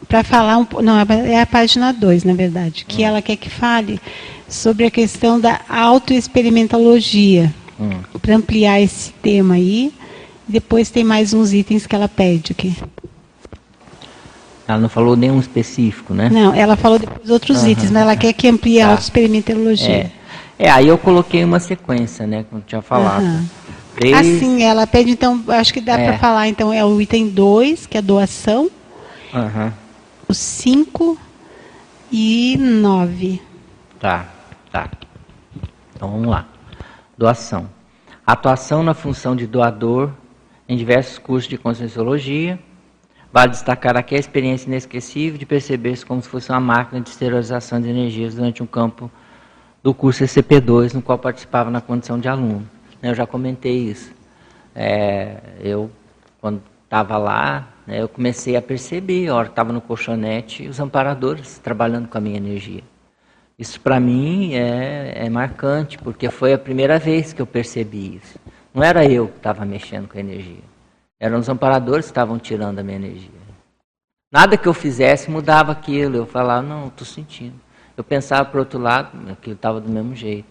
[0.07, 3.07] para falar um não, é a página 2, na verdade, que hum.
[3.07, 3.99] ela quer que fale
[4.47, 7.55] sobre a questão da autoexperimentologia.
[7.81, 8.03] Hum.
[8.21, 9.91] Para ampliar esse tema aí.
[10.47, 12.77] Depois tem mais uns itens que ela pede aqui.
[14.69, 16.29] Ela não falou nenhum específico, né?
[16.31, 17.71] Não, ela falou depois outros uhum.
[17.71, 18.91] itens, mas ela quer que amplie a tá.
[18.91, 20.11] autoexperimentologia.
[20.59, 20.67] É.
[20.67, 23.23] é, aí eu coloquei uma sequência, né, como tinha falado.
[23.23, 23.47] Uhum.
[24.15, 26.09] Assim, ela pede, então, acho que dá é.
[26.09, 28.71] para falar, então, é o item 2, que é doação.
[29.35, 29.73] Uhum.
[30.27, 31.19] O 5
[32.11, 33.43] e 9.
[33.99, 34.27] Tá,
[34.73, 34.89] tá.
[35.95, 36.47] Então vamos lá.
[37.17, 37.69] Doação.
[38.27, 40.11] Atuação na função de doador
[40.67, 42.59] em diversos cursos de conscienciologia.
[43.33, 47.81] Vale destacar aqui a experiência inesquecível de perceber-se como se fosse uma máquina de esterilização
[47.81, 49.11] de energias durante um campo
[49.83, 52.67] do curso ECP2, no qual participava na condição de aluno.
[53.01, 54.13] Né, eu já comentei isso.
[54.75, 55.91] É, eu,
[56.41, 62.09] quando estava lá, né, eu comecei a perceber, hora estava no colchonete, os amparadores trabalhando
[62.09, 62.83] com a minha energia.
[63.59, 68.39] Isso para mim é, é marcante, porque foi a primeira vez que eu percebi isso.
[68.73, 70.63] Não era eu que estava mexendo com a energia.
[71.19, 73.41] Eram os amparadores que estavam tirando a minha energia.
[74.33, 76.17] Nada que eu fizesse mudava aquilo.
[76.17, 77.61] Eu falava, não, estou sentindo.
[77.97, 80.49] Eu pensava para o outro lado, aquilo estava do mesmo jeito.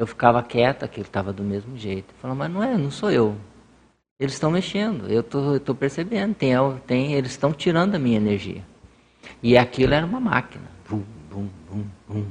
[0.00, 2.14] Eu ficava quieta, aquilo estava do mesmo jeito.
[2.22, 3.36] Falando, mas não é, não sou eu.
[4.18, 6.54] Eles estão mexendo, eu estou percebendo, tem,
[6.86, 8.64] tem, eles estão tirando a minha energia.
[9.42, 10.64] E aquilo era uma máquina.
[10.86, 11.48] Vum, vum,
[12.08, 12.24] vum,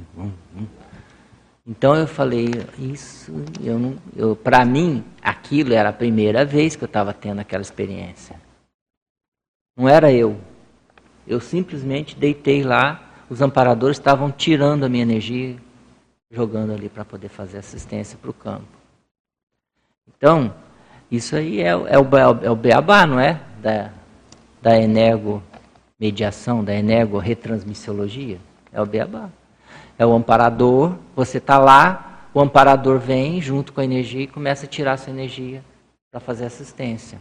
[1.64, 3.32] Então eu falei, isso,
[3.62, 7.62] eu não, eu, para mim, aquilo era a primeira vez que eu estava tendo aquela
[7.62, 8.34] experiência.
[9.76, 10.36] Não era eu.
[11.24, 15.56] Eu simplesmente deitei lá, os amparadores estavam tirando a minha energia,
[16.30, 18.68] jogando ali para poder fazer assistência para o campo.
[20.16, 20.54] Então,
[21.10, 22.08] isso aí é, é, o,
[22.42, 23.40] é o beabá, não é?
[23.60, 23.90] Da,
[24.62, 25.42] da energo
[25.98, 28.38] mediação, da energo retransmissiologia.
[28.72, 29.28] É o beabá.
[29.98, 34.64] É o amparador, você está lá, o amparador vem junto com a energia e começa
[34.64, 35.62] a tirar essa energia
[36.10, 37.20] para fazer assistência.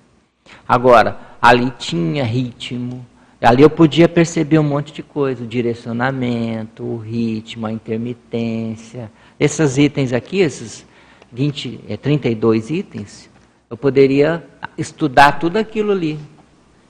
[0.68, 3.06] Agora, ali tinha ritmo,
[3.48, 9.10] ali eu podia perceber um monte de coisa, o direcionamento, o ritmo, a intermitência.
[9.40, 10.86] Esses itens aqui, esses
[11.32, 13.30] 20, é, 32 itens,
[13.70, 14.44] eu poderia
[14.78, 16.20] estudar tudo aquilo ali.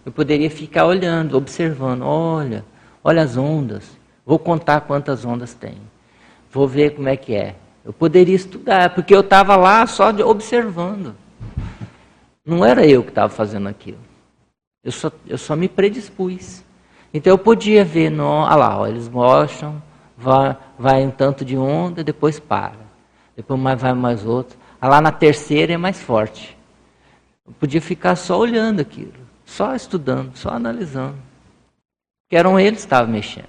[0.05, 2.01] Eu poderia ficar olhando, observando.
[2.01, 2.65] Olha,
[3.03, 3.97] olha as ondas.
[4.25, 5.75] Vou contar quantas ondas tem.
[6.51, 7.55] Vou ver como é que é.
[7.85, 11.15] Eu poderia estudar, porque eu estava lá só observando.
[12.45, 14.08] Não era eu que estava fazendo aquilo.
[14.83, 16.63] Eu só, eu só me predispus.
[17.13, 19.81] Então eu podia ver, no, olha lá, ó, eles mostram,
[20.17, 22.89] vai, vai um tanto de onda, depois para.
[23.35, 24.57] Depois mais, vai mais outro.
[24.81, 26.57] Lá na terceira é mais forte.
[27.45, 29.13] Eu podia ficar só olhando aquilo,
[29.45, 31.17] só estudando, só analisando.
[32.29, 33.47] Que eram eles que estavam mexendo.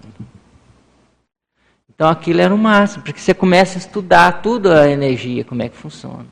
[1.89, 5.69] Então aquilo era o máximo, porque você começa a estudar tudo a energia, como é
[5.69, 6.27] que funciona.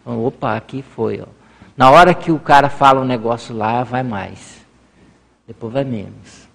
[0.00, 1.20] Então, opa, aqui foi.
[1.20, 1.39] Ó.
[1.80, 4.66] Na hora que o cara fala um negócio lá, vai mais.
[5.46, 6.46] Depois vai menos.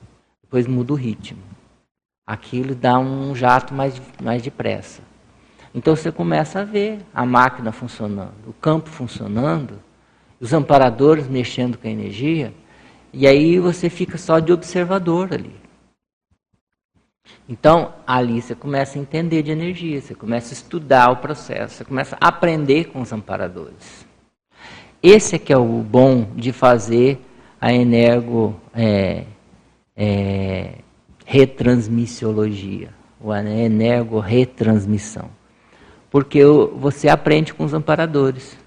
[0.44, 1.42] Depois muda o ritmo.
[2.28, 5.02] Aquilo dá um jato mais, mais depressa.
[5.74, 9.80] Então você começa a ver a máquina funcionando, o campo funcionando,
[10.40, 12.54] os amparadores mexendo com a energia,
[13.12, 15.56] e aí você fica só de observador ali.
[17.50, 21.84] Então, ali você começa a entender de energia, você começa a estudar o processo, você
[21.84, 24.05] começa a aprender com os amparadores.
[25.08, 27.20] Esse é que é o bom de fazer
[27.62, 29.26] a energo é,
[29.96, 30.80] é,
[31.24, 32.90] retransmissiologia,
[33.22, 35.30] ou a energo retransmissão.
[36.10, 38.58] Porque você aprende com os amparadores.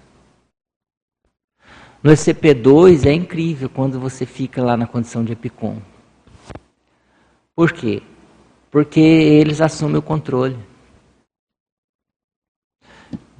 [2.01, 5.75] No SCP-2 é incrível quando você fica lá na condição de EPICOM.
[7.53, 8.01] Por quê?
[8.71, 10.55] Porque eles assumem o controle.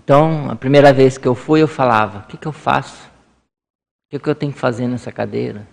[0.09, 3.05] Então, a primeira vez que eu fui, eu falava: o que, que eu faço?
[3.05, 5.67] O que, que eu tenho que fazer nessa cadeira?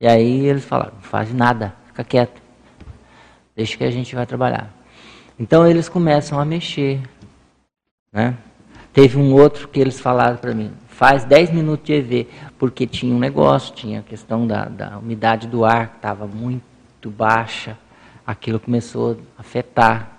[0.00, 2.42] E aí eles falaram: não faz nada, fica quieto.
[3.54, 4.74] Deixa que a gente vai trabalhar.
[5.38, 7.00] Então eles começam a mexer.
[8.12, 8.36] Né?
[8.92, 12.28] Teve um outro que eles falaram para mim: faz 10 minutos de EV,
[12.58, 17.08] porque tinha um negócio, tinha a questão da, da umidade do ar, que estava muito
[17.08, 17.78] baixa,
[18.26, 20.10] aquilo começou a afetar.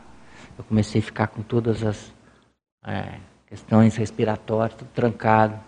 [0.58, 2.18] Eu comecei a ficar com todas as
[2.90, 5.60] é, questões respiratórias, tudo trancado.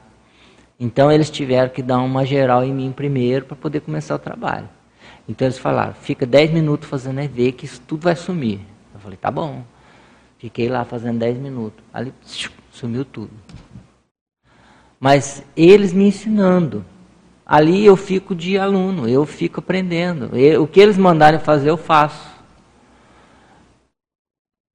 [0.80, 4.68] Então eles tiveram que dar uma geral em mim primeiro para poder começar o trabalho.
[5.30, 8.60] Então eles falaram, fica 10 minutos fazendo EV que isso tudo vai sumir.
[8.93, 9.64] Eu falei, tá bom.
[10.39, 11.84] Fiquei lá fazendo 10 minutos.
[11.93, 12.14] Ali
[12.72, 13.31] sumiu tudo
[15.02, 16.85] mas eles me ensinando.
[17.43, 20.30] Ali eu fico de aluno, eu fico aprendendo.
[20.61, 22.30] o que eles mandarem fazer, eu faço.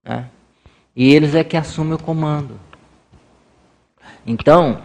[0.05, 0.29] Né?
[0.97, 2.59] E eles é que assumem o comando.
[4.27, 4.83] Então,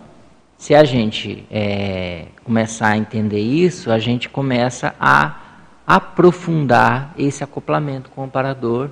[0.58, 5.40] se a gente é, começar a entender isso, a gente começa a
[5.88, 8.90] aprofundar esse acoplamento com o operador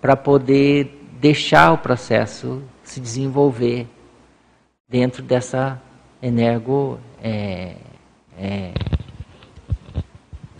[0.00, 3.88] para poder deixar o processo se desenvolver
[4.88, 5.82] dentro dessa
[6.22, 7.76] energo é,
[8.38, 8.72] é,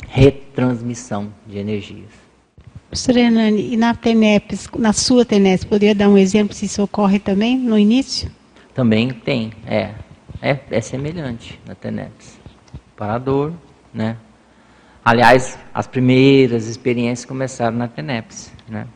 [0.09, 2.26] retransmissão de energias.
[2.97, 7.59] Professora e na TENEPS, na sua TENEPS, poderia dar um exemplo se isso ocorre também
[7.59, 8.31] no início?
[8.73, 9.93] Também tem, é.
[10.41, 12.39] É, é semelhante na TENEPS.
[12.97, 13.53] Parador,
[13.93, 14.17] né?
[15.05, 18.87] Aliás, as primeiras experiências começaram na TENEPS, né?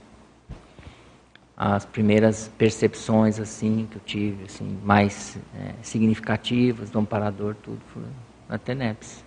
[1.55, 8.03] as primeiras percepções assim que eu tive, assim, mais é, significativas do amparador, tudo foi
[8.49, 9.23] na TENEPS.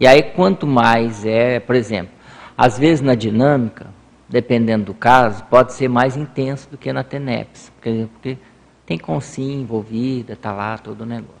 [0.00, 2.15] E aí quanto mais é, por exemplo,
[2.56, 3.88] às vezes na dinâmica,
[4.28, 8.38] dependendo do caso, pode ser mais intenso do que na TENEPS, porque, porque
[8.84, 11.34] tem consim envolvida, está lá todo o negócio.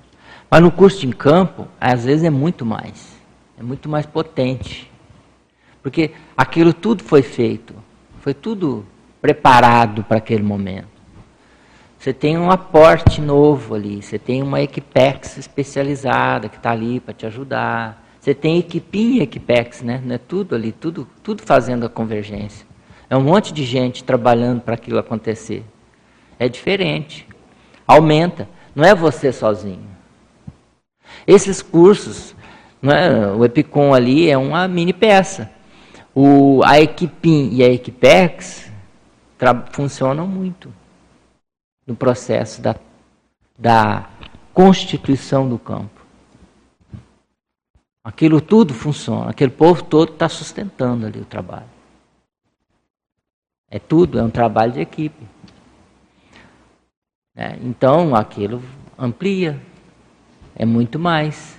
[0.50, 3.16] Mas no curso de campo, às vezes é muito mais,
[3.58, 4.90] é muito mais potente,
[5.82, 7.74] porque aquilo tudo foi feito,
[8.20, 8.84] foi tudo
[9.20, 10.96] preparado para aquele momento.
[11.98, 17.14] Você tem um aporte novo ali, você tem uma Equipex especializada que está ali para
[17.14, 18.05] te ajudar.
[18.26, 20.02] Você tem equipinha Equipex, né?
[20.10, 22.66] É tudo ali, tudo, tudo fazendo a convergência.
[23.08, 25.64] É um monte de gente trabalhando para aquilo acontecer.
[26.36, 27.24] É diferente.
[27.86, 28.48] Aumenta.
[28.74, 29.86] Não é você sozinho.
[31.24, 32.34] Esses cursos,
[32.82, 35.48] é, o Epicom ali é uma mini peça.
[36.12, 38.72] O, a Equipim e a Equipex
[39.70, 40.74] funcionam muito
[41.86, 42.74] no processo da,
[43.56, 44.10] da
[44.52, 45.95] constituição do campo.
[48.06, 51.66] Aquilo tudo funciona, aquele povo todo está sustentando ali o trabalho.
[53.68, 55.26] É tudo, é um trabalho de equipe.
[57.36, 58.62] É, então aquilo
[58.96, 59.60] amplia,
[60.54, 61.58] é muito mais.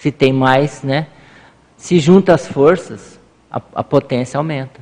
[0.00, 1.08] Se tem mais, né?
[1.76, 3.20] Se junta as forças,
[3.50, 4.80] a, a potência aumenta.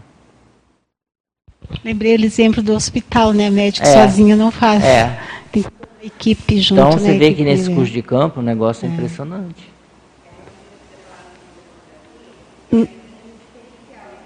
[1.84, 3.50] Lembrei o exemplo do hospital, né?
[3.50, 4.84] Médico é, sozinho não faz.
[4.84, 5.20] É.
[5.50, 5.64] Tem
[6.04, 6.82] equipe junto.
[6.82, 7.18] Então você né?
[7.18, 9.67] vê que nesse curso de campo o negócio é, é impressionante.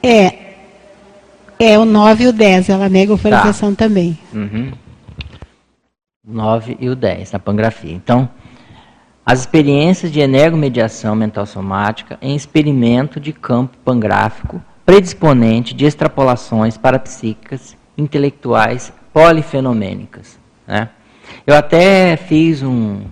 [0.03, 0.43] É.
[1.59, 3.85] É o 9 e o 10, ela nega a autorização tá.
[3.85, 4.19] também.
[4.33, 4.73] Uhum.
[6.27, 7.93] 9 e o 10, na pangrafia.
[7.93, 8.29] Então,
[9.25, 17.77] as experiências de energomediação mental somática em experimento de campo pangráfico predisponente de extrapolações parapsíquicas,
[17.97, 20.39] intelectuais, polifenomênicas.
[20.67, 20.89] Né?
[21.47, 23.03] Eu até fiz um,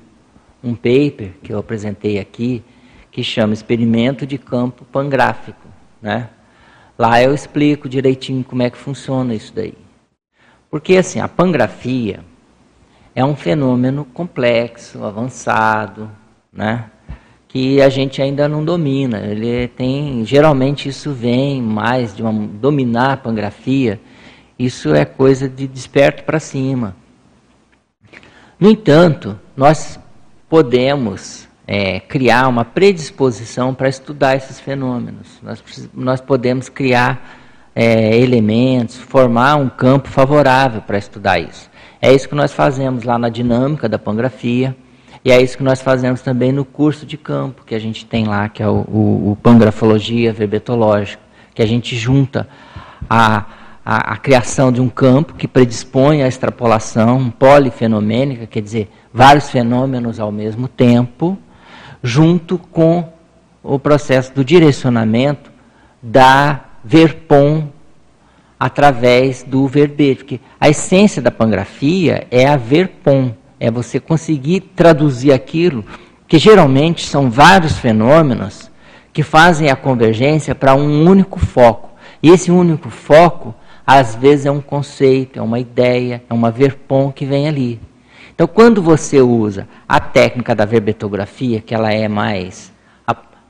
[0.63, 2.63] um paper que eu apresentei aqui,
[3.11, 5.69] que chama Experimento de Campo Pangráfico.
[6.03, 6.29] Né?
[7.01, 9.73] Lá eu explico direitinho como é que funciona isso daí.
[10.71, 12.21] Porque assim, a pangrafia
[13.15, 16.11] é um fenômeno complexo, avançado,
[16.53, 16.91] né?
[17.49, 19.21] que a gente ainda não domina.
[19.21, 23.99] Ele tem, geralmente isso vem mais de uma, dominar a pangrafia.
[24.59, 26.95] Isso é coisa de desperto para cima.
[28.59, 29.99] No entanto, nós
[30.51, 35.39] podemos é, criar uma predisposição para estudar esses fenômenos.
[35.41, 37.39] Nós, nós podemos criar
[37.77, 41.71] é, elementos, formar um campo favorável para estudar isso.
[42.03, 44.77] É isso que nós fazemos lá na dinâmica da pangrafia.
[45.25, 48.25] E é isso que nós fazemos também no curso de campo que a gente tem
[48.25, 51.23] lá, que é o, o, o Pangrafologia Verbetológica,
[51.55, 52.49] que a gente junta
[53.09, 53.45] a,
[53.85, 60.19] a, a, criação de um campo que predispõe à extrapolação polifenomênica, quer dizer, vários fenômenos
[60.19, 61.39] ao mesmo tempo,
[62.03, 63.13] junto com
[63.63, 65.51] o processo do direcionamento
[66.03, 67.69] da verpom
[68.59, 70.17] através do verbete.
[70.17, 75.85] Porque a essência da pangrafia é a verpom é você conseguir traduzir aquilo,
[76.27, 78.71] que geralmente são vários fenômenos
[79.13, 81.91] que fazem a convergência para um único foco.
[82.23, 83.55] E esse único foco,
[83.87, 87.81] às vezes, é um conceito, é uma ideia, é uma verpom que vem ali.
[88.41, 92.73] Então, quando você usa a técnica da verbetografia, que ela é mais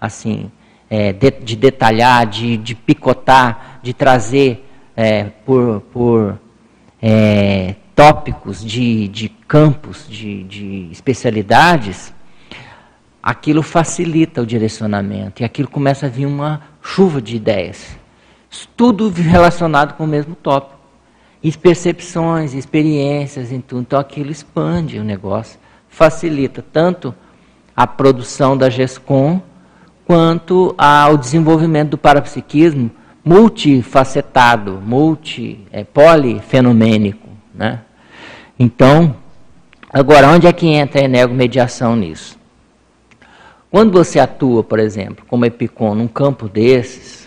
[0.00, 0.50] assim,
[0.90, 6.40] é, de, de, detalhar, de, de, picotar, de trazer é, por, por
[7.00, 12.12] é, tópicos, de, de campos, de, de especialidades,
[13.22, 17.96] aquilo facilita o direcionamento e aquilo começa a vir uma chuva de ideias.
[18.76, 20.79] Tudo relacionado com o mesmo tópico.
[21.42, 23.80] E percepções, experiências, tudo.
[23.80, 25.58] então aquilo expande o negócio,
[25.88, 27.14] facilita tanto
[27.74, 29.40] a produção da GESCOM
[30.06, 32.90] quanto ao desenvolvimento do parapsiquismo
[33.24, 37.28] multifacetado, multi, é, polifenomênico.
[37.54, 37.80] Né?
[38.58, 39.14] Então,
[39.92, 42.38] agora, onde é que entra a energomediação nisso?
[43.70, 47.19] Quando você atua, por exemplo, como epicom num campo desses,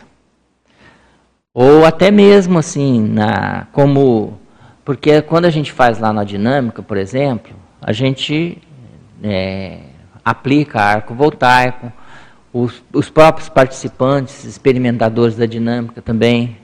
[1.53, 4.39] ou até mesmo assim, na, como.
[4.83, 8.57] Porque quando a gente faz lá na dinâmica, por exemplo, a gente
[9.23, 9.79] é,
[10.25, 11.91] aplica arco voltaico,
[12.51, 16.57] os, os próprios participantes, experimentadores da dinâmica também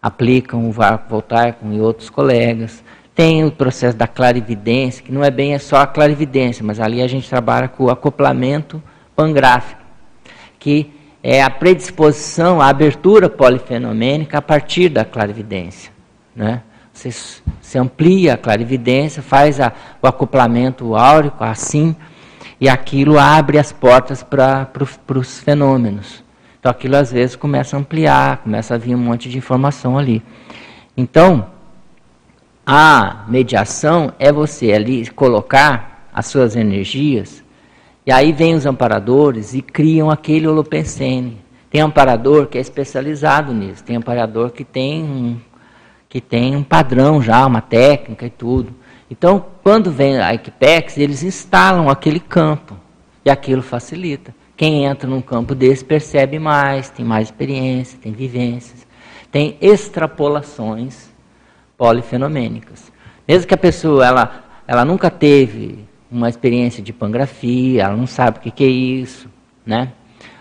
[0.00, 2.82] aplicam o arco voltaico e outros colegas.
[3.14, 7.02] Tem o processo da clarividência, que não é bem é só a clarividência, mas ali
[7.02, 8.82] a gente trabalha com o acoplamento
[9.14, 9.82] pangráfico,
[10.58, 10.90] que
[11.22, 15.92] é a predisposição, a abertura polifenomênica a partir da clarividência.
[16.34, 16.62] Né?
[16.92, 17.10] Você,
[17.60, 19.72] você amplia a clarividência, faz a,
[20.02, 21.94] o acoplamento áurico assim,
[22.60, 24.86] e aquilo abre as portas para pro,
[25.18, 26.22] os fenômenos.
[26.58, 30.22] Então aquilo às vezes começa a ampliar, começa a vir um monte de informação ali.
[30.96, 31.46] Então,
[32.64, 37.41] a mediação é você ali colocar as suas energias,
[38.04, 41.38] e aí vem os amparadores e criam aquele holopensene.
[41.70, 45.40] Tem amparador que é especializado nisso, tem amparador que tem um,
[46.08, 48.74] que tem um padrão já, uma técnica e tudo.
[49.10, 52.76] Então, quando vem a Equipex, eles instalam aquele campo
[53.24, 54.34] e aquilo facilita.
[54.56, 58.86] Quem entra num campo desse percebe mais, tem mais experiência, tem vivências.
[59.30, 61.10] tem extrapolações
[61.78, 62.92] polifenomênicas.
[63.26, 68.38] Mesmo que a pessoa ela, ela nunca teve uma experiência de pangrafia, ela não sabe
[68.38, 69.28] o que, que é isso,
[69.64, 69.92] né?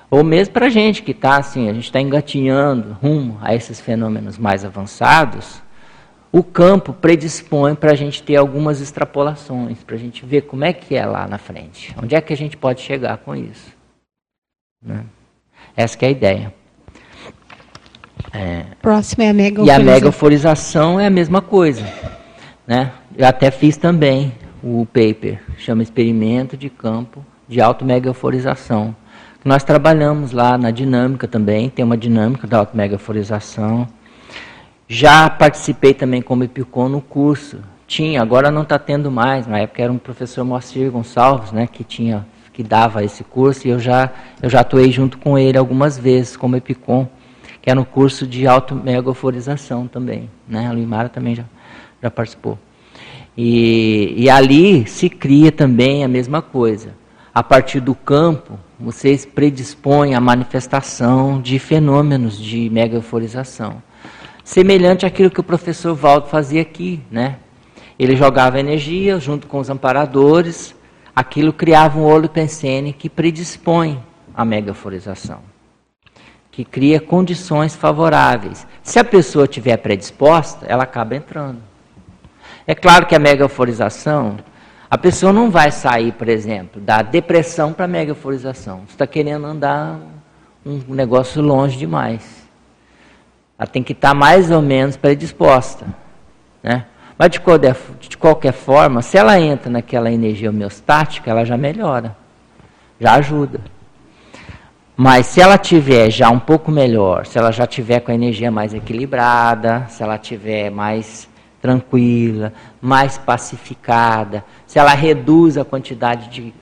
[0.09, 3.79] Ou mesmo para a gente que está assim, a gente está engatinhando rumo a esses
[3.79, 5.63] fenômenos mais avançados,
[6.33, 10.73] o campo predispõe para a gente ter algumas extrapolações, para a gente ver como é
[10.73, 13.71] que é lá na frente, onde é que a gente pode chegar com isso.
[14.83, 15.05] Né?
[15.75, 16.53] Essa é a ideia.
[18.33, 20.11] É, Próximo é a mega E a mega
[20.99, 21.85] é a mesma coisa.
[22.67, 22.91] Né?
[23.17, 24.33] Eu até fiz também
[24.63, 28.95] o paper, chama Experimento de Campo de Auto-Megaforização.
[29.43, 33.87] Nós trabalhamos lá na dinâmica também, tem uma dinâmica da automegaforização.
[34.87, 37.59] Já participei também como Epicom no curso.
[37.87, 39.47] Tinha, agora não está tendo mais.
[39.47, 42.23] Na época era um professor Moacir Gonçalves, né, que tinha,
[42.53, 44.11] que dava esse curso, e eu já,
[44.43, 47.07] eu já atuei junto com ele algumas vezes como Epicom,
[47.63, 50.29] que era no curso de automegaforização também.
[50.47, 50.67] Né?
[50.67, 51.45] A Luimara também já,
[52.01, 52.59] já participou.
[53.37, 56.93] E, e ali se cria também a mesma coisa.
[57.33, 63.81] A partir do campo, vocês predispõem a manifestação de fenômenos de megaforização.
[64.43, 67.37] Semelhante àquilo que o professor Valdo fazia aqui, né?
[67.97, 70.75] Ele jogava energia junto com os amparadores,
[71.15, 74.03] aquilo criava um olho pensene que predispõe
[74.33, 75.39] a megaforização,
[76.51, 78.67] que cria condições favoráveis.
[78.83, 81.70] Se a pessoa estiver predisposta, ela acaba entrando.
[82.65, 84.37] É claro que a megaforização
[84.91, 88.81] a pessoa não vai sair, por exemplo, da depressão para a megaforização.
[88.85, 89.97] Você está querendo andar
[90.65, 92.45] um negócio longe demais.
[93.57, 95.85] Ela tem que estar tá mais ou menos predisposta.
[96.61, 96.85] Né?
[97.17, 102.13] Mas de qualquer, de qualquer forma, se ela entra naquela energia homeostática, ela já melhora,
[102.99, 103.61] já ajuda.
[104.97, 108.51] Mas se ela tiver já um pouco melhor, se ela já tiver com a energia
[108.51, 111.30] mais equilibrada, se ela tiver mais
[111.61, 112.51] tranquila,
[112.81, 116.53] mais pacificada, se ela reduz a quantidade de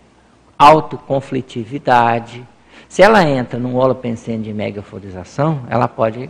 [0.58, 2.46] autoconflitividade,
[2.88, 6.30] se ela entra num holopensene de megaforização, ela pode,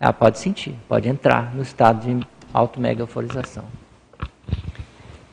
[0.00, 3.64] ela pode sentir, pode entrar no estado de automegaforização.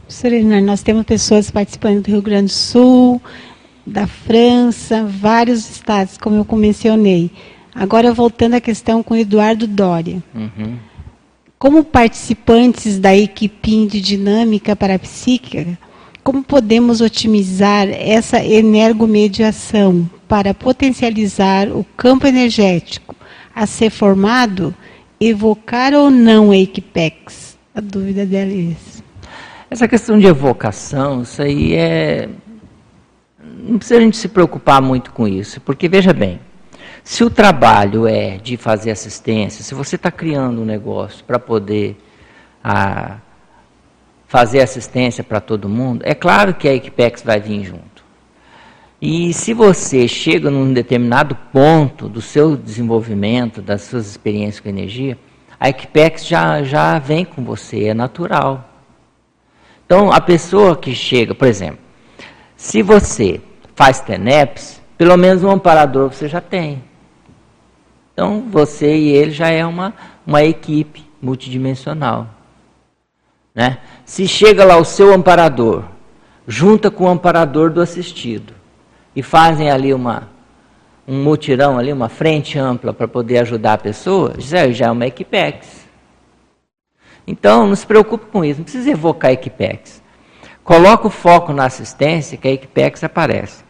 [0.07, 3.21] Serena, nós temos pessoas participando do Rio Grande do Sul,
[3.85, 7.31] da França, vários estados, como eu mencionei.
[7.73, 10.21] Agora, voltando à questão com o Eduardo Doria.
[10.33, 10.77] Uhum.
[11.59, 15.77] Como participantes da equipe de dinâmica parapsíquica,
[16.23, 23.13] como podemos otimizar essa energomediação para potencializar o campo energético
[23.53, 24.73] a ser formado,
[25.19, 27.57] evocar ou não a Equipex?
[27.75, 29.03] A dúvida dela é essa.
[29.69, 32.29] Essa questão de evocação, isso aí é.
[33.67, 36.39] Não precisa a gente se preocupar muito com isso, porque veja bem,
[37.09, 41.97] se o trabalho é de fazer assistência, se você está criando um negócio para poder
[42.63, 43.17] ah,
[44.27, 48.05] fazer assistência para todo mundo, é claro que a Equipex vai vir junto.
[49.01, 55.17] E se você chega num determinado ponto do seu desenvolvimento, das suas experiências com energia,
[55.59, 58.69] a Equipex já, já vem com você, é natural.
[59.83, 61.79] Então, a pessoa que chega, por exemplo,
[62.55, 63.41] se você
[63.73, 66.87] faz TENEPS, pelo menos um amparador você já tem.
[68.19, 69.93] Então, você e ele já é uma,
[70.27, 72.27] uma equipe multidimensional.
[73.55, 73.77] Né?
[74.03, 75.85] Se chega lá o seu amparador,
[76.45, 78.53] junta com o amparador do assistido,
[79.15, 80.27] e fazem ali uma,
[81.07, 85.07] um mutirão, ali, uma frente ampla para poder ajudar a pessoa, já, já é uma
[85.07, 85.87] equipex.
[87.25, 90.03] Então, não se preocupe com isso, não precisa evocar equipex.
[90.61, 93.68] Coloca o foco na assistência que a equipex aparece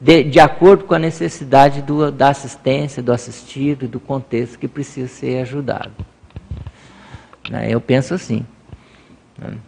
[0.00, 5.08] de, de acordo com a necessidade do, da assistência, do assistido, do contexto que precisa
[5.08, 5.92] ser ajudado.
[7.50, 7.68] Né?
[7.70, 8.44] Eu penso assim.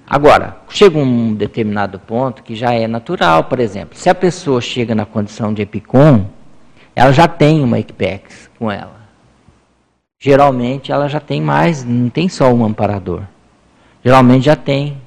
[0.06, 4.94] Agora, chega um determinado ponto que já é natural, por exemplo, se a pessoa chega
[4.94, 6.26] na condição de EPICOM,
[6.94, 9.00] ela já tem uma EQPEX com ela.
[10.20, 13.22] Geralmente ela já tem mais, não tem só um amparador.
[14.04, 15.00] Geralmente já tem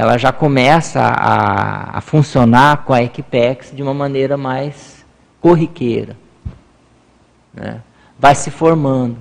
[0.00, 5.04] ela já começa a, a funcionar com a Equipex de uma maneira mais
[5.42, 6.16] corriqueira.
[7.52, 7.82] Né?
[8.18, 9.18] Vai se formando.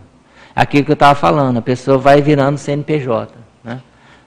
[0.55, 3.35] Aquilo que eu estava falando, a pessoa vai virando CNPJ.
[3.61, 3.81] Né?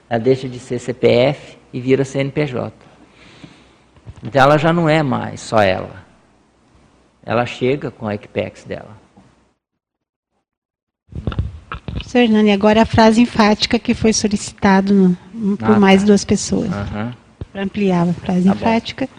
[0.07, 2.71] Ela deixa de ser CPF e vira CNPJ.
[4.21, 6.03] Então ela já não é mais só ela.
[7.25, 8.95] Ela chega com a Equipex dela.
[11.93, 15.17] Professor Hernani, agora a frase enfática que foi solicitado no,
[15.57, 16.07] por ah, mais tá.
[16.07, 16.67] duas pessoas.
[16.67, 17.11] Uhum.
[17.51, 19.09] Para ampliar a frase tá enfática.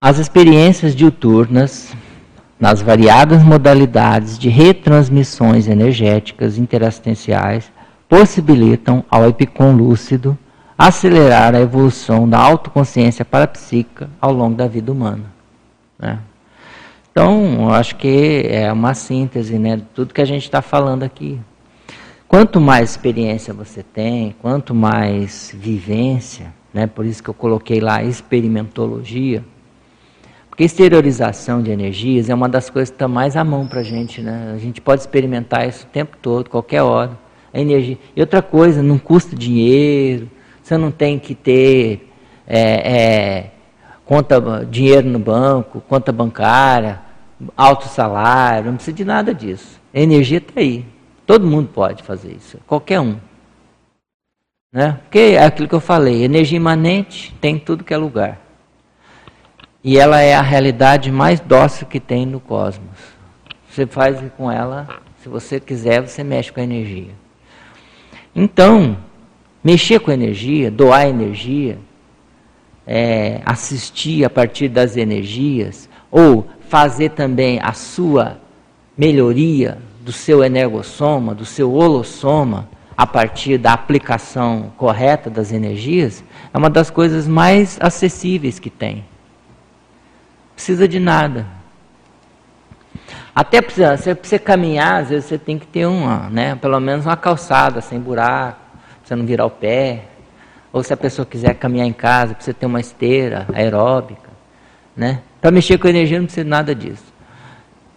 [0.00, 1.94] As experiências diuturnas
[2.58, 7.70] nas variadas modalidades de retransmissões energéticas interassistenciais
[8.08, 10.36] possibilitam ao epicom lúcido
[10.76, 15.24] acelerar a evolução da autoconsciência parapsíquica ao longo da vida humana.
[15.98, 16.18] Né?
[17.10, 21.40] Então, acho que é uma síntese né, de tudo que a gente está falando aqui.
[22.34, 28.02] Quanto mais experiência você tem, quanto mais vivência, né, por isso que eu coloquei lá
[28.02, 29.44] experimentologia,
[30.48, 33.82] porque exteriorização de energias é uma das coisas que está mais à mão para a
[33.84, 34.20] gente.
[34.20, 34.52] Né?
[34.52, 37.16] A gente pode experimentar isso o tempo todo, qualquer hora.
[37.52, 37.98] A energia.
[38.16, 40.28] E outra coisa, não custa dinheiro,
[40.60, 42.10] você não tem que ter
[42.48, 43.50] é, é,
[44.04, 47.00] conta, dinheiro no banco, conta bancária,
[47.56, 49.80] alto salário, não precisa de nada disso.
[49.94, 50.93] A energia está aí.
[51.26, 53.16] Todo mundo pode fazer isso, qualquer um.
[54.72, 54.98] Né?
[55.02, 58.40] Porque é aquilo que eu falei, energia imanente tem tudo que é lugar.
[59.82, 62.98] E ela é a realidade mais dócil que tem no cosmos.
[63.68, 64.88] Você faz com ela,
[65.22, 67.10] se você quiser, você mexe com a energia.
[68.34, 68.96] Então,
[69.64, 71.78] Mexer com energia, doar energia,
[72.86, 78.36] é, assistir a partir das energias, ou fazer também a sua
[78.94, 86.22] melhoria do seu energossoma, do seu holossoma, a partir da aplicação correta das energias,
[86.52, 89.04] é uma das coisas mais acessíveis que tem.
[90.54, 91.46] Precisa de nada.
[93.34, 97.16] Até precisa, você caminhar, às vezes você tem que ter uma, né, pelo menos uma
[97.16, 98.64] calçada sem buraco
[99.04, 100.04] você não virar o pé.
[100.72, 104.30] Ou se a pessoa quiser caminhar em casa, precisa ter uma esteira aeróbica.
[104.96, 105.20] Né?
[105.40, 107.13] Para mexer com energia não precisa nada disso.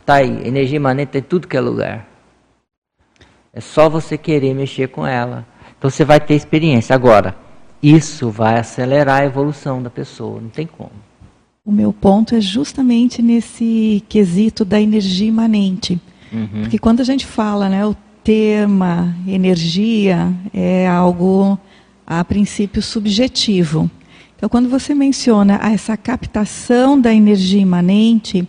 [0.07, 2.07] Tá aí, energia imanente tem tudo que é lugar.
[3.51, 5.45] É só você querer mexer com ela.
[5.77, 6.95] Então você vai ter experiência.
[6.95, 7.35] Agora,
[7.83, 10.93] isso vai acelerar a evolução da pessoa, não tem como.
[11.65, 15.99] O meu ponto é justamente nesse quesito da energia imanente.
[16.31, 16.61] Uhum.
[16.61, 17.93] Porque quando a gente fala, né, o
[18.23, 21.59] tema, energia, é algo,
[22.05, 23.91] a princípio, subjetivo.
[24.37, 28.47] Então, quando você menciona essa captação da energia imanente,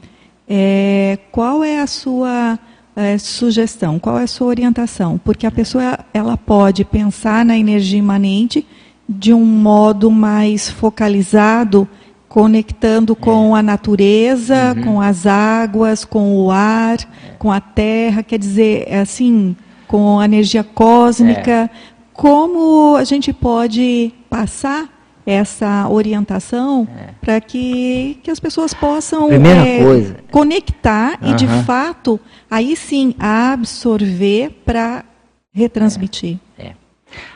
[0.49, 2.59] é, qual é a sua
[2.97, 5.20] é, sugestão, qual é a sua orientação?
[5.23, 8.66] Porque a pessoa ela pode pensar na energia imanente
[9.09, 11.89] de um modo mais focalizado,
[12.29, 14.85] conectando com a natureza, uhum.
[14.85, 16.99] com as águas, com o ar,
[17.39, 19.57] com a terra, quer dizer, assim,
[19.87, 21.51] com a energia cósmica.
[21.51, 21.70] É.
[22.12, 24.98] Como a gente pode passar
[25.31, 27.11] essa orientação é.
[27.21, 30.17] para que, que as pessoas possam é, coisa.
[30.31, 31.31] conectar uhum.
[31.31, 35.05] e, de fato, aí sim absorver para
[35.53, 36.39] retransmitir.
[36.59, 36.69] É.
[36.69, 36.75] é.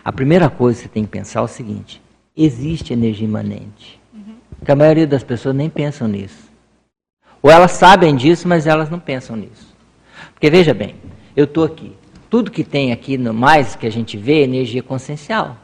[0.05, 2.01] A primeira coisa que você tem que pensar é o seguinte:
[2.36, 4.01] existe energia imanente.
[4.12, 4.35] Uhum.
[4.64, 6.51] Que a maioria das pessoas nem pensam nisso.
[7.43, 9.74] Ou elas sabem disso, mas elas não pensam nisso.
[10.32, 10.94] Porque veja bem,
[11.36, 11.93] eu estou aqui
[12.32, 15.55] tudo que tem aqui no mais que a gente vê é energia consciencial.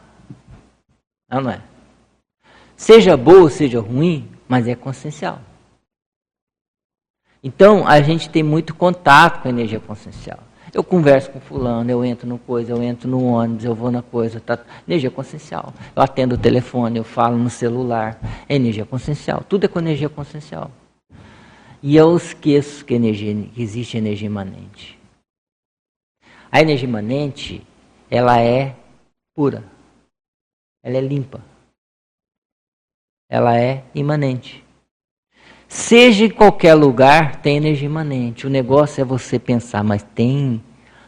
[1.31, 1.63] Não, não é?
[2.79, 5.41] Seja boa, seja ruim, mas é consciencial.
[7.43, 10.39] Então, a gente tem muito contato com a energia consciencial.
[10.73, 14.01] Eu converso com fulano, eu entro no coisa, eu entro no ônibus, eu vou na
[14.01, 14.61] coisa, tá?
[14.87, 15.75] Energia consciencial.
[15.95, 18.17] Eu atendo o telefone, eu falo no celular.
[18.49, 19.43] É energia consciencial.
[19.49, 20.71] Tudo é com energia consciencial.
[21.83, 24.97] E eu esqueço que, energia, que existe energia imanente.
[26.51, 27.67] A energia imanente,
[28.09, 28.77] ela é
[29.35, 29.65] pura.
[30.85, 31.43] Ela é limpa.
[33.29, 34.65] Ela é imanente.
[35.69, 38.47] Seja em qualquer lugar, tem energia imanente.
[38.47, 40.63] O negócio é você pensar, mas tem,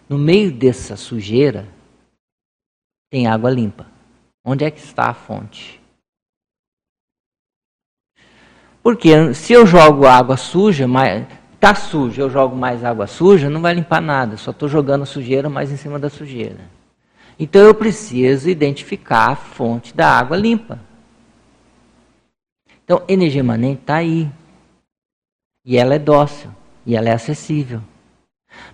[0.08, 1.66] no meio dessa sujeira,
[3.10, 3.86] tem água limpa.
[4.44, 5.80] Onde é que está a fonte?
[8.82, 10.86] Porque se eu jogo água suja,
[11.54, 15.50] Está sujo, eu jogo mais água suja, não vai limpar nada, só estou jogando sujeira
[15.50, 16.70] mais em cima da sujeira.
[17.38, 20.80] Então eu preciso identificar a fonte da água limpa.
[22.90, 24.28] Então, energia imanente está aí.
[25.64, 26.50] E ela é dócil,
[26.84, 27.80] e ela é acessível.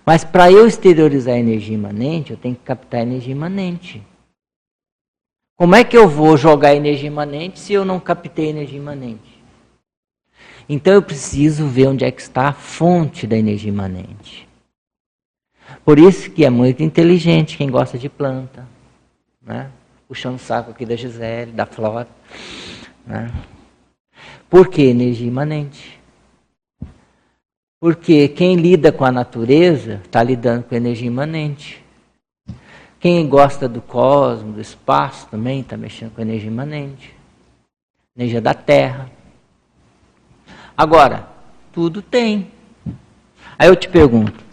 [0.03, 4.01] Mas para eu exteriorizar a energia imanente, eu tenho que captar a energia imanente.
[5.55, 9.39] Como é que eu vou jogar energia imanente se eu não captei energia imanente?
[10.67, 14.49] Então eu preciso ver onde é que está a fonte da energia imanente.
[15.85, 18.67] Por isso que é muito inteligente quem gosta de planta,
[19.39, 19.69] né?
[20.07, 22.07] puxando o saco aqui da Gisele, da Flora.
[23.05, 23.31] Né?
[24.49, 25.99] Por que energia imanente?
[27.79, 31.83] Porque quem lida com a natureza está lidando com energia imanente.
[32.99, 37.13] Quem gosta do cosmos, do espaço, também está mexendo com energia imanente.
[38.15, 39.11] Energia da terra.
[40.75, 41.27] Agora,
[41.71, 42.51] tudo tem.
[43.59, 44.43] Aí eu te pergunto: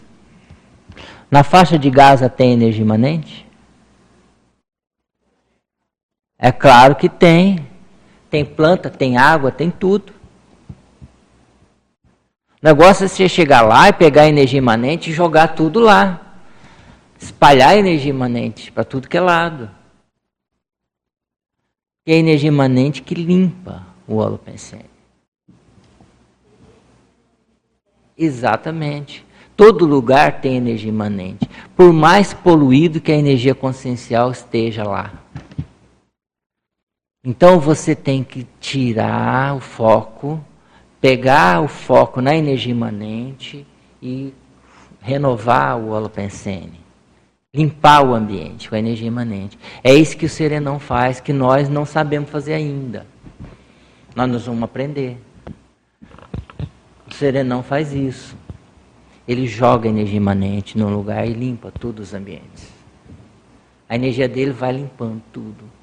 [1.31, 3.47] na faixa de Gaza tem energia imanente?
[6.39, 7.67] É claro que tem.
[8.35, 10.13] Tem planta, tem água, tem tudo.
[12.51, 16.35] O negócio é você chegar lá e pegar a energia imanente e jogar tudo lá.
[17.17, 19.71] Espalhar a energia imanente para tudo que é lado.
[22.05, 24.91] E é a energia imanente que limpa o holopensene.
[28.19, 29.25] Exatamente.
[29.57, 31.49] Todo lugar tem energia imanente.
[31.77, 35.23] Por mais poluído que a energia consciencial esteja lá.
[37.25, 40.45] Então você tem que tirar o foco,
[41.01, 43.67] pegar o foco na energia imanente
[44.03, 44.35] e
[45.01, 46.85] renovar o holopensene.
[47.55, 49.59] Limpar o ambiente com a energia imanente.
[49.83, 53.07] É isso que o serenão faz, que nós não sabemos fazer ainda.
[54.15, 55.17] Nós nos vamos aprender.
[57.09, 58.37] O serenão faz isso.
[59.27, 62.71] Ele joga energia imanente no lugar e limpa todos os ambientes.
[63.89, 65.74] A energia dele vai limpando tudo.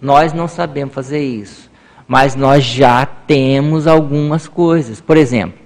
[0.00, 1.70] Nós não sabemos fazer isso,
[2.08, 5.00] mas nós já temos algumas coisas.
[5.00, 5.58] Por exemplo,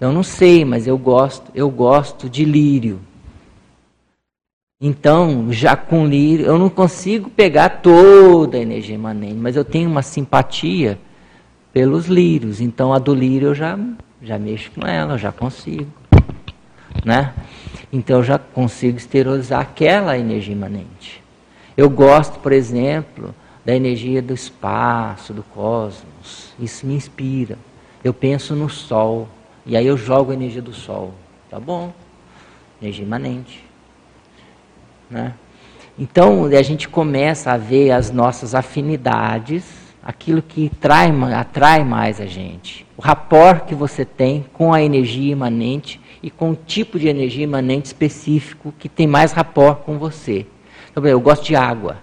[0.00, 3.00] eu não sei, mas eu gosto, eu gosto de lírio.
[4.80, 9.88] Então, já com lírio, eu não consigo pegar toda a energia imanente, mas eu tenho
[9.88, 10.98] uma simpatia
[11.72, 12.60] pelos lírios.
[12.60, 13.78] Então, a do lírio eu já,
[14.20, 15.86] já mexo com ela, eu já consigo.
[17.04, 17.32] Né?
[17.92, 21.22] Então, eu já consigo esterilizar aquela energia imanente.
[21.76, 23.32] Eu gosto, por exemplo,
[23.64, 26.52] da energia do espaço, do cosmos.
[26.58, 27.56] Isso me inspira.
[28.02, 29.28] Eu penso no sol,
[29.64, 31.14] e aí eu jogo a energia do sol.
[31.48, 31.92] Tá bom?
[32.80, 33.64] Energia imanente.
[35.08, 35.34] Né?
[35.98, 39.64] Então, a gente começa a ver as nossas afinidades,
[40.02, 42.86] aquilo que trai, atrai mais a gente.
[42.96, 47.44] O rapport que você tem com a energia imanente e com o tipo de energia
[47.44, 50.46] imanente específico que tem mais rapport com você.
[50.90, 51.98] Então, eu gosto de água.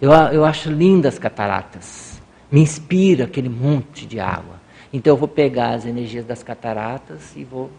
[0.00, 2.20] Eu, eu acho lindas as cataratas.
[2.50, 4.56] Me inspira aquele monte de água.
[4.92, 7.70] Então eu vou pegar as energias das cataratas e vou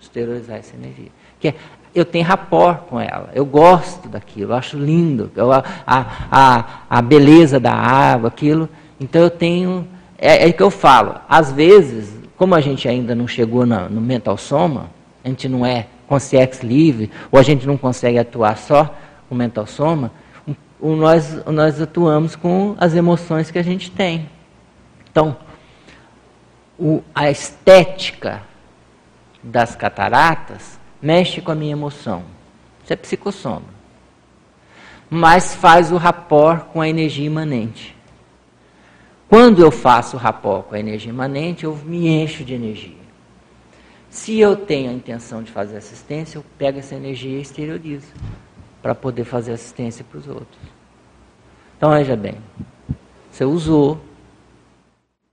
[0.00, 1.10] esterilizar essa energia.
[1.38, 1.54] Que é,
[1.94, 3.30] eu tenho rapport com ela.
[3.34, 5.30] Eu gosto daquilo, eu acho lindo.
[5.36, 8.68] Eu, a, a, a beleza da água, aquilo.
[8.98, 9.86] Então eu tenho.
[10.18, 11.16] É, é que eu falo.
[11.28, 14.90] Às vezes, como a gente ainda não chegou no mental soma,
[15.22, 18.94] a gente não é consciência livre, ou a gente não consegue atuar só
[19.28, 20.12] com mental soma,
[20.84, 24.28] nós, nós atuamos com as emoções que a gente tem.
[25.10, 25.36] Então,
[26.78, 28.42] o, a estética
[29.42, 32.24] das cataratas mexe com a minha emoção.
[32.82, 33.74] Isso é psicossoma.
[35.08, 37.96] Mas faz o rapport com a energia imanente.
[39.28, 43.04] Quando eu faço o rapport com a energia imanente, eu me encho de energia.
[44.10, 48.12] Se eu tenho a intenção de fazer assistência, eu pego essa energia e exteriorizo
[48.80, 50.73] para poder fazer assistência para os outros.
[51.84, 52.36] Então veja bem,
[53.30, 54.00] você usou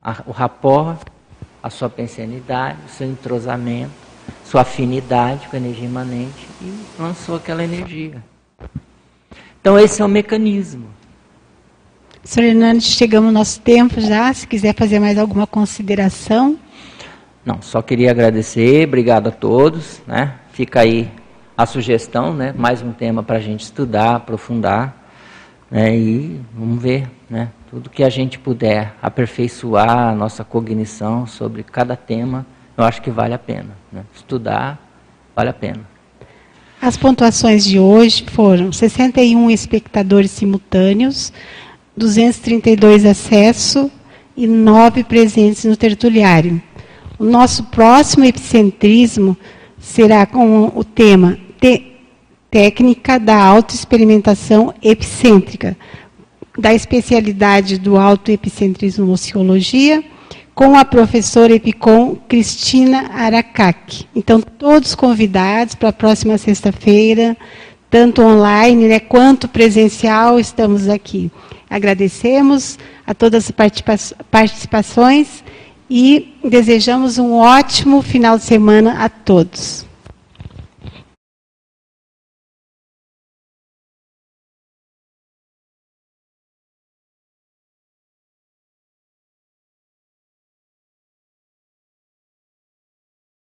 [0.01, 0.99] a, o rapport,
[1.63, 3.93] a sua pensanidade, o seu entrosamento,
[4.43, 8.21] sua afinidade com a energia imanente e lançou aquela energia.
[9.61, 10.87] Então esse é o mecanismo.
[12.21, 12.43] Sr.
[12.43, 14.33] Hernandes, chegamos no nosso tempo já.
[14.33, 16.59] Se quiser fazer mais alguma consideração.
[17.45, 20.01] Não, só queria agradecer, obrigado a todos.
[20.05, 20.33] Né?
[20.51, 21.09] Fica aí
[21.55, 22.53] a sugestão, né?
[22.53, 25.00] mais um tema para a gente estudar, aprofundar.
[25.71, 25.97] Né?
[25.97, 27.49] E vamos ver, né?
[27.69, 32.45] tudo que a gente puder aperfeiçoar a nossa cognição sobre cada tema,
[32.77, 33.69] eu acho que vale a pena.
[33.89, 34.03] Né?
[34.13, 34.77] Estudar
[35.33, 35.79] vale a pena.
[36.81, 41.31] As pontuações de hoje foram 61 espectadores simultâneos,
[41.95, 43.89] 232 acessos
[44.35, 46.61] e 9 presentes no tertuliário.
[47.17, 49.37] O nosso próximo epicentrismo
[49.79, 51.37] será com o tema
[52.51, 55.77] técnica da autoexperimentação epicêntrica,
[56.59, 60.03] da especialidade do autoepicentrismo Ociologia,
[60.53, 64.05] com a professora Epicom Cristina Aracac.
[64.13, 67.37] Então, todos convidados para a próxima sexta-feira,
[67.89, 71.31] tanto online né, quanto presencial, estamos aqui.
[71.69, 73.51] Agradecemos a todas as
[74.29, 75.41] participações
[75.89, 79.89] e desejamos um ótimo final de semana a todos.